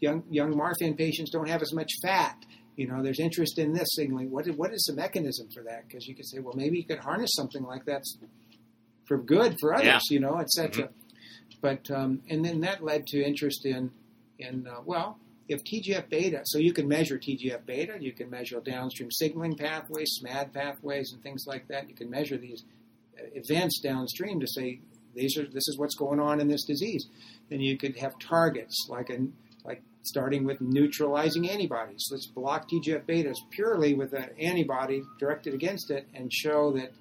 young 0.00 0.24
young 0.30 0.54
Marfan 0.54 0.96
patients 0.96 1.30
don't 1.30 1.48
have 1.48 1.62
as 1.62 1.72
much 1.72 1.90
fat. 2.02 2.36
You 2.76 2.86
know, 2.86 3.02
there's 3.02 3.20
interest 3.20 3.58
in 3.58 3.72
this 3.72 3.88
signaling. 3.92 4.30
What 4.30 4.46
what 4.48 4.72
is 4.72 4.84
the 4.88 4.94
mechanism 4.94 5.48
for 5.54 5.62
that? 5.64 5.88
Because 5.88 6.06
you 6.06 6.14
could 6.14 6.26
say, 6.26 6.38
well, 6.38 6.54
maybe 6.54 6.78
you 6.78 6.84
could 6.84 6.98
harness 6.98 7.30
something 7.34 7.62
like 7.62 7.84
that 7.86 8.02
for 9.06 9.18
good 9.18 9.56
for 9.60 9.74
others. 9.74 9.86
Yeah. 9.86 10.00
You 10.10 10.20
know, 10.20 10.38
etc. 10.38 10.84
Mm-hmm. 10.84 10.92
But 11.60 11.90
um, 11.90 12.22
and 12.28 12.44
then 12.44 12.60
that 12.60 12.82
led 12.84 13.06
to 13.08 13.22
interest 13.22 13.64
in 13.64 13.90
in 14.38 14.66
uh, 14.66 14.80
well, 14.84 15.18
if 15.48 15.62
TGF 15.62 16.08
beta, 16.08 16.40
so 16.44 16.58
you 16.58 16.72
can 16.72 16.88
measure 16.88 17.18
TGF 17.18 17.64
beta, 17.66 17.96
you 18.00 18.12
can 18.12 18.28
measure 18.30 18.60
downstream 18.60 19.10
signaling 19.10 19.56
pathways, 19.56 20.18
SMAD 20.20 20.52
pathways, 20.52 21.12
and 21.12 21.22
things 21.22 21.44
like 21.46 21.68
that. 21.68 21.88
You 21.88 21.94
can 21.94 22.10
measure 22.10 22.36
these 22.36 22.64
uh, 23.18 23.22
events 23.34 23.80
downstream 23.80 24.40
to 24.40 24.46
say 24.46 24.80
these 25.14 25.38
are 25.38 25.44
this 25.44 25.68
is 25.68 25.78
what's 25.78 25.94
going 25.94 26.20
on 26.20 26.40
in 26.40 26.48
this 26.48 26.64
disease. 26.64 27.06
Then 27.48 27.60
you 27.60 27.78
could 27.78 27.96
have 27.98 28.18
targets 28.18 28.86
like 28.88 29.10
a 29.10 29.18
like 29.64 29.82
starting 30.02 30.44
with 30.44 30.60
neutralizing 30.60 31.48
antibodies. 31.48 32.06
Let's 32.10 32.26
block 32.26 32.68
TGF 32.68 33.06
beta 33.06 33.34
purely 33.50 33.94
with 33.94 34.12
an 34.12 34.30
antibody 34.40 35.02
directed 35.18 35.54
against 35.54 35.90
it 35.90 36.06
and 36.14 36.32
show 36.32 36.72
that 36.72 36.92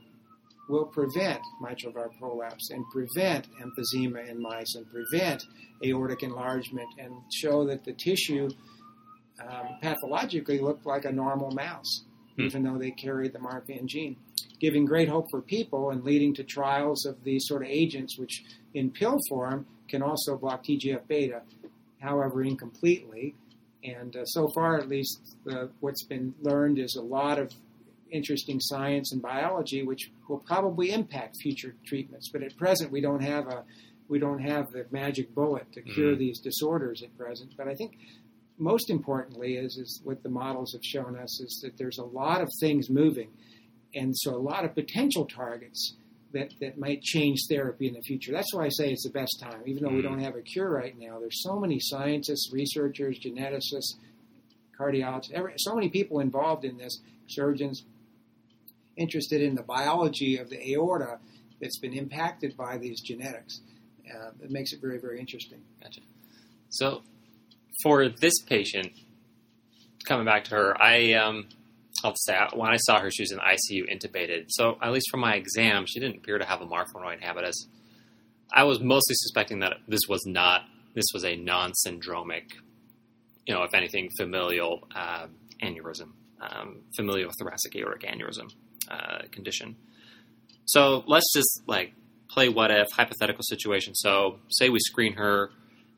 will 0.67 0.86
prevent 0.86 1.39
mitral 1.62 1.93
valve 1.93 2.12
prolapse 2.19 2.69
and 2.71 2.84
prevent 2.91 3.47
emphysema 3.62 4.28
in 4.28 4.41
mice 4.41 4.75
and 4.75 4.86
prevent 4.91 5.43
aortic 5.84 6.23
enlargement 6.23 6.88
and 6.97 7.13
show 7.32 7.65
that 7.65 7.84
the 7.84 7.93
tissue 7.93 8.49
um, 9.41 9.78
pathologically 9.82 10.60
looked 10.60 10.86
like 10.86 11.06
a 11.06 11.12
normal 11.12 11.51
mouse, 11.51 12.04
hmm. 12.36 12.43
even 12.43 12.63
though 12.63 12.78
they 12.78 12.91
carried 12.91 13.34
the 13.34 13.39
Marfan 13.39 13.86
gene, 13.86 14.15
giving 14.60 14.86
great 14.86 15.10
hope 15.10 15.28
for 15.30 15.41
people 15.41 15.91
and 15.91 16.04
leading 16.04 16.34
to 16.36 16.43
trials 16.43 17.06
of 17.06 17.23
these 17.23 17.45
sort 17.47 17.62
of 17.62 17.67
agents, 17.69 18.17
which 18.17 18.43
in 18.73 18.89
pill 18.89 19.19
form 19.30 19.65
can 19.88 20.01
also 20.01 20.38
block 20.38 20.63
TGF 20.63 21.08
beta, 21.08 21.41
however, 21.99 22.43
incompletely. 22.43 23.36
And 23.84 24.15
uh, 24.15 24.25
so 24.25 24.47
far, 24.47 24.80
at 24.80 24.89
least, 24.89 25.19
uh, 25.49 25.67
what's 25.80 26.04
been 26.06 26.34
learned 26.41 26.80
is 26.80 26.95
a 26.95 27.04
lot 27.04 27.38
of 27.38 27.54
interesting 28.15 28.60
science 28.60 29.12
and 29.12 29.21
biology, 29.21 29.84
which 29.84 30.12
will 30.28 30.39
probably 30.39 30.91
impact 30.91 31.38
future 31.41 31.75
treatments. 31.86 32.30
But 32.32 32.43
at 32.43 32.58
present, 32.58 32.91
we 32.91 33.01
don't 33.01 33.21
have 33.21 33.47
a 33.47 33.63
we 34.08 34.19
don't 34.19 34.39
have 34.39 34.71
the 34.71 34.86
magic 34.91 35.34
bullet 35.34 35.71
to 35.73 35.82
cure 35.82 36.12
mm-hmm. 36.12 36.19
these 36.19 36.39
disorders 36.39 37.01
at 37.01 37.17
present. 37.17 37.54
But 37.58 37.67
I 37.67 37.73
think 37.73 37.97
most 38.58 38.89
importantly 38.89 39.56
is 39.56 39.78
is 39.78 40.01
what 40.04 40.23
the 40.23 40.30
models 40.30 40.73
have 40.73 40.84
shown 40.84 41.17
us 41.17 41.41
is 41.41 41.60
that 41.63 41.78
there's 41.78 41.97
a 41.97 42.04
lot 42.04 42.41
of 42.41 42.49
things 42.60 42.89
moving, 42.89 43.30
and 43.93 44.15
so 44.15 44.36
a 44.36 44.38
lot 44.38 44.65
of 44.65 44.73
potential 44.73 45.25
targets. 45.25 45.95
That, 46.34 46.51
that 46.60 46.78
might 46.78 47.01
change 47.01 47.39
therapy 47.49 47.88
in 47.88 47.93
the 47.93 48.01
future. 48.01 48.34
That's 48.34 48.54
why 48.54 48.65
I 48.65 48.69
say 48.69 48.91
it's 48.91 49.06
the 49.06 49.10
best 49.10 49.39
time, 49.41 49.62
even 49.67 49.84
though 49.84 49.89
we 49.89 49.99
mm-hmm. 49.99 50.10
don't 50.10 50.19
have 50.19 50.36
a 50.36 50.41
cure 50.41 50.69
right 50.69 50.93
now. 50.99 51.17
There's 51.17 51.41
so 51.41 51.58
many 51.58 51.80
scientists, 51.80 52.51
researchers, 52.51 53.17
geneticists, 53.19 53.93
cardiologists, 54.78 55.32
every, 55.34 55.54
so 55.58 55.75
many 55.75 55.89
people 55.89 56.19
involved 56.19 56.65
in 56.65 56.78
this, 56.78 56.99
surgeons, 57.28 57.84
interested 58.97 59.41
in 59.41 59.55
the 59.55 59.63
biology 59.63 60.38
of 60.38 60.49
the 60.49 60.73
aorta 60.73 61.19
that's 61.62 61.79
been 61.79 61.93
impacted 61.93 62.55
by 62.58 62.77
these 62.77 63.01
genetics. 63.01 63.62
Uh, 64.13 64.31
it 64.41 64.51
makes 64.51 64.73
it 64.73 64.81
very, 64.81 64.99
very 64.99 65.19
interesting. 65.19 65.62
Gotcha. 65.81 66.01
So, 66.69 67.01
for 67.84 68.10
this 68.10 68.34
patient, 68.45 68.91
coming 70.05 70.25
back 70.25 70.45
to 70.45 70.51
her, 70.51 70.81
I 70.81 71.13
um, 71.13 71.47
I'll 72.03 72.13
say 72.15 72.38
when 72.53 72.71
I 72.71 72.77
saw 72.77 72.99
her, 72.99 73.10
she 73.10 73.23
was 73.23 73.31
in 73.31 73.39
ICU 73.39 73.91
intubated. 73.91 74.45
So, 74.49 74.77
at 74.81 74.91
least 74.91 75.08
from 75.10 75.21
my 75.21 75.36
exam, 75.36 75.86
she 75.88 75.99
didn't 75.99 76.17
appear 76.17 76.38
to 76.38 76.45
have 76.45 76.62
a 76.62 76.65
Marfanoid 76.65 77.21
habitus. 77.21 77.67
I 78.53 78.63
was 78.63 78.79
mostly 78.79 79.15
suspecting 79.15 79.60
that 79.60 79.77
this 79.88 80.01
was 80.08 80.23
not 80.25 80.63
this 80.93 81.05
was 81.13 81.25
a 81.25 81.36
non-syndromic, 81.36 82.51
you 83.45 83.53
know, 83.53 83.63
if 83.63 83.73
anything, 83.73 84.10
familial 84.17 84.88
uh, 84.95 85.27
aneurysm, 85.62 86.12
um, 86.39 86.84
familial 86.95 87.31
thoracic 87.38 87.75
aortic 87.75 88.10
aneurysm 88.10 88.49
uh, 88.89 89.24
condition. 89.32 89.76
So 90.65 91.04
let's 91.08 91.32
just 91.34 91.63
like 91.67 91.93
play 92.30 92.50
what 92.50 92.71
if 92.71 92.88
hypothetical 92.91 93.43
situation. 93.43 93.95
So 93.95 94.39
say 94.50 94.69
we 94.69 94.80
screen 94.80 95.13
her 95.13 95.52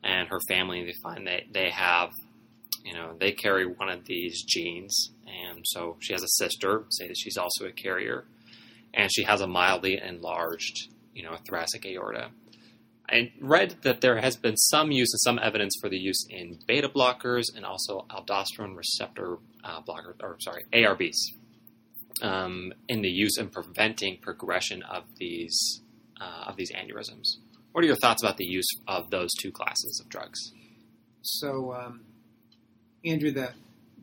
and 0.04 0.28
her 0.28 0.38
family, 0.48 0.80
and 0.80 0.88
they 0.88 0.94
find 1.02 1.26
that 1.26 1.42
they 1.52 1.70
have, 1.70 2.10
you 2.84 2.94
know, 2.94 3.16
they 3.18 3.32
carry 3.32 3.66
one 3.66 3.88
of 3.88 4.04
these 4.04 4.44
genes, 4.44 5.10
and 5.26 5.64
so 5.66 5.96
she 6.00 6.12
has 6.12 6.22
a 6.22 6.28
sister. 6.28 6.84
Say 6.90 7.08
that 7.08 7.16
she's 7.16 7.36
also 7.36 7.66
a 7.66 7.72
carrier, 7.72 8.24
and 8.94 9.10
she 9.12 9.24
has 9.24 9.40
a 9.40 9.46
mildly 9.46 10.00
enlarged, 10.00 10.88
you 11.14 11.22
know, 11.22 11.36
thoracic 11.46 11.84
aorta. 11.86 12.30
I 13.10 13.32
read 13.40 13.76
that 13.82 14.02
there 14.02 14.20
has 14.20 14.36
been 14.36 14.56
some 14.56 14.90
use 14.90 15.12
and 15.14 15.20
some 15.20 15.38
evidence 15.42 15.74
for 15.80 15.88
the 15.88 15.96
use 15.96 16.26
in 16.28 16.58
beta 16.66 16.90
blockers 16.90 17.44
and 17.56 17.64
also 17.64 18.06
aldosterone 18.10 18.76
receptor 18.76 19.38
uh, 19.64 19.80
blocker, 19.80 20.14
or 20.20 20.36
sorry, 20.40 20.64
ARBs. 20.72 21.16
Um, 22.22 22.72
in 22.88 23.02
the 23.02 23.08
use 23.08 23.36
and 23.38 23.50
preventing 23.50 24.18
progression 24.20 24.82
of 24.82 25.04
these 25.18 25.82
uh, 26.20 26.44
of 26.48 26.56
these 26.56 26.72
aneurysms. 26.72 27.36
What 27.72 27.84
are 27.84 27.86
your 27.86 27.96
thoughts 27.96 28.22
about 28.22 28.36
the 28.38 28.46
use 28.46 28.68
of 28.86 29.10
those 29.10 29.30
two 29.40 29.52
classes 29.52 30.00
of 30.02 30.08
drugs? 30.08 30.52
So, 31.22 31.74
um, 31.74 32.00
Andrew, 33.04 33.30
the, 33.30 33.52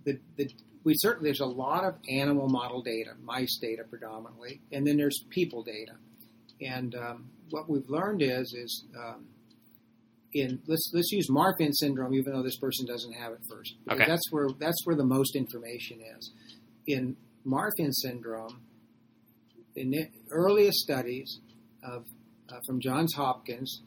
the 0.03 0.19
the 0.37 0.49
we 0.83 0.93
certainly 0.97 1.29
there's 1.29 1.39
a 1.39 1.45
lot 1.45 1.83
of 1.83 1.95
animal 2.09 2.47
model 2.47 2.81
data, 2.81 3.11
mice 3.21 3.57
data 3.61 3.83
predominantly, 3.89 4.61
and 4.71 4.85
then 4.85 4.97
there's 4.97 5.23
people 5.29 5.63
data. 5.63 5.93
And 6.61 6.95
um, 6.95 7.29
what 7.49 7.69
we've 7.69 7.89
learned 7.89 8.21
is 8.21 8.53
is 8.53 8.85
um, 8.97 9.25
in 10.33 10.61
let's 10.67 10.91
let's 10.93 11.11
use 11.11 11.27
Marfan 11.29 11.71
syndrome, 11.73 12.13
even 12.13 12.33
though 12.33 12.43
this 12.43 12.57
person 12.57 12.85
doesn't 12.85 13.13
have 13.13 13.31
it 13.33 13.39
first. 13.49 13.75
Okay. 13.89 14.05
That's 14.05 14.31
where 14.31 14.47
that's 14.59 14.85
where 14.85 14.95
the 14.95 15.05
most 15.05 15.35
information 15.35 15.99
is. 16.17 16.31
In 16.87 17.17
Marfan 17.45 17.91
syndrome, 17.91 18.61
the 19.75 20.07
earliest 20.31 20.77
studies 20.79 21.39
of 21.83 22.05
uh, 22.49 22.59
from 22.67 22.79
Johns 22.79 23.13
Hopkins 23.13 23.81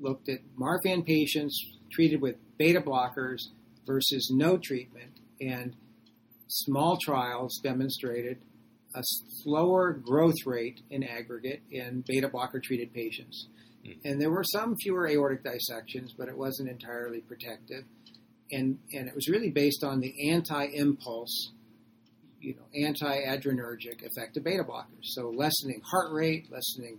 looked 0.00 0.28
at 0.28 0.40
Marfan 0.58 1.06
patients 1.06 1.58
treated 1.92 2.20
with 2.20 2.36
beta 2.58 2.80
blockers 2.80 3.40
versus 3.86 4.30
no 4.32 4.56
treatment, 4.56 5.20
and 5.40 5.76
small 6.48 6.98
trials 7.02 7.60
demonstrated 7.62 8.38
a 8.94 9.02
slower 9.42 9.92
growth 9.92 10.46
rate 10.46 10.80
in 10.90 11.02
aggregate 11.02 11.62
in 11.70 12.04
beta 12.06 12.28
blocker 12.28 12.60
treated 12.60 12.92
patients. 12.92 13.48
Mm. 13.86 13.96
And 14.04 14.20
there 14.20 14.30
were 14.30 14.44
some 14.44 14.76
fewer 14.76 15.08
aortic 15.08 15.42
dissections, 15.44 16.14
but 16.16 16.28
it 16.28 16.36
wasn't 16.36 16.68
entirely 16.68 17.20
protective. 17.20 17.84
And, 18.50 18.78
and 18.92 19.08
it 19.08 19.14
was 19.14 19.28
really 19.28 19.50
based 19.50 19.82
on 19.82 20.00
the 20.00 20.30
anti 20.30 20.66
impulse, 20.74 21.52
you 22.42 22.54
know, 22.54 22.86
anti 22.86 23.22
adrenergic 23.24 24.04
effect 24.04 24.36
of 24.36 24.44
beta 24.44 24.64
blockers. 24.64 25.02
So 25.02 25.30
lessening 25.30 25.80
heart 25.90 26.12
rate, 26.12 26.50
lessening 26.50 26.98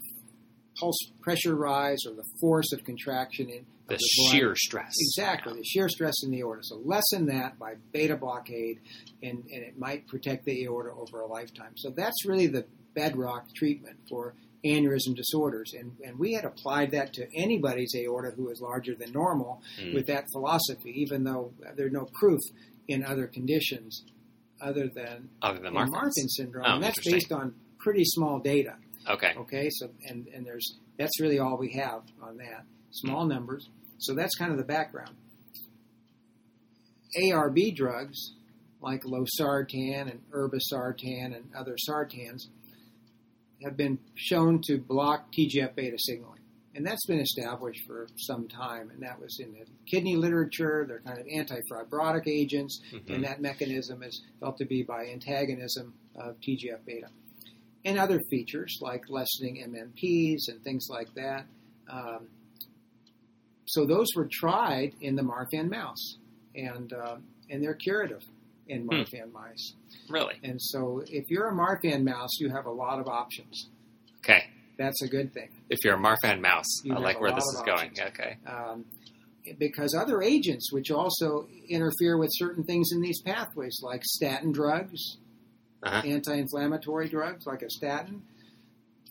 pulse 0.79 0.97
pressure 1.21 1.55
rise, 1.55 1.99
or 2.07 2.13
the 2.15 2.23
force 2.41 2.71
of 2.73 2.83
contraction 2.83 3.49
in 3.49 3.65
The 3.87 3.95
of 3.95 3.99
blood. 4.31 4.57
stress. 4.57 4.93
Exactly, 4.99 5.53
the 5.53 5.63
shear 5.63 5.87
stress 5.89 6.15
in 6.23 6.31
the 6.31 6.39
aorta. 6.41 6.61
So 6.63 6.81
lessen 6.83 7.27
that 7.27 7.59
by 7.59 7.75
beta 7.91 8.15
blockade, 8.17 8.79
and, 9.21 9.43
and 9.51 9.63
it 9.63 9.77
might 9.77 10.07
protect 10.07 10.45
the 10.45 10.63
aorta 10.65 10.91
over 10.91 11.21
a 11.21 11.27
lifetime. 11.27 11.73
So 11.75 11.91
that's 11.91 12.25
really 12.25 12.47
the 12.47 12.65
bedrock 12.95 13.53
treatment 13.55 13.97
for 14.09 14.33
aneurysm 14.65 15.13
disorders. 15.15 15.73
And, 15.77 15.91
and 16.05 16.17
we 16.17 16.33
had 16.33 16.45
applied 16.45 16.91
that 16.91 17.11
to 17.13 17.27
anybody's 17.35 17.93
aorta 17.95 18.31
who 18.35 18.49
is 18.49 18.61
larger 18.61 18.95
than 18.95 19.11
normal 19.11 19.61
Mm. 19.79 19.93
with 19.93 20.07
that 20.07 20.25
philosophy, 20.31 20.91
even 21.01 21.23
though 21.25 21.51
there's 21.75 21.91
no 21.91 22.07
proof 22.19 22.39
in 22.87 23.03
other 23.03 23.27
conditions 23.27 24.03
other 24.63 24.87
than 24.93 25.29
Other 25.41 25.59
than 25.59 25.67
in 25.67 25.73
Marfan's. 25.73 25.93
Marfan 25.95 26.29
syndrome. 26.29 26.65
Oh, 26.67 26.73
and 26.75 26.83
that's 26.83 26.99
based 27.05 27.31
on 27.31 27.53
pretty 27.79 28.03
small 28.05 28.39
data. 28.39 28.75
Okay. 29.09 29.33
Okay, 29.37 29.69
so 29.71 29.89
and 30.07 30.27
and 30.27 30.45
there's 30.45 30.77
that's 30.97 31.19
really 31.19 31.39
all 31.39 31.57
we 31.57 31.73
have 31.73 32.01
on 32.21 32.37
that. 32.37 32.63
Small 32.91 33.25
numbers. 33.25 33.69
So 33.97 34.13
that's 34.13 34.35
kind 34.35 34.51
of 34.51 34.57
the 34.57 34.63
background. 34.63 35.15
ARB 37.21 37.75
drugs 37.75 38.33
like 38.81 39.01
losartan 39.03 40.09
and 40.11 40.21
irbesartan 40.31 41.35
and 41.35 41.45
other 41.57 41.75
sartans 41.89 42.47
have 43.63 43.77
been 43.77 43.97
shown 44.15 44.61
to 44.61 44.77
block 44.77 45.31
TGF 45.31 45.75
beta 45.75 45.97
signaling. 45.97 46.39
And 46.75 46.85
that's 46.85 47.05
been 47.05 47.19
established 47.19 47.85
for 47.85 48.07
some 48.17 48.47
time, 48.47 48.89
and 48.89 49.01
that 49.03 49.19
was 49.19 49.39
in 49.39 49.51
the 49.53 49.65
kidney 49.85 50.15
literature. 50.15 50.85
They're 50.87 51.01
kind 51.01 51.19
of 51.19 51.27
anti-fibrotic 51.27 52.27
agents, 52.27 52.81
Mhm. 52.91 53.09
and 53.15 53.23
that 53.23 53.41
mechanism 53.41 54.01
is 54.01 54.23
felt 54.39 54.57
to 54.57 54.65
be 54.65 54.81
by 54.81 55.05
antagonism 55.07 55.93
of 56.15 56.39
TGF 56.41 56.83
beta. 56.85 57.09
And 57.85 57.99
other 57.99 58.19
features 58.29 58.77
like 58.81 59.07
lessening 59.09 59.57
MMPs 59.61 60.47
and 60.47 60.63
things 60.63 60.87
like 60.89 61.13
that. 61.15 61.45
Um, 61.89 62.29
so 63.65 63.85
those 63.85 64.07
were 64.15 64.27
tried 64.31 64.95
in 65.01 65.15
the 65.15 65.21
Marfan 65.21 65.69
mouse, 65.69 66.17
and 66.55 66.91
um, 66.93 67.23
and 67.49 67.61
they're 67.63 67.75
curative 67.75 68.23
in 68.67 68.87
Marfan 68.87 69.31
mice. 69.31 69.73
Really? 70.09 70.35
And 70.43 70.59
so 70.61 71.03
if 71.07 71.29
you're 71.29 71.49
a 71.49 71.53
Marfan 71.53 72.03
mouse, 72.03 72.39
you 72.39 72.49
have 72.49 72.65
a 72.65 72.71
lot 72.71 72.99
of 72.99 73.07
options. 73.07 73.69
Okay. 74.19 74.45
That's 74.77 75.01
a 75.03 75.07
good 75.07 75.33
thing. 75.33 75.49
If 75.69 75.79
you're 75.83 75.95
a 75.95 75.99
Marfan 75.99 76.41
mouse, 76.41 76.81
You 76.83 76.95
I 76.95 76.99
like 76.99 77.19
where 77.21 77.31
this 77.31 77.43
is 77.43 77.63
options. 77.65 77.97
going. 77.99 78.07
Okay. 78.09 78.37
um, 78.47 78.85
because 79.59 79.93
other 79.93 80.21
agents 80.21 80.71
which 80.71 80.89
also 80.89 81.47
interfere 81.67 82.17
with 82.17 82.29
certain 82.33 82.63
things 82.63 82.89
in 82.93 83.01
these 83.01 83.21
pathways, 83.21 83.79
like 83.83 84.03
statin 84.05 84.51
drugs, 84.51 85.17
Uh-huh. 85.83 86.01
anti-inflammatory 86.05 87.09
drugs 87.09 87.45
like 87.45 87.61
a 87.61 87.69
statin, 87.69 88.23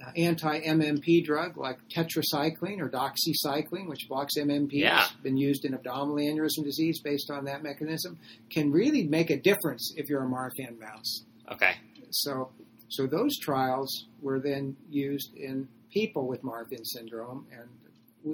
uh, 0.04 0.10
anti-MMP 0.16 1.22
drug 1.22 1.56
like 1.58 1.78
tetracycline 1.94 2.80
or 2.80 2.88
doxycycline, 2.88 3.86
which 3.88 4.08
blocks 4.08 4.36
MMP, 4.38 4.78
Yeah. 4.80 5.06
been 5.22 5.36
used 5.36 5.64
in 5.66 5.74
abdominal 5.74 6.16
aneurysm 6.16 6.64
disease 6.64 6.98
based 7.00 7.30
on 7.30 7.44
that 7.44 7.62
mechanism, 7.62 8.18
can 8.50 8.72
really 8.72 9.04
make 9.04 9.28
a 9.30 9.36
difference 9.36 9.92
if 9.96 10.08
you're 10.08 10.24
a 10.24 10.26
Marfan 10.26 10.78
mouse. 10.80 11.24
Okay. 11.52 11.74
So, 12.10 12.50
so 12.92 13.06
those 13.06 13.38
trials 13.38 14.06
were 14.20 14.40
then 14.40 14.76
used 14.88 15.34
in 15.34 15.68
people 15.92 16.26
with 16.26 16.42
Marfan 16.42 16.84
syndrome, 16.84 17.46
and 17.50 17.68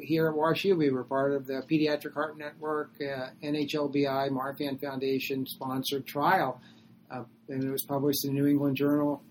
here 0.03 0.29
at 0.29 0.35
WashU, 0.35 0.77
we 0.77 0.90
were 0.90 1.05
part 1.05 1.33
of 1.33 1.47
the 1.47 1.62
Pediatric 1.71 2.12
Heart 2.12 2.38
Network, 2.38 2.90
uh, 3.01 3.31
NHLBI, 3.42 4.31
Marfan 4.31 4.81
Foundation 4.81 5.47
sponsored 5.47 6.07
trial, 6.07 6.61
uh, 7.11 7.25
and 7.49 7.64
it 7.64 7.71
was 7.71 7.85
published 7.85 8.25
in 8.25 8.35
the 8.35 8.40
New 8.40 8.47
England 8.47 8.77
Journal 8.77 9.23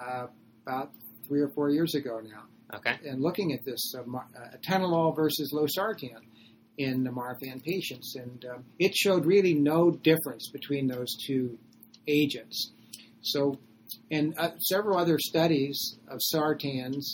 uh, 0.00 0.26
about 0.66 0.92
three 1.26 1.40
or 1.40 1.48
four 1.48 1.70
years 1.70 1.94
ago 1.94 2.20
now. 2.22 2.44
Okay. 2.76 2.96
And 3.06 3.20
looking 3.20 3.52
at 3.52 3.64
this, 3.64 3.94
uh, 3.96 4.00
uh, 4.00 4.56
atenolol 4.56 5.14
versus 5.14 5.52
losartan 5.52 6.20
in 6.78 7.04
the 7.04 7.10
Marfan 7.10 7.62
patients, 7.62 8.14
and 8.16 8.44
um, 8.46 8.64
it 8.78 8.94
showed 8.94 9.26
really 9.26 9.54
no 9.54 9.90
difference 9.90 10.48
between 10.50 10.86
those 10.86 11.14
two 11.26 11.58
agents. 12.08 12.70
So, 13.22 13.58
and 14.10 14.34
uh, 14.38 14.50
several 14.58 14.98
other 14.98 15.18
studies 15.18 15.98
of 16.08 16.18
sartans 16.34 17.04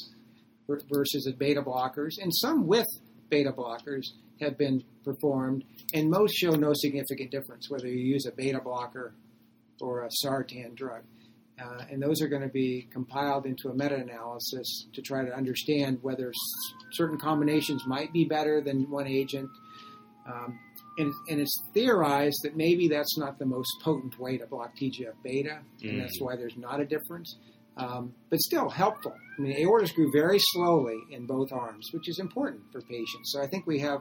versus 0.69 1.31
beta 1.39 1.63
blockers, 1.63 2.13
and 2.21 2.35
some 2.35 2.67
with 2.67 2.87
beta 3.29 3.53
blockers 3.53 4.03
have 4.41 4.59
been 4.59 4.83
performed, 5.05 5.65
and 5.95 6.11
most 6.11 6.33
show 6.35 6.51
no 6.51 6.73
significant 6.75 7.31
difference 7.31 7.71
whether 7.71 7.87
you 7.87 8.05
use 8.15 8.27
a 8.27 8.33
beta 8.33 8.61
blocker 8.61 9.15
or 9.81 10.05
a 10.05 10.09
sartan 10.25 10.75
drug. 10.75 11.03
Uh, 11.59 11.85
and 11.91 12.03
those 12.03 12.21
are 12.21 12.29
going 12.29 12.43
to 12.43 12.49
be 12.49 12.87
compiled 12.93 13.47
into 13.47 13.71
a 13.71 13.75
meta-analysis 13.75 14.89
to 14.93 15.01
try 15.01 15.25
to 15.25 15.35
understand 15.35 15.99
whether 16.03 16.29
s- 16.29 16.35
certain 16.93 17.19
combinations 17.19 17.83
might 17.87 18.13
be 18.13 18.27
better 18.27 18.61
than 18.61 18.91
one 18.91 19.07
agent. 19.07 19.49
Um, 20.27 20.59
and, 20.99 21.13
and 21.29 21.41
it's 21.41 21.55
theorized 21.75 22.39
that 22.45 22.57
maybe 22.57 22.89
that's 22.89 23.19
not 23.19 23.39
the 23.39 23.47
most 23.47 23.71
potent 23.83 24.19
way 24.19 24.39
to 24.39 24.47
block 24.47 24.75
TGF 24.77 25.15
beta, 25.23 25.59
and 25.83 26.01
that's 26.01 26.21
why 26.21 26.37
there's 26.37 26.57
not 26.57 26.81
a 26.81 26.85
difference. 26.87 27.37
Um, 27.79 28.15
but 28.31 28.41
still 28.41 28.71
helpful. 28.71 29.13
I 29.39 29.43
mean, 29.43 29.55
aortas 29.59 29.95
grew 29.95 30.11
very 30.11 30.39
slowly 30.41 30.97
in 31.11 31.27
both 31.27 31.53
arms, 31.53 31.87
which 31.93 32.09
is 32.09 32.19
important 32.19 32.63
for 32.73 32.81
patients. 32.81 33.33
So 33.33 33.43
I 33.43 33.47
think 33.47 33.67
we 33.67 33.79
have 33.81 34.01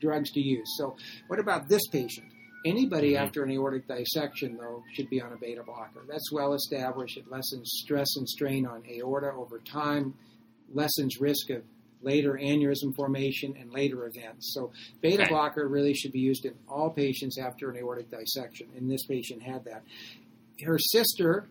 drugs 0.00 0.30
to 0.32 0.40
use. 0.40 0.66
So 0.78 0.96
what 1.28 1.38
about 1.38 1.68
this 1.68 1.86
patient? 1.88 2.26
Anybody 2.64 3.12
Mhm. 3.12 3.18
after 3.20 3.42
an 3.44 3.50
aortic 3.50 3.86
dissection, 3.86 4.56
though, 4.56 4.82
should 4.94 5.10
be 5.10 5.20
on 5.20 5.32
a 5.32 5.36
beta 5.36 5.62
blocker. 5.62 6.04
That's 6.08 6.32
well 6.32 6.54
established. 6.54 7.16
It 7.18 7.28
lessens 7.30 7.70
stress 7.84 8.16
and 8.16 8.26
strain 8.28 8.66
on 8.66 8.82
aorta 8.90 9.30
over 9.32 9.58
time, 9.60 10.14
lessens 10.72 11.20
risk 11.20 11.50
of 11.50 11.62
later 12.02 12.38
aneurysm 12.40 12.94
formation 12.94 13.56
and 13.58 13.72
later 13.72 14.06
events. 14.06 14.52
So 14.54 14.72
beta 15.00 15.22
Okay. 15.22 15.30
blocker 15.30 15.66
really 15.68 15.94
should 15.94 16.12
be 16.12 16.20
used 16.20 16.44
in 16.44 16.54
all 16.68 16.90
patients 16.90 17.38
after 17.38 17.70
an 17.70 17.76
aortic 17.76 18.10
dissection, 18.10 18.68
and 18.76 18.90
this 18.90 19.04
patient 19.06 19.42
had 19.42 19.64
that. 19.64 19.82
Her 20.62 20.78
sister, 20.78 21.48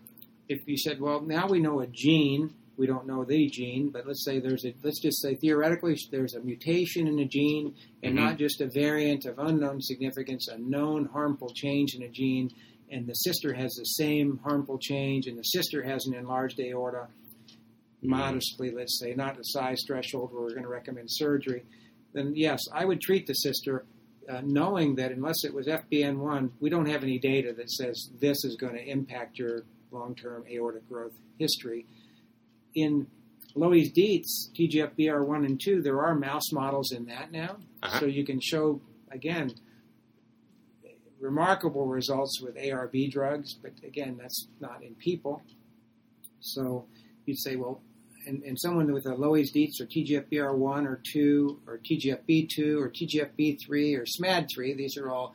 if 0.48 0.66
you 0.66 0.76
said, 0.76 1.00
well, 1.00 1.20
now 1.20 1.48
we 1.48 1.60
know 1.60 1.80
a 1.80 1.86
gene, 1.86 2.54
we 2.76 2.86
don't 2.86 3.06
know 3.06 3.24
the 3.24 3.48
gene, 3.48 3.88
but 3.90 4.06
let's 4.06 4.24
say 4.24 4.38
there's 4.38 4.64
a, 4.64 4.74
let's 4.82 5.00
just 5.00 5.22
say 5.22 5.34
theoretically 5.34 5.96
there's 6.10 6.34
a 6.34 6.40
mutation 6.40 7.06
in 7.06 7.18
a 7.18 7.24
gene 7.24 7.74
and 8.02 8.12
Mhm. 8.14 8.16
not 8.16 8.38
just 8.38 8.60
a 8.60 8.66
variant 8.66 9.24
of 9.24 9.38
unknown 9.38 9.80
significance, 9.80 10.48
a 10.48 10.58
known 10.58 11.06
harmful 11.06 11.50
change 11.54 11.94
in 11.94 12.02
a 12.02 12.08
gene, 12.08 12.50
and 12.90 13.06
the 13.06 13.14
sister 13.14 13.52
has 13.54 13.72
the 13.74 13.84
same 13.84 14.38
harmful 14.44 14.78
change, 14.78 15.26
and 15.26 15.38
the 15.38 15.42
sister 15.42 15.82
has 15.82 16.06
an 16.06 16.14
enlarged 16.14 16.60
aorta, 16.60 17.08
modestly, 18.06 18.70
let's 18.70 18.98
say, 18.98 19.14
not 19.14 19.38
a 19.38 19.44
size 19.44 19.82
threshold 19.86 20.32
where 20.32 20.42
we're 20.42 20.50
going 20.50 20.62
to 20.62 20.68
recommend 20.68 21.08
surgery, 21.10 21.64
then 22.12 22.32
yes, 22.34 22.60
I 22.72 22.84
would 22.84 23.00
treat 23.00 23.26
the 23.26 23.34
sister, 23.34 23.84
uh, 24.28 24.40
knowing 24.44 24.96
that 24.96 25.12
unless 25.12 25.44
it 25.44 25.52
was 25.52 25.66
FBN1, 25.66 26.50
we 26.60 26.70
don't 26.70 26.86
have 26.86 27.02
any 27.02 27.18
data 27.18 27.52
that 27.54 27.70
says 27.70 28.10
this 28.20 28.44
is 28.44 28.56
going 28.56 28.74
to 28.74 28.84
impact 28.84 29.38
your 29.38 29.64
long-term 29.90 30.44
aortic 30.50 30.88
growth 30.88 31.12
history. 31.38 31.86
In 32.74 33.06
Loeys 33.54 33.92
Dietz, 33.92 34.50
TGFBR1 34.58 35.46
and 35.46 35.60
2, 35.62 35.82
there 35.82 36.02
are 36.02 36.14
mouse 36.14 36.52
models 36.52 36.92
in 36.92 37.06
that 37.06 37.32
now. 37.32 37.56
Uh-huh. 37.82 38.00
So 38.00 38.06
you 38.06 38.24
can 38.24 38.40
show, 38.40 38.80
again, 39.10 39.52
remarkable 41.20 41.86
results 41.86 42.40
with 42.40 42.56
ARB 42.56 43.10
drugs, 43.10 43.54
but 43.54 43.72
again, 43.82 44.18
that's 44.20 44.48
not 44.60 44.82
in 44.82 44.94
people. 44.94 45.42
So 46.40 46.86
you'd 47.24 47.38
say, 47.38 47.56
well, 47.56 47.80
in, 48.26 48.42
in 48.44 48.56
someone 48.56 48.92
with 48.92 49.06
a 49.06 49.14
Loeys 49.14 49.52
Dietz 49.52 49.80
or 49.80 49.86
TGFBR1 49.86 50.86
or 50.86 51.00
2 51.12 51.60
or 51.66 51.78
TGFB2 51.78 52.80
or 52.80 52.90
TGFB3 52.90 53.98
or 53.98 54.04
SMAD3, 54.04 54.76
these 54.76 54.96
are 54.96 55.10
all 55.10 55.34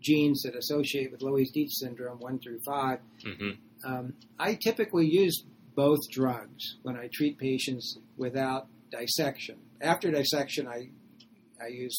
genes 0.00 0.42
that 0.42 0.54
associate 0.54 1.10
with 1.10 1.20
Loeys 1.20 1.52
Dietz 1.52 1.80
syndrome 1.80 2.18
1 2.18 2.38
through 2.38 2.60
5. 2.60 2.98
hmm 3.24 3.50
Um, 3.84 4.14
I 4.38 4.54
typically 4.54 5.06
use 5.06 5.44
both 5.74 6.00
drugs 6.10 6.78
when 6.82 6.96
I 6.96 7.08
treat 7.12 7.38
patients 7.38 7.98
without 8.16 8.66
dissection. 8.90 9.56
After 9.80 10.10
dissection, 10.10 10.66
I 10.66 10.90
I 11.60 11.68
use 11.68 11.96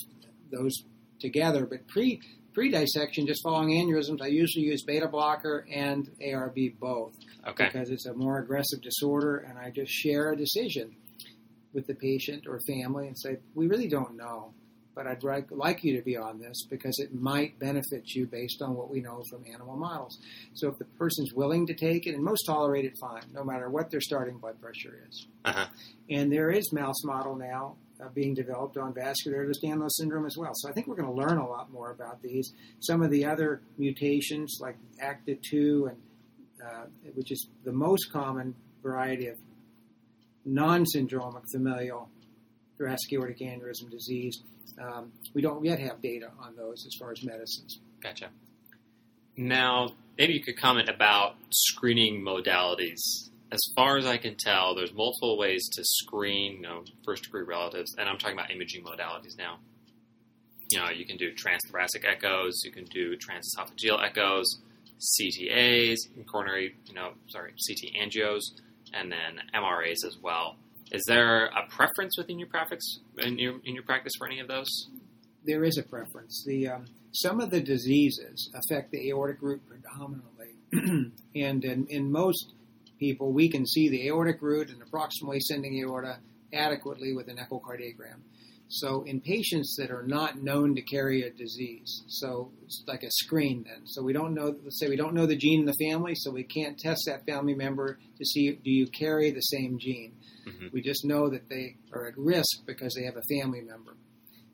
those 0.51 0.83
together, 1.19 1.65
but 1.65 1.87
pre 1.87 2.21
pre 2.59 2.69
dissection, 2.69 3.25
just 3.25 3.41
following 3.41 3.69
aneurysms, 3.69 4.21
I 4.21 4.27
usually 4.27 4.65
use 4.65 4.83
beta 4.83 5.07
blocker 5.07 5.65
and 5.73 6.09
ARB 6.21 6.77
both 6.77 7.13
Okay. 7.47 7.69
because 7.71 7.89
it's 7.89 8.05
a 8.05 8.13
more 8.13 8.39
aggressive 8.39 8.81
disorder, 8.81 9.37
and 9.37 9.57
I 9.57 9.69
just 9.69 9.89
share 9.93 10.33
a 10.33 10.35
decision 10.35 10.93
with 11.71 11.87
the 11.87 11.95
patient 11.95 12.47
or 12.47 12.59
family 12.67 13.07
and 13.07 13.17
say, 13.17 13.37
we 13.55 13.67
really 13.67 13.87
don't 13.87 14.17
know, 14.17 14.53
but 14.93 15.07
I'd 15.07 15.23
like, 15.23 15.47
like 15.51 15.85
you 15.85 15.95
to 15.95 16.03
be 16.03 16.17
on 16.17 16.37
this 16.37 16.65
because 16.69 16.99
it 16.99 17.13
might 17.13 17.57
benefit 17.59 18.09
you 18.13 18.25
based 18.25 18.61
on 18.61 18.75
what 18.75 18.89
we 18.89 18.99
know 18.99 19.23
from 19.29 19.45
animal 19.53 19.77
models. 19.77 20.19
So 20.53 20.67
if 20.67 20.77
the 20.79 20.85
person's 20.97 21.31
willing 21.33 21.65
to 21.67 21.73
take 21.73 22.07
it, 22.07 22.13
and 22.13 22.21
most 22.21 22.43
tolerate 22.45 22.83
it 22.83 22.97
fine, 22.99 23.23
no 23.31 23.45
matter 23.45 23.69
what 23.69 23.89
their 23.89 24.01
starting 24.01 24.37
blood 24.37 24.59
pressure 24.59 25.01
is. 25.07 25.27
Uh-huh. 25.45 25.67
And 26.09 26.29
there 26.29 26.51
is 26.51 26.73
mouse 26.73 27.05
model 27.05 27.37
now 27.37 27.77
uh, 28.01 28.09
being 28.13 28.33
developed 28.33 28.77
on 28.77 28.93
vascular 28.93 29.45
Ehlers-Danlos 29.45 29.91
syndrome 29.91 30.25
as 30.25 30.37
well. 30.37 30.51
So 30.53 30.69
I 30.69 30.73
think 30.73 30.87
we're 30.87 30.95
going 30.95 31.09
to 31.09 31.15
learn 31.15 31.37
a 31.37 31.47
lot 31.47 31.71
more 31.71 31.91
about 31.91 32.21
these. 32.21 32.53
Some 32.79 33.01
of 33.01 33.11
the 33.11 33.25
other 33.25 33.61
mutations 33.77 34.59
like 34.61 34.77
ACTA2, 35.03 35.89
and 35.89 35.97
uh, 36.65 36.85
which 37.15 37.31
is 37.31 37.47
the 37.63 37.71
most 37.71 38.11
common 38.11 38.55
variety 38.81 39.27
of 39.27 39.37
non-syndromic 40.45 41.43
familial 41.51 42.09
thoracic 42.77 43.11
aortic 43.13 43.39
aneurysm 43.39 43.89
disease. 43.91 44.41
Um, 44.81 45.11
we 45.33 45.41
don't 45.41 45.63
yet 45.63 45.79
have 45.79 46.01
data 46.01 46.31
on 46.39 46.55
those 46.55 46.85
as 46.85 46.93
far 46.97 47.11
as 47.11 47.23
medicines. 47.23 47.79
Gotcha. 48.01 48.29
Now, 49.35 49.91
maybe 50.17 50.33
you 50.33 50.41
could 50.41 50.57
comment 50.57 50.89
about 50.89 51.35
screening 51.49 52.21
modalities. 52.21 53.28
As 53.51 53.59
far 53.75 53.97
as 53.97 54.05
I 54.05 54.17
can 54.17 54.35
tell, 54.37 54.75
there's 54.75 54.93
multiple 54.93 55.37
ways 55.37 55.67
to 55.73 55.83
screen, 55.83 56.57
you 56.57 56.61
know, 56.61 56.83
first 57.03 57.23
degree 57.23 57.43
relatives, 57.43 57.95
and 57.97 58.07
I'm 58.07 58.17
talking 58.17 58.37
about 58.37 58.51
imaging 58.51 58.83
modalities 58.83 59.37
now. 59.37 59.57
You 60.71 60.79
know, 60.79 60.89
you 60.89 61.05
can 61.05 61.17
do 61.17 61.31
transthoracic 61.33 62.05
echoes, 62.07 62.61
you 62.63 62.71
can 62.71 62.85
do 62.85 63.15
transesophageal 63.17 64.03
echoes, 64.05 64.45
CTAs, 64.99 65.97
coronary, 66.27 66.75
you 66.85 66.93
know, 66.93 67.13
sorry, 67.29 67.53
CT 67.67 67.95
angios, 67.95 68.41
and 68.93 69.11
then 69.11 69.41
MRAs 69.55 70.05
as 70.05 70.17
well. 70.21 70.57
Is 70.91 71.03
there 71.07 71.45
a 71.45 71.67
preference 71.69 72.17
within 72.17 72.37
your 72.37 72.49
practice 72.49 72.99
in 73.17 73.39
your 73.39 73.59
in 73.63 73.73
your 73.73 73.83
practice 73.83 74.13
for 74.17 74.27
any 74.27 74.39
of 74.39 74.47
those? 74.47 74.87
there 75.45 75.63
is 75.63 75.77
a 75.77 75.83
preference. 75.83 76.43
The 76.45 76.67
um, 76.67 76.85
some 77.11 77.39
of 77.39 77.49
the 77.49 77.61
diseases 77.61 78.51
affect 78.53 78.91
the 78.91 79.09
aortic 79.09 79.41
root 79.41 79.61
predominantly, 79.67 80.55
and 81.35 81.65
in, 81.65 81.87
in 81.87 82.11
most 82.11 82.53
people, 82.99 83.31
we 83.31 83.49
can 83.49 83.65
see 83.65 83.89
the 83.89 84.07
aortic 84.07 84.41
root 84.41 84.69
and 84.69 84.79
the 84.79 84.85
proximal 84.85 85.35
ascending 85.35 85.79
aorta 85.83 86.19
adequately 86.53 87.13
with 87.13 87.27
an 87.27 87.37
echocardiogram. 87.37 88.19
So 88.71 89.01
in 89.01 89.19
patients 89.19 89.75
that 89.79 89.89
are 89.89 90.03
not 90.03 90.43
known 90.43 90.75
to 90.75 90.81
carry 90.83 91.23
a 91.23 91.31
disease, 91.31 92.03
so 92.07 92.51
it's 92.63 92.83
like 92.87 93.01
a 93.01 93.09
screen 93.09 93.65
then. 93.67 93.81
So 93.85 94.03
we 94.03 94.13
don't 94.13 94.35
know, 94.35 94.55
let's 94.63 94.79
say 94.79 94.87
we 94.87 94.95
don't 94.95 95.15
know 95.15 95.25
the 95.25 95.35
gene 95.35 95.61
in 95.61 95.65
the 95.65 95.89
family, 95.89 96.13
so 96.15 96.29
we 96.29 96.43
can't 96.43 96.77
test 96.77 97.01
that 97.07 97.25
family 97.25 97.55
member 97.55 97.97
to 98.19 98.25
see 98.25 98.51
do 98.51 98.69
you 98.69 98.85
carry 98.87 99.31
the 99.31 99.41
same 99.41 99.79
gene. 99.79 100.13
Mhm. 100.45 100.71
We 100.71 100.81
just 100.81 101.03
know 101.03 101.29
that 101.29 101.49
they 101.49 101.77
are 101.91 102.05
at 102.05 102.17
risk 102.17 102.63
because 102.67 102.93
they 102.93 103.05
have 103.05 103.17
a 103.17 103.23
family 103.23 103.61
member 103.61 103.95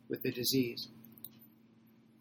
with 0.08 0.22
the 0.22 0.32
disease. 0.32 0.88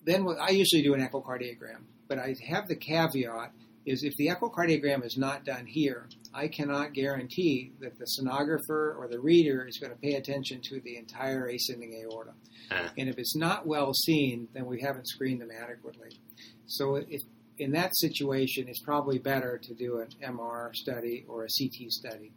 Then 0.05 0.25
what 0.25 0.39
I 0.41 0.51
usually 0.51 0.83
do 0.83 0.95
an 0.95 1.01
echocardiogram, 1.01 1.85
but 2.09 2.19
I 2.19 2.35
have 2.49 2.67
the 2.67 2.77
caveat 2.77 3.53
is 3.87 4.03
if 4.03 4.15
the 4.17 4.29
echocardiogram 4.29 5.05
is 5.05 5.17
not 5.17 5.45
done 5.45 5.67
here, 5.67 6.09
I 6.33 6.49
cannot 6.49 6.95
guarantee 6.95 7.73
that 7.81 7.99
the 7.99 8.07
sonographer 8.19 8.97
or 8.97 9.09
the 9.11 9.21
reader 9.21 9.67
is 9.67 9.79
going 9.79 9.93
to 9.93 9.99
pay 9.99 10.15
attention 10.15 10.61
to 10.71 10.81
the 10.81 10.97
entire 10.97 11.47
ascending 11.49 12.03
aorta. 12.03 12.33
Uh. 12.71 12.89
And 12.97 13.09
if 13.09 13.19
it's 13.19 13.37
not 13.37 13.67
well 13.67 13.93
seen, 13.93 14.49
then 14.55 14.67
we 14.67 14.81
haven't 14.81 15.07
screened 15.07 15.41
them 15.41 15.51
adequately. 15.51 16.19
So 16.67 16.97
if, 16.97 17.21
in 17.59 17.73
that 17.73 17.95
situation, 17.97 18.69
it's 18.69 18.81
probably 18.81 19.19
better 19.19 19.61
to 19.63 19.75
do 19.75 19.99
an 19.99 20.09
MR 20.23 20.75
study 20.75 21.25
or 21.29 21.45
a 21.45 21.49
CT 21.49 21.91
study. 21.91 22.33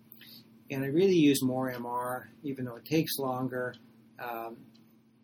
And 0.70 0.84
I 0.84 0.88
really 0.88 1.16
use 1.16 1.42
more 1.42 1.72
MR, 1.72 2.26
even 2.44 2.66
though 2.66 2.76
it 2.76 2.86
takes 2.86 3.18
longer, 3.18 3.74
um, 4.20 4.58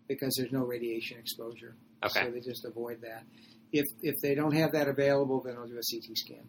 because 0.07 0.35
there's 0.37 0.53
no 0.53 0.63
radiation 0.63 1.17
exposure. 1.17 1.75
Okay. 2.03 2.23
So 2.25 2.31
they 2.31 2.39
just 2.39 2.65
avoid 2.65 3.01
that. 3.01 3.23
If 3.73 3.85
if 4.01 4.15
they 4.21 4.35
don't 4.35 4.53
have 4.53 4.71
that 4.71 4.87
available, 4.87 5.41
then 5.43 5.57
I'll 5.57 5.67
do 5.67 5.73
a 5.73 5.81
CT 5.81 6.15
scan. 6.15 6.47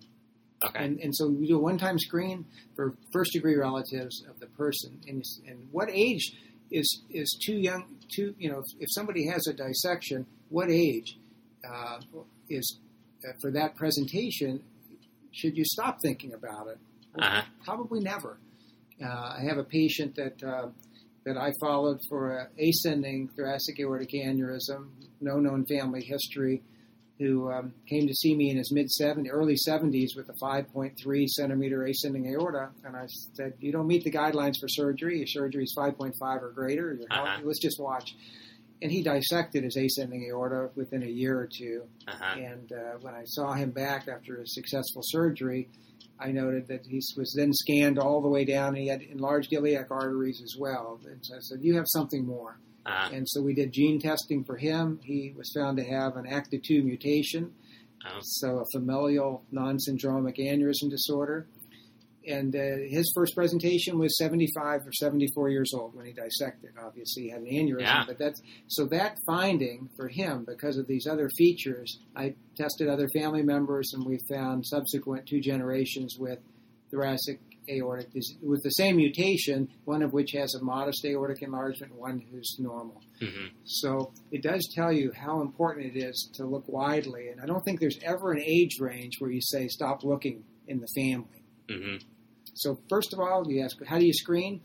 Okay. 0.65 0.85
And 0.85 1.01
and 1.01 1.15
so 1.15 1.29
we 1.29 1.49
do 1.49 1.57
a 1.57 1.61
one 1.61 1.79
time 1.79 1.99
screen 1.99 2.45
for 2.77 2.95
first 3.13 3.33
degree 3.33 3.57
relatives 3.57 4.23
of 4.29 4.39
the 4.39 4.47
person. 4.47 5.01
And 5.09 5.25
and 5.49 5.69
what 5.73 5.89
age 5.91 6.33
is 6.71 7.03
is 7.11 7.37
too 7.45 7.57
young? 7.57 7.97
Too 8.15 8.35
you 8.39 8.51
know 8.51 8.59
if, 8.59 8.83
if 8.83 8.89
somebody 8.93 9.27
has 9.27 9.47
a 9.47 9.53
dissection, 9.53 10.27
what 10.51 10.71
age 10.71 11.19
uh, 11.69 12.01
is 12.49 12.79
uh, 13.27 13.33
for 13.41 13.51
that 13.53 13.75
presentation? 13.75 14.63
Should 15.33 15.57
you 15.57 15.65
stop 15.65 15.99
thinking 16.03 16.33
about 16.35 16.69
it? 16.69 16.79
Uh-huh. 17.19 17.43
Probably 17.65 18.01
never. 18.01 18.39
Uh, 19.03 19.09
I 19.09 19.41
have 19.49 19.59
a 19.59 19.65
patient 19.65 20.15
that 20.17 20.43
uh, 20.43 20.69
that 21.25 21.37
I 21.37 21.53
followed 21.61 22.01
for 22.09 22.51
ascending 22.59 23.31
thoracic 23.37 23.81
aortic 23.81 24.11
aneurysm, 24.13 24.89
no 25.21 25.37
known 25.37 25.65
family 25.67 26.03
history, 26.03 26.63
who 27.19 27.51
um, 27.53 27.73
came 27.89 28.07
to 28.09 28.15
see 28.15 28.35
me 28.37 28.51
in 28.51 28.57
his 28.57 28.73
mid 28.73 28.89
70s, 29.01 29.27
early 29.31 29.55
70s 29.69 30.17
with 30.17 30.29
a 30.29 30.35
5.3 30.43 31.27
centimeter 31.29 31.85
ascending 31.85 32.27
aorta, 32.27 32.71
and 32.85 32.97
I 32.97 33.07
said, 33.35 33.55
"You 33.61 33.71
don't 33.73 33.87
meet 33.87 34.03
the 34.05 34.11
guidelines 34.11 34.59
for 34.59 34.67
surgery. 34.69 35.19
Your 35.19 35.27
surgery 35.27 35.65
is 35.65 35.75
5.5 35.79 36.43
or 36.43 36.51
greater. 36.51 36.95
You're 36.95 37.07
Uh-huh. 37.11 37.25
healthy. 37.27 37.45
Let's 37.47 37.61
just 37.61 37.81
watch." 37.81 38.15
And 38.83 38.91
he 38.91 39.03
dissected 39.03 39.63
his 39.65 39.77
ascending 39.77 40.27
aorta 40.29 40.71
within 40.75 41.03
a 41.05 41.09
year 41.09 41.39
or 41.39 41.47
two. 41.51 41.85
Uh-huh. 42.09 42.39
And 42.39 42.71
uh, 42.73 42.99
when 43.01 43.15
I 43.15 43.23
saw 43.25 43.53
him 43.55 43.71
back 43.71 44.09
after 44.09 44.41
his 44.41 44.53
successful 44.53 45.01
surgery, 45.05 45.69
I 46.19 46.33
noted 46.33 46.67
that 46.69 46.85
he 46.87 47.01
was 47.17 47.33
then 47.37 47.53
scanned 47.53 47.99
all 47.99 48.21
the 48.21 48.29
way 48.29 48.45
down, 48.45 48.69
and 48.71 48.79
he 48.79 48.89
had 48.89 49.03
enlarged 49.03 49.53
iliac 49.53 49.91
arteries 49.91 50.41
as 50.43 50.55
well. 50.59 51.01
And 51.07 51.25
so 51.25 51.37
I 51.37 51.39
said, 51.41 51.59
"You 51.63 51.77
have 51.77 51.87
something 51.89 52.27
more." 52.27 52.59
Uh, 52.87 53.09
And 53.13 53.29
so 53.29 53.41
we 53.43 53.55
did 53.55 53.73
gene 53.73 53.99
testing 53.99 54.45
for 54.45 54.57
him. 54.57 55.01
He 55.03 55.33
was 55.37 55.51
found 55.55 55.79
to 55.79 55.85
have 55.85 56.17
an 56.17 56.27
ACTA2 56.27 56.85
mutation, 56.85 57.53
oh, 58.07 58.19
so 58.23 58.59
a 58.59 58.65
familial 58.73 59.43
non-syndromic 59.51 60.39
aneurysm 60.39 60.91
disorder. 60.91 61.47
And 62.27 62.57
uh, 62.57 62.61
his 62.89 63.11
first 63.15 63.35
presentation 63.35 63.99
was 63.99 64.17
75 64.17 64.87
or 64.87 64.93
74 64.93 65.51
years 65.51 65.73
old 65.75 65.95
when 65.95 66.07
he 66.07 66.13
dissected. 66.13 66.71
Obviously, 66.83 67.25
he 67.25 67.29
had 67.31 67.41
an 67.43 67.47
aneurysm, 67.49 67.81
Yeah. 67.81 68.05
but 68.07 68.19
that's 68.19 68.41
so 68.67 68.87
that 68.87 69.19
finding 69.27 69.91
for 69.97 70.09
him 70.09 70.45
because 70.47 70.79
of 70.79 70.87
these 70.87 71.07
other 71.07 71.29
features. 71.37 71.99
I 72.17 72.35
tested 72.57 72.89
other 72.89 73.09
family 73.15 73.43
members, 73.43 73.93
and 73.93 74.07
we 74.07 74.19
found 74.31 74.65
subsequent 74.67 75.27
two 75.27 75.41
generations 75.41 76.17
with 76.19 76.39
thoracic 76.91 77.41
aortic 77.69 78.13
disease 78.13 78.37
with 78.43 78.63
the 78.63 78.71
same 78.71 78.97
mutation, 78.97 79.69
one 79.85 80.03
of 80.03 80.13
which 80.13 80.33
has 80.33 80.55
a 80.55 80.63
modest 80.63 81.05
aortic 81.05 81.43
enlargement, 81.43 81.95
one 81.95 82.21
who's 82.31 82.57
normal. 82.59 83.01
mhm. 83.21 83.51
So 83.65 84.13
it 84.31 84.43
does 84.43 84.69
tell 84.75 84.93
you 84.93 85.13
how 85.13 85.41
important 85.41 85.95
it 85.95 85.99
is 85.99 86.31
to 86.35 86.45
look 86.45 86.65
widely. 86.69 87.29
And 87.29 87.41
I 87.41 87.47
don't 87.47 87.65
think 87.65 87.81
there's 87.81 87.99
ever 88.03 88.33
an 88.33 88.41
age 88.41 88.81
range 88.81 89.21
where 89.21 89.31
you 89.31 89.41
say 89.41 89.69
stop 89.69 90.03
looking 90.05 90.45
in 90.67 90.81
the 90.81 90.89
family. 90.97 91.45
Mhm. 91.69 92.03
So 92.55 92.79
first 92.89 93.13
of 93.13 93.21
all, 93.21 93.51
you 93.51 93.63
ask 93.63 93.83
how 93.85 93.99
do 93.99 94.07
you 94.07 94.13
screen? 94.13 94.61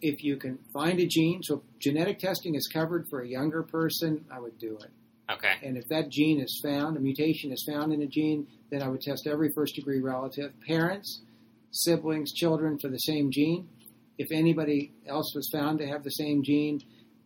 If 0.00 0.22
you 0.22 0.36
can 0.36 0.58
find 0.72 1.00
a 1.00 1.06
gene, 1.06 1.42
so 1.42 1.62
genetic 1.78 2.18
testing 2.18 2.54
is 2.54 2.68
covered 2.68 3.08
for 3.08 3.20
a 3.20 3.28
younger 3.28 3.62
person, 3.62 4.24
I 4.30 4.38
would 4.38 4.58
do 4.58 4.76
it. 4.76 4.90
Okay. 5.30 5.54
And 5.62 5.78
if 5.78 5.88
that 5.88 6.10
gene 6.10 6.40
is 6.40 6.60
found, 6.62 6.96
a 6.98 7.00
mutation 7.00 7.50
is 7.50 7.64
found 7.66 7.92
in 7.92 8.02
a 8.02 8.06
gene, 8.06 8.46
then 8.70 8.82
I 8.82 8.88
would 8.88 9.00
test 9.00 9.26
every 9.26 9.50
first 9.54 9.74
degree 9.74 10.00
relative, 10.00 10.52
parents, 10.66 11.22
siblings, 11.74 12.32
children 12.32 12.78
for 12.78 12.88
the 12.88 12.98
same 12.98 13.30
gene. 13.30 13.68
If 14.18 14.28
anybody 14.30 14.92
else 15.06 15.34
was 15.34 15.48
found 15.52 15.78
to 15.80 15.86
have 15.86 16.04
the 16.04 16.10
same 16.10 16.42
gene, 16.44 16.80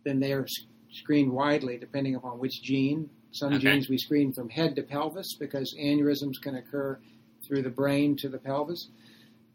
then 0.05 0.19
they 0.19 0.33
are 0.33 0.45
screened 0.91 1.31
widely 1.31 1.77
depending 1.77 2.15
upon 2.15 2.39
which 2.39 2.61
gene. 2.63 3.09
Some 3.31 3.53
Okay. 3.53 3.61
genes 3.73 3.89
we 3.89 3.97
screen 3.97 4.33
from 4.33 4.49
head 4.49 4.75
to 4.75 4.81
pelvis 4.83 5.35
because 5.39 5.75
aneurysms 5.79 6.41
can 6.41 6.55
occur 6.55 6.99
through 7.47 7.61
the 7.61 7.69
brain 7.69 8.15
to 8.17 8.29
the 8.29 8.39
pelvis. 8.39 8.89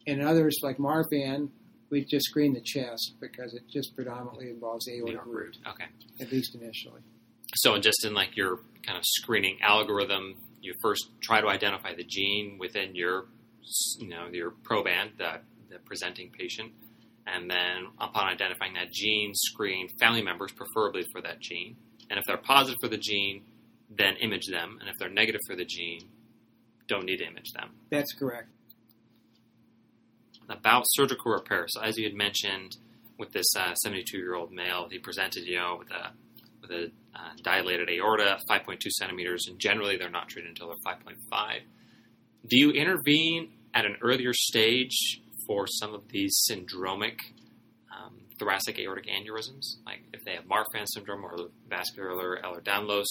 And 0.06 0.22
others, 0.22 0.58
like 0.62 0.78
Marfan, 0.78 1.48
we 1.90 2.04
just 2.04 2.26
screen 2.26 2.52
the 2.54 2.60
chest 2.60 3.14
because 3.20 3.54
it 3.54 3.62
just 3.68 3.94
predominantly 3.96 4.50
involves 4.50 4.86
aortic 4.88 5.16
Aortic 5.16 5.26
root, 5.34 5.58
Okay. 5.66 5.86
at 6.20 6.30
least 6.30 6.54
initially. 6.54 7.00
So, 7.56 7.74
and 7.74 7.82
just 7.82 8.04
in 8.04 8.14
like 8.14 8.36
your 8.36 8.60
kind 8.84 8.96
of 8.98 9.04
screening 9.06 9.58
algorithm, 9.60 10.36
you 10.60 10.72
first 10.82 11.08
try 11.20 11.40
to 11.40 11.48
identify 11.48 11.94
the 11.94 12.04
gene 12.04 12.58
within 12.58 12.94
your, 12.94 13.26
you 13.98 14.08
know, 14.08 14.26
your 14.32 14.50
proband, 14.50 15.16
the, 15.18 15.40
the 15.70 15.78
presenting 15.84 16.30
patient, 16.30 16.72
and 17.26 17.50
then 17.50 17.88
upon 18.00 18.28
identifying 18.28 18.74
that 18.74 18.92
gene, 18.92 19.32
screen 19.34 19.88
family 20.00 20.22
members, 20.22 20.52
preferably 20.52 21.04
for 21.12 21.20
that 21.22 21.40
gene. 21.40 21.76
And 22.10 22.18
if 22.18 22.24
they're 22.26 22.36
positive 22.36 22.78
for 22.80 22.88
the 22.88 22.98
gene, 22.98 23.42
then 23.90 24.16
image 24.16 24.46
them, 24.46 24.78
and 24.80 24.88
if 24.88 24.96
they're 24.98 25.10
negative 25.10 25.40
for 25.46 25.56
the 25.56 25.64
gene, 25.64 26.08
don't 26.88 27.04
need 27.04 27.18
to 27.18 27.26
image 27.26 27.52
them. 27.52 27.70
That's 27.90 28.12
correct. 28.12 28.48
About 30.48 30.84
surgical 30.88 31.32
repair, 31.32 31.66
so 31.68 31.80
as 31.80 31.96
you 31.96 32.04
had 32.04 32.14
mentioned, 32.14 32.76
with 33.18 33.32
this 33.32 33.46
72 33.52 34.16
uh, 34.16 34.20
year 34.20 34.34
old 34.34 34.52
male, 34.52 34.88
he 34.90 34.98
presented, 34.98 35.44
you 35.44 35.56
know, 35.56 35.76
with 35.78 35.90
a 35.90 36.10
with 36.60 36.70
a 36.70 36.90
uh, 37.14 37.30
dilated 37.42 37.90
aorta, 37.90 38.38
5.2 38.48 38.80
centimeters, 38.90 39.46
and 39.48 39.58
generally 39.58 39.96
they're 39.96 40.10
not 40.10 40.28
treated 40.28 40.48
until 40.48 40.68
they're 40.68 40.94
5.5. 40.94 41.60
Do 42.46 42.58
you 42.58 42.70
intervene 42.70 43.52
at 43.72 43.86
an 43.86 43.96
earlier 44.02 44.32
stage 44.34 45.20
for 45.46 45.66
some 45.66 45.94
of 45.94 46.08
these 46.08 46.44
syndromic 46.50 47.18
um, 47.90 48.20
thoracic 48.38 48.78
aortic 48.78 49.06
aneurysms, 49.06 49.76
like 49.86 50.02
if 50.12 50.24
they 50.24 50.32
have 50.32 50.44
Marfan 50.44 50.86
syndrome 50.86 51.24
or 51.24 51.36
vascular 51.68 52.38
Ehlers-Danlos, 52.42 53.06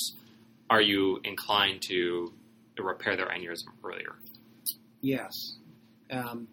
are 0.70 0.82
you 0.82 1.20
inclined 1.24 1.82
to 1.90 2.32
repair 2.78 3.16
their 3.16 3.28
aneurysm 3.28 3.70
earlier? 3.84 4.16
Yes. 5.02 5.32
Um, 6.12 6.48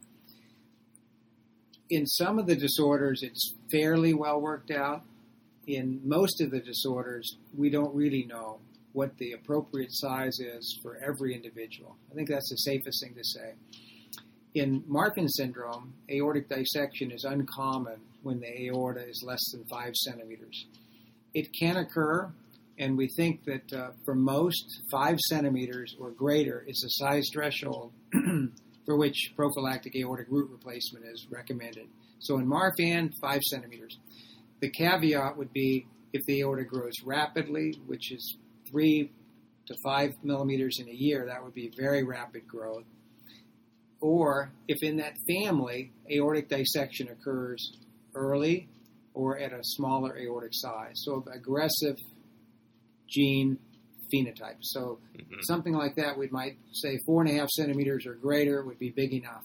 in 1.90 2.06
some 2.06 2.38
of 2.38 2.46
the 2.46 2.56
disorders, 2.56 3.22
it's 3.22 3.54
fairly 3.70 4.14
well 4.14 4.40
worked 4.40 4.70
out. 4.70 5.02
In 5.66 6.00
most 6.04 6.40
of 6.40 6.50
the 6.50 6.60
disorders, 6.60 7.36
we 7.56 7.68
don't 7.68 7.94
really 7.94 8.24
know 8.24 8.60
what 8.92 9.16
the 9.18 9.32
appropriate 9.32 9.90
size 9.92 10.38
is 10.40 10.78
for 10.82 10.96
every 10.96 11.34
individual. 11.34 11.96
I 12.10 12.14
think 12.14 12.28
that's 12.28 12.50
the 12.50 12.56
safest 12.56 13.02
thing 13.02 13.14
to 13.14 13.24
say. 13.24 13.54
In 14.54 14.82
Marfan 14.82 15.28
syndrome, 15.28 15.94
aortic 16.10 16.48
dissection 16.48 17.12
is 17.12 17.24
uncommon 17.24 18.00
when 18.22 18.40
the 18.40 18.66
aorta 18.66 19.08
is 19.08 19.22
less 19.24 19.40
than 19.52 19.64
five 19.70 19.94
centimeters. 19.94 20.66
It 21.34 21.48
can 21.58 21.76
occur, 21.76 22.32
and 22.78 22.96
we 22.96 23.08
think 23.16 23.44
that 23.44 23.72
uh, 23.72 23.90
for 24.04 24.14
most, 24.14 24.64
five 24.90 25.18
centimeters 25.28 25.94
or 26.00 26.10
greater 26.10 26.64
is 26.66 26.80
the 26.80 26.88
size 26.88 27.28
threshold 27.32 27.92
for 28.86 28.96
which 28.96 29.32
prophylactic 29.36 29.94
aortic 29.94 30.26
root 30.28 30.50
replacement 30.50 31.04
is 31.06 31.28
recommended. 31.30 31.86
So 32.18 32.38
in 32.38 32.46
Marfan, 32.46 33.12
five 33.20 33.42
centimeters. 33.42 33.98
The 34.60 34.70
caveat 34.70 35.36
would 35.36 35.52
be 35.52 35.86
if 36.12 36.22
the 36.26 36.40
aorta 36.42 36.64
grows 36.64 36.94
rapidly, 37.04 37.80
which 37.86 38.12
is 38.12 38.36
three 38.70 39.10
to 39.66 39.74
five 39.84 40.12
millimeters 40.22 40.78
in 40.80 40.88
a 40.88 40.94
year, 40.94 41.26
that 41.26 41.42
would 41.44 41.54
be 41.54 41.70
very 41.76 42.02
rapid 42.02 42.46
growth 42.46 42.84
or 44.00 44.50
if 44.66 44.82
in 44.82 44.96
that 44.96 45.14
family 45.28 45.92
aortic 46.10 46.48
dissection 46.48 47.08
occurs 47.08 47.72
early 48.14 48.68
or 49.14 49.38
at 49.38 49.52
a 49.52 49.60
smaller 49.62 50.16
aortic 50.18 50.52
size. 50.52 50.94
So 50.94 51.24
aggressive 51.32 51.96
gene 53.08 53.58
phenotype. 54.12 54.58
So 54.62 54.98
mm-hmm. 55.16 55.40
something 55.42 55.74
like 55.74 55.96
that, 55.96 56.18
we 56.18 56.28
might 56.28 56.56
say 56.72 56.98
four 57.06 57.22
and 57.22 57.30
a 57.30 57.34
half 57.38 57.48
centimeters 57.50 58.06
or 58.06 58.14
greater 58.14 58.64
would 58.64 58.78
be 58.78 58.90
big 58.90 59.12
enough. 59.12 59.44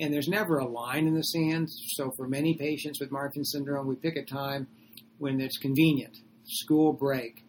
And 0.00 0.12
there's 0.12 0.28
never 0.28 0.58
a 0.58 0.66
line 0.66 1.06
in 1.06 1.14
the 1.14 1.22
sand. 1.22 1.68
So 1.96 2.12
for 2.16 2.28
many 2.28 2.54
patients 2.54 3.00
with 3.00 3.10
Marfan 3.10 3.44
syndrome, 3.44 3.86
we 3.86 3.96
pick 3.96 4.16
a 4.16 4.24
time 4.24 4.68
when 5.18 5.40
it's 5.40 5.58
convenient. 5.58 6.16
School 6.44 6.92
break, 6.92 7.42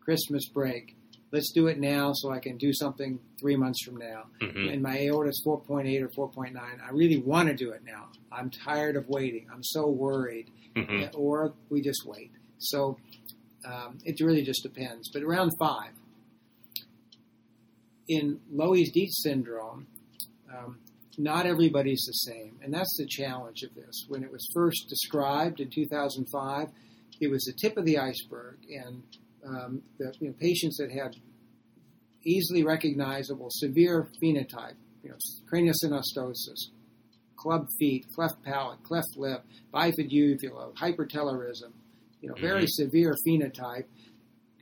Christmas 0.00 0.48
break, 0.48 0.96
let's 1.32 1.52
do 1.52 1.68
it 1.68 1.78
now 1.78 2.12
so 2.14 2.30
I 2.30 2.38
can 2.38 2.56
do 2.56 2.72
something 2.72 3.20
three 3.38 3.56
months 3.56 3.84
from 3.84 3.96
now. 3.96 4.24
Mm-hmm. 4.40 4.68
And 4.72 4.82
my 4.82 4.98
aorta 4.98 5.30
is 5.30 5.42
4.8 5.46 6.02
or 6.02 6.28
4.9. 6.28 6.56
I 6.56 6.90
really 6.92 7.18
want 7.18 7.48
to 7.48 7.54
do 7.54 7.70
it 7.70 7.82
now. 7.84 8.08
I'm 8.32 8.50
tired 8.50 8.96
of 8.96 9.08
waiting. 9.08 9.46
I'm 9.52 9.62
so 9.62 9.88
worried. 9.88 10.50
Mm-hmm. 10.76 11.16
Or 11.20 11.54
we 11.68 11.80
just 11.80 12.04
wait. 12.06 12.32
So 12.58 12.98
um, 13.64 13.98
it 14.04 14.20
really 14.20 14.42
just 14.42 14.62
depends. 14.62 15.10
But 15.12 15.22
around 15.22 15.52
five. 15.58 15.90
In 18.08 18.40
Loeys-Dietz 18.52 19.22
syndrome, 19.22 19.86
um, 20.52 20.80
not 21.16 21.46
everybody's 21.46 22.02
the 22.06 22.12
same. 22.12 22.58
And 22.62 22.74
that's 22.74 22.96
the 22.98 23.06
challenge 23.06 23.62
of 23.62 23.74
this. 23.74 24.04
When 24.08 24.24
it 24.24 24.32
was 24.32 24.44
first 24.52 24.88
described 24.88 25.60
in 25.60 25.70
2005, 25.70 26.68
it 27.20 27.28
was 27.28 27.44
the 27.44 27.52
tip 27.52 27.76
of 27.76 27.84
the 27.84 27.98
iceberg. 27.98 28.58
And 28.68 29.02
um, 29.46 29.82
the 29.98 30.12
you 30.20 30.28
know, 30.28 30.34
patients 30.38 30.76
that 30.78 30.90
had 30.90 31.16
easily 32.24 32.62
recognizable 32.62 33.48
severe 33.50 34.08
phenotype, 34.22 34.74
you 35.02 35.10
know, 35.10 35.16
craniosynostosis, 35.52 36.68
club 37.36 37.66
feet, 37.78 38.06
cleft 38.14 38.42
palate, 38.42 38.82
cleft 38.82 39.16
lip, 39.16 39.44
bifid 39.72 40.10
uvula, 40.10 40.70
hypertelorism, 40.72 41.72
you 42.20 42.28
know, 42.28 42.34
very 42.40 42.64
mm-hmm. 42.64 42.84
severe 42.84 43.14
phenotype. 43.26 43.84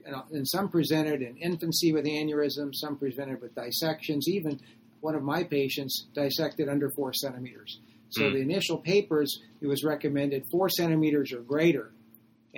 And, 0.06 0.14
uh, 0.14 0.22
and 0.32 0.48
some 0.48 0.68
presented 0.70 1.20
in 1.20 1.36
infancy 1.36 1.92
with 1.92 2.06
aneurysm, 2.06 2.70
some 2.72 2.96
presented 2.96 3.42
with 3.42 3.54
dissections. 3.54 4.26
Even 4.28 4.60
one 5.00 5.14
of 5.14 5.22
my 5.22 5.44
patients 5.44 6.06
dissected 6.14 6.68
under 6.68 6.90
four 6.90 7.12
centimeters. 7.12 7.78
So 8.10 8.22
mm. 8.22 8.32
the 8.32 8.40
initial 8.40 8.78
papers, 8.78 9.40
it 9.60 9.66
was 9.66 9.84
recommended 9.84 10.44
four 10.50 10.68
centimeters 10.70 11.32
or 11.32 11.40
greater 11.40 11.92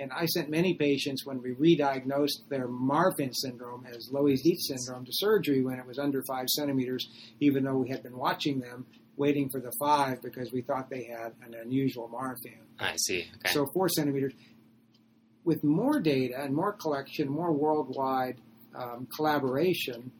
and 0.01 0.11
I 0.11 0.25
sent 0.25 0.49
many 0.49 0.73
patients 0.73 1.25
when 1.25 1.41
we 1.43 1.51
re-diagnosed 1.51 2.45
their 2.49 2.67
Marfan 2.67 3.33
syndrome 3.33 3.85
as 3.85 4.09
Loeys-Dietz 4.11 4.67
syndrome 4.67 5.05
to 5.05 5.11
surgery 5.13 5.61
when 5.61 5.77
it 5.77 5.85
was 5.85 5.99
under 5.99 6.23
five 6.23 6.47
centimeters, 6.49 7.07
even 7.39 7.63
though 7.63 7.77
we 7.77 7.89
had 7.89 8.01
been 8.01 8.17
watching 8.17 8.59
them 8.59 8.87
waiting 9.15 9.47
for 9.49 9.61
the 9.61 9.71
five 9.79 10.19
because 10.23 10.51
we 10.51 10.61
thought 10.61 10.89
they 10.89 11.03
had 11.03 11.33
an 11.45 11.53
unusual 11.53 12.09
Marfan. 12.09 12.57
I 12.79 12.95
see. 12.97 13.27
Okay. 13.37 13.53
So 13.53 13.67
four 13.73 13.89
centimeters. 13.89 14.33
With 15.43 15.63
more 15.63 15.99
data 15.99 16.41
and 16.41 16.55
more 16.55 16.73
collection, 16.73 17.29
more 17.29 17.51
worldwide 17.51 18.37
um, 18.75 19.07
collaboration, 19.15 20.11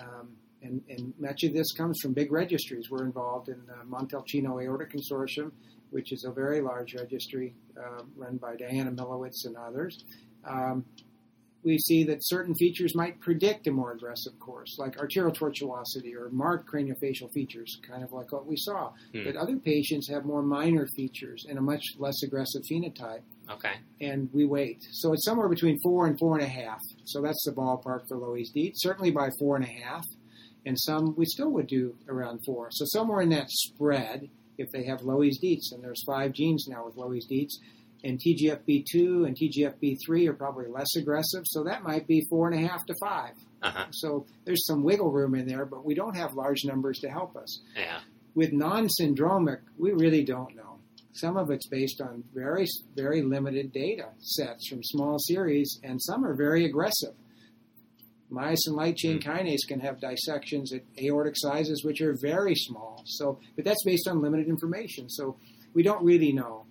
um, 0.00 0.36
and, 0.62 0.82
and, 0.88 1.14
much 1.18 1.44
of 1.44 1.52
this 1.52 1.72
comes 1.72 1.98
from 2.02 2.12
big 2.12 2.32
registries. 2.32 2.90
We're 2.90 3.04
involved 3.04 3.48
in 3.48 3.62
the 3.66 3.84
Montalcino 3.88 4.62
Aorta 4.62 4.86
Consortium, 4.86 5.52
which 5.90 6.12
is 6.12 6.24
a 6.24 6.30
very 6.30 6.60
large 6.60 6.94
registry 6.94 7.54
uh, 7.78 8.02
run 8.16 8.36
by 8.36 8.54
Dianna 8.56 8.94
Milewicz 8.94 9.44
and 9.44 9.56
others, 9.56 10.04
um, 10.44 10.84
we 11.66 11.78
see 11.78 12.04
that 12.04 12.18
certain 12.20 12.54
features 12.54 12.94
might 12.94 13.20
predict 13.20 13.66
a 13.66 13.72
more 13.72 13.90
aggressive 13.90 14.38
course, 14.38 14.76
like 14.78 14.98
arterial 14.98 15.32
tortuosity 15.32 16.14
or 16.14 16.30
marked 16.30 16.70
craniofacial 16.70 17.30
features, 17.34 17.80
kind 17.86 18.04
of 18.04 18.12
like 18.12 18.30
what 18.30 18.46
we 18.46 18.56
saw. 18.56 18.92
Hmm. 19.12 19.24
But 19.24 19.34
other 19.34 19.56
patients 19.56 20.08
have 20.08 20.24
more 20.24 20.42
minor 20.42 20.86
features 20.94 21.44
and 21.48 21.58
a 21.58 21.60
much 21.60 21.82
less 21.98 22.22
aggressive 22.22 22.62
phenotype. 22.70 23.22
Okay. 23.50 23.72
And 24.00 24.30
we 24.32 24.46
wait. 24.46 24.78
So 24.92 25.12
it's 25.12 25.24
somewhere 25.24 25.48
between 25.48 25.76
four 25.82 26.06
and 26.06 26.16
four 26.20 26.38
and 26.38 26.44
a 26.44 26.48
half. 26.48 26.80
So 27.04 27.20
that's 27.20 27.44
the 27.44 27.52
ballpark 27.52 28.06
for 28.08 28.16
Loeys-Dietz. 28.16 28.80
Certainly 28.80 29.10
by 29.10 29.30
four 29.40 29.56
and 29.56 29.64
a 29.64 29.68
half. 29.68 30.04
And 30.66 30.78
some 30.78 31.16
we 31.16 31.24
still 31.26 31.50
would 31.50 31.66
do 31.66 31.96
around 32.08 32.40
four. 32.46 32.68
So 32.70 32.84
somewhere 32.86 33.22
in 33.22 33.30
that 33.30 33.50
spread 33.50 34.28
if 34.58 34.70
they 34.70 34.84
have 34.84 35.00
Loeys-Dietz, 35.00 35.72
and 35.72 35.82
there's 35.82 36.02
five 36.06 36.32
genes 36.32 36.66
now 36.68 36.84
with 36.84 36.96
Loeys-Dietz, 36.96 37.58
and 38.04 38.20
TGFB2 38.20 39.26
and 39.26 39.36
TGFB3 39.36 40.28
are 40.28 40.34
probably 40.34 40.68
less 40.68 40.94
aggressive, 40.96 41.42
so 41.44 41.64
that 41.64 41.82
might 41.82 42.06
be 42.06 42.26
four 42.28 42.48
and 42.48 42.64
a 42.64 42.68
half 42.68 42.84
to 42.86 42.94
5 43.00 43.32
uh-huh. 43.62 43.86
So 43.90 44.26
there's 44.44 44.66
some 44.66 44.82
wiggle 44.82 45.10
room 45.10 45.34
in 45.34 45.46
there, 45.46 45.64
but 45.64 45.84
we 45.84 45.94
don't 45.94 46.16
have 46.16 46.34
large 46.34 46.64
numbers 46.64 46.98
to 47.00 47.10
help 47.10 47.36
us. 47.36 47.60
Yeah. 47.76 48.00
With 48.34 48.52
non-syndromic, 48.52 49.60
we 49.78 49.92
really 49.92 50.24
don't 50.24 50.54
know. 50.54 50.78
Some 51.14 51.36
of 51.38 51.50
it's 51.50 51.66
based 51.68 52.02
on 52.02 52.22
very, 52.34 52.66
very 52.94 53.22
limited 53.22 53.72
data 53.72 54.08
sets 54.18 54.68
from 54.68 54.82
small 54.82 55.18
series, 55.18 55.80
and 55.82 56.00
some 56.02 56.24
are 56.24 56.34
very 56.34 56.66
aggressive. 56.66 57.14
Myosin 58.30 58.72
light 58.72 58.96
chain 58.96 59.20
hmm. 59.20 59.28
kinase 59.28 59.66
can 59.66 59.80
have 59.80 60.00
dissections 60.00 60.72
at 60.72 60.82
aortic 61.02 61.34
sizes 61.36 61.84
which 61.84 62.00
are 62.00 62.16
very 62.20 62.54
small. 62.54 63.02
So, 63.06 63.38
but 63.54 63.64
that's 63.64 63.82
based 63.84 64.08
on 64.08 64.20
limited 64.20 64.48
information. 64.48 65.08
So 65.08 65.36
we 65.74 65.82
don't 65.82 66.04
really 66.04 66.32
know. 66.32 66.66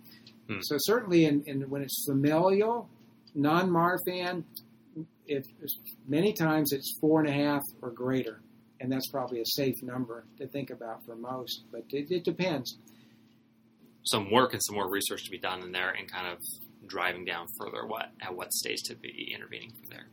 Hmm. 0.49 0.59
So 0.61 0.75
certainly, 0.79 1.25
in, 1.25 1.43
in, 1.45 1.69
when 1.69 1.81
it's 1.81 2.05
familial, 2.09 2.89
non-Marfan, 3.33 4.43
it, 5.27 5.47
many 6.07 6.33
times 6.33 6.71
it's 6.71 6.97
four 6.99 7.21
and 7.21 7.29
a 7.29 7.33
half 7.33 7.61
or 7.81 7.89
greater, 7.89 8.41
and 8.79 8.91
that's 8.91 9.09
probably 9.09 9.39
a 9.39 9.45
safe 9.45 9.81
number 9.81 10.25
to 10.37 10.47
think 10.47 10.69
about 10.69 11.05
for 11.05 11.15
most. 11.15 11.63
But 11.71 11.85
it, 11.89 12.11
it 12.11 12.23
depends. 12.23 12.77
Some 14.03 14.29
work 14.29 14.53
and 14.53 14.61
some 14.63 14.75
more 14.75 14.89
research 14.89 15.23
to 15.23 15.31
be 15.31 15.39
done 15.39 15.63
in 15.63 15.71
there, 15.71 15.89
and 15.91 16.11
kind 16.11 16.27
of 16.27 16.37
driving 16.85 17.25
down 17.25 17.47
further 17.59 17.87
what 17.87 18.11
at 18.21 18.35
what 18.35 18.53
stage 18.53 18.83
to 18.83 18.95
be 18.95 19.33
intervening 19.33 19.71
from 19.71 19.85
there 19.89 20.05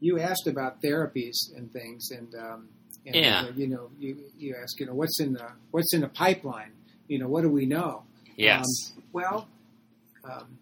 you 0.00 0.18
asked 0.18 0.46
about 0.46 0.82
therapies 0.82 1.34
and 1.56 1.72
things, 1.72 2.10
and, 2.10 2.34
um, 2.34 2.68
and 3.06 3.14
yeah. 3.14 3.40
Uh, 3.42 3.52
you 3.56 3.66
know, 3.68 3.88
you 3.98 4.16
you 4.38 4.56
ask, 4.60 4.78
you 4.80 4.86
know, 4.86 4.94
what's 4.94 5.20
in 5.20 5.32
the 5.32 5.46
what's 5.70 5.92
in 5.94 6.00
the 6.02 6.08
pipeline? 6.08 6.72
You 7.08 7.18
know, 7.18 7.28
what 7.28 7.42
do 7.42 7.48
we 7.48 7.66
know? 7.66 8.02
Yes. 8.36 8.64
Um, 8.96 9.02
well, 9.12 9.48
um, 10.24 10.58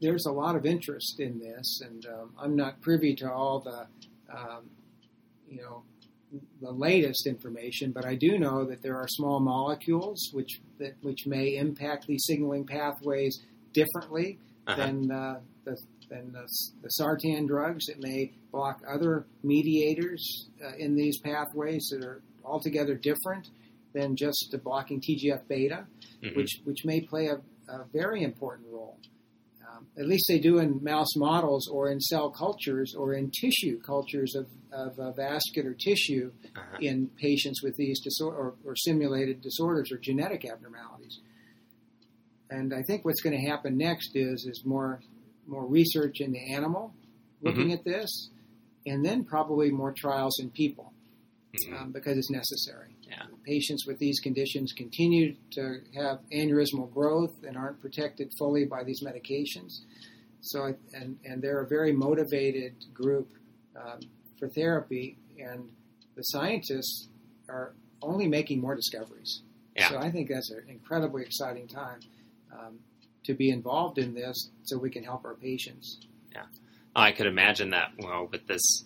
there's 0.00 0.26
a 0.26 0.32
lot 0.32 0.56
of 0.56 0.66
interest 0.66 1.20
in 1.20 1.38
this, 1.38 1.80
and 1.82 2.04
um, 2.06 2.32
I'm 2.38 2.56
not 2.56 2.80
privy 2.80 3.14
to 3.16 3.30
all 3.32 3.60
the, 3.60 3.86
um, 4.36 4.68
you 5.48 5.58
know, 5.62 5.82
the 6.60 6.70
latest 6.72 7.26
information, 7.26 7.92
but 7.92 8.04
I 8.04 8.14
do 8.14 8.38
know 8.38 8.64
that 8.64 8.82
there 8.82 8.96
are 8.96 9.06
small 9.08 9.40
molecules 9.40 10.30
which 10.32 10.60
that, 10.78 10.94
which 11.02 11.26
may 11.26 11.56
impact 11.56 12.06
these 12.06 12.24
signaling 12.26 12.64
pathways 12.66 13.40
differently 13.72 14.38
Uh-huh. 14.66 14.76
than 14.76 15.10
uh, 15.10 15.40
the 15.64 15.76
than 16.10 16.32
the, 16.32 16.46
the 16.82 16.90
sartan 17.00 17.46
drugs. 17.46 17.88
It 17.88 17.98
may 18.00 18.32
block 18.52 18.82
other 18.86 19.24
mediators 19.42 20.48
uh, 20.62 20.72
in 20.78 20.94
these 20.96 21.18
pathways 21.20 21.86
that 21.92 22.04
are 22.04 22.20
altogether 22.44 22.94
different 22.94 23.48
than 23.94 24.16
just 24.16 24.48
the 24.50 24.58
blocking 24.58 25.00
TGF 25.00 25.46
beta, 25.48 25.86
Mhm. 26.22 26.36
which 26.36 26.60
which 26.64 26.84
may 26.84 27.00
play 27.00 27.28
a, 27.28 27.36
a 27.72 27.84
very 27.92 28.22
important 28.22 28.68
role. 28.70 28.98
Um, 29.66 29.86
at 29.96 30.06
least 30.06 30.24
they 30.28 30.38
do 30.40 30.58
in 30.58 30.82
mouse 30.82 31.14
models 31.16 31.68
or 31.68 31.90
in 31.90 32.00
cell 32.00 32.30
cultures 32.30 32.94
or 32.96 33.14
in 33.14 33.30
tissue 33.30 33.80
cultures 33.80 34.34
of, 34.34 34.46
of 34.72 34.98
uh, 34.98 35.12
vascular 35.12 35.74
tissue 35.74 36.32
Uh-huh. 36.56 36.78
in 36.80 37.08
patients 37.16 37.62
with 37.62 37.76
these 37.76 38.00
disor- 38.04 38.34
or, 38.34 38.54
or 38.64 38.74
simulated 38.76 39.40
disorders 39.40 39.90
or 39.92 39.98
genetic 39.98 40.44
abnormalities. 40.44 41.20
And 42.50 42.74
I 42.74 42.82
think 42.82 43.04
what's 43.04 43.20
going 43.22 43.40
to 43.40 43.46
happen 43.48 43.76
next 43.78 44.10
is 44.16 44.44
is 44.44 44.64
more 44.64 45.00
more 45.50 45.66
research 45.66 46.20
in 46.20 46.32
the 46.32 46.52
animal 46.54 46.94
looking 47.42 47.72
at 47.72 47.84
this, 47.84 48.30
and 48.86 49.04
then 49.04 49.24
probably 49.24 49.70
more 49.70 49.92
trials 49.92 50.38
in 50.40 50.50
people 50.50 50.92
Mhm. 51.54 51.80
um, 51.80 51.92
because 51.92 52.16
it's 52.16 52.30
necessary. 52.30 52.94
Yeah. 53.08 53.26
Patients 53.44 53.86
with 53.86 53.98
these 53.98 54.20
conditions 54.20 54.72
continue 54.72 55.34
to 55.52 55.80
have 55.94 56.20
aneurysmal 56.32 56.92
growth 56.92 57.34
and 57.42 57.56
aren't 57.56 57.80
protected 57.80 58.32
fully 58.38 58.64
by 58.66 58.84
these 58.84 59.02
medications. 59.02 59.80
So, 60.42 60.74
and 60.94 61.18
and 61.24 61.42
they're 61.42 61.60
a 61.60 61.66
very 61.66 61.92
motivated 61.92 62.74
group 62.94 63.32
um, 63.76 64.00
for 64.38 64.48
therapy, 64.48 65.16
and 65.38 65.70
the 66.14 66.22
scientists 66.22 67.08
are 67.48 67.74
only 68.02 68.28
making 68.28 68.60
more 68.60 68.74
discoveries. 68.76 69.42
Yeah. 69.76 69.88
So 69.88 69.98
I 69.98 70.10
think 70.10 70.28
that's 70.28 70.50
an 70.50 70.64
incredibly 70.68 71.22
exciting 71.22 71.66
time 71.68 72.00
um, 72.52 72.78
to 73.24 73.34
be 73.34 73.50
involved 73.50 73.98
in 73.98 74.14
this, 74.14 74.50
so 74.64 74.78
we 74.78 74.90
can 74.90 75.04
help 75.04 75.24
our 75.24 75.34
patients. 75.34 75.98
Yeah, 76.32 76.44
I 76.94 77.12
could 77.12 77.26
imagine 77.26 77.70
that 77.70 77.92
well, 77.98 78.28
with 78.30 78.46
this 78.46 78.84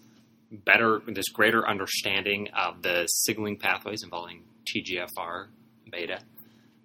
better, 0.50 1.00
this 1.06 1.28
greater 1.28 1.66
understanding 1.68 2.48
of 2.56 2.82
the 2.82 3.06
signaling 3.06 3.58
pathways 3.58 4.02
involving 4.02 4.42
TGFR 4.74 5.48
beta, 5.90 6.20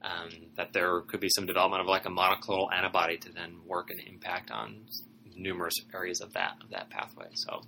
um, 0.01 0.29
that 0.57 0.73
there 0.73 1.01
could 1.01 1.19
be 1.19 1.29
some 1.29 1.45
development 1.45 1.81
of 1.81 1.87
like 1.87 2.05
a 2.05 2.09
monoclonal 2.09 2.71
antibody 2.73 3.17
to 3.17 3.31
then 3.31 3.57
work 3.65 3.89
and 3.89 3.99
impact 4.07 4.51
on 4.51 4.85
numerous 5.35 5.75
areas 5.93 6.21
of 6.21 6.33
that 6.33 6.55
of 6.61 6.69
that 6.69 6.89
pathway. 6.89 7.27
So 7.33 7.61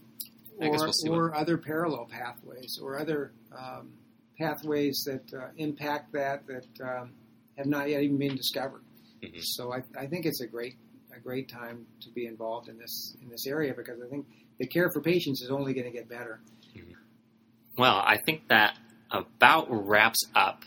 I 0.62 0.68
or, 0.68 0.72
guess 0.72 0.96
we'll 1.04 1.16
or 1.16 1.36
other 1.36 1.58
parallel 1.58 2.06
pathways 2.06 2.80
or 2.82 3.00
other 3.00 3.32
um, 3.58 3.92
pathways 4.38 5.04
that 5.06 5.34
uh, 5.34 5.48
impact 5.58 6.14
that 6.14 6.44
that 6.48 6.68
um, 6.84 7.12
have 7.58 7.68
not 7.68 7.90
yet 7.90 8.02
even 8.04 8.18
been 8.18 8.36
discovered. 8.36 8.82
Mhm. 9.22 9.40
So 9.42 9.74
I, 9.74 9.84
I 9.98 10.08
think 10.08 10.26
it's 10.26 10.42
a 10.42 10.48
great 10.48 10.76
a 11.16 11.20
great 11.20 11.50
time 11.50 11.86
to 12.02 12.10
be 12.12 12.26
involved 12.26 12.70
in 12.70 12.78
this 12.78 13.16
in 13.22 13.30
this 13.30 13.46
area 13.46 13.74
because 13.76 14.00
I 14.02 14.10
think 14.10 14.26
the 14.60 14.68
care 14.68 14.90
for 14.94 15.02
patients 15.02 15.42
is 15.42 15.50
only 15.50 15.74
going 15.74 15.86
to 15.86 15.92
get 15.92 16.08
better. 16.08 16.40
Well, 17.78 18.02
I 18.06 18.18
think 18.26 18.48
that 18.50 18.78
about 19.12 19.68
wraps 19.70 20.20
up 20.36 20.64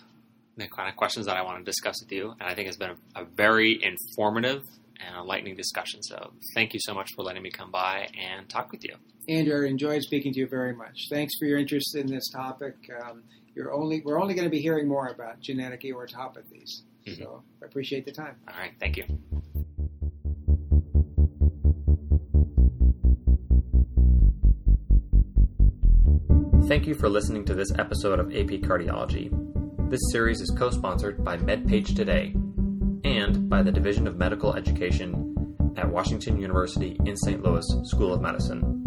the 0.56 0.68
kind 0.68 0.88
of 0.88 0.96
questions 0.96 1.26
that 1.26 1.36
I 1.36 1.42
want 1.42 1.58
to 1.58 1.64
discuss 1.64 1.96
with 2.02 2.12
you. 2.12 2.30
And 2.40 2.42
I 2.42 2.54
think 2.54 2.68
it's 2.68 2.76
been 2.76 2.96
a, 3.14 3.22
a 3.22 3.24
very 3.24 3.82
informative 3.82 4.62
and 5.00 5.16
enlightening 5.16 5.56
discussion. 5.56 6.02
So 6.02 6.32
thank 6.54 6.72
you 6.72 6.80
so 6.80 6.94
much 6.94 7.10
for 7.14 7.22
letting 7.22 7.42
me 7.42 7.50
come 7.50 7.70
by 7.70 8.08
and 8.18 8.48
talk 8.48 8.70
with 8.70 8.84
you. 8.84 8.94
Andrew, 9.28 9.64
I 9.64 9.68
enjoyed 9.68 10.02
speaking 10.02 10.32
to 10.32 10.40
you 10.40 10.46
very 10.48 10.74
much. 10.74 11.08
Thanks 11.10 11.32
for 11.38 11.46
your 11.46 11.58
interest 11.58 11.96
in 11.96 12.06
this 12.06 12.28
topic. 12.30 12.74
Um, 13.02 13.22
you're 13.54 13.72
only 13.72 14.02
we're 14.04 14.20
only 14.20 14.34
going 14.34 14.46
to 14.46 14.50
be 14.50 14.60
hearing 14.60 14.88
more 14.88 15.08
about 15.08 15.40
genetic 15.40 15.82
aortopathies. 15.82 16.82
Mhm. 17.06 17.18
So 17.18 17.42
I 17.62 17.66
appreciate 17.66 18.04
the 18.04 18.12
time. 18.12 18.36
All 18.48 18.54
right. 18.58 18.72
Thank 18.80 18.96
you. 18.96 19.04
Thank 26.66 26.86
you 26.86 26.94
for 26.94 27.08
listening 27.08 27.44
to 27.44 27.54
this 27.54 27.70
episode 27.78 28.18
of 28.18 28.28
AP 28.34 28.62
Cardiology. 28.62 29.30
This 29.90 30.00
series 30.10 30.40
is 30.40 30.50
co 30.50 30.70
sponsored 30.70 31.22
by 31.22 31.36
MedPage 31.36 31.94
Today 31.94 32.34
and 33.04 33.48
by 33.50 33.62
the 33.62 33.70
Division 33.70 34.06
of 34.06 34.16
Medical 34.16 34.54
Education 34.56 35.74
at 35.76 35.88
Washington 35.88 36.40
University 36.40 36.96
in 37.04 37.16
St. 37.16 37.42
Louis 37.42 37.66
School 37.84 38.14
of 38.14 38.22
Medicine. 38.22 38.82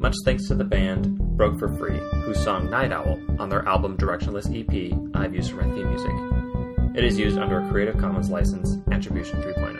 Much 0.00 0.14
thanks 0.24 0.48
to 0.48 0.54
the 0.54 0.64
band 0.64 1.18
Broke 1.36 1.58
for 1.58 1.74
Free, 1.76 1.98
whose 2.24 2.42
song 2.42 2.70
Night 2.70 2.92
Owl 2.92 3.20
on 3.38 3.48
their 3.50 3.66
album 3.68 3.96
Directionless 3.96 4.48
EP 4.50 4.92
I've 5.14 5.34
used 5.34 5.50
for 5.50 5.62
my 5.62 5.74
theme 5.74 5.88
music. 5.90 6.41
It 6.94 7.04
is 7.04 7.18
used 7.18 7.38
under 7.38 7.58
a 7.58 7.68
Creative 7.70 7.96
Commons 7.96 8.28
license, 8.28 8.76
Attribution 8.92 9.42
oh. 9.42 9.52
3.0. 9.54 9.71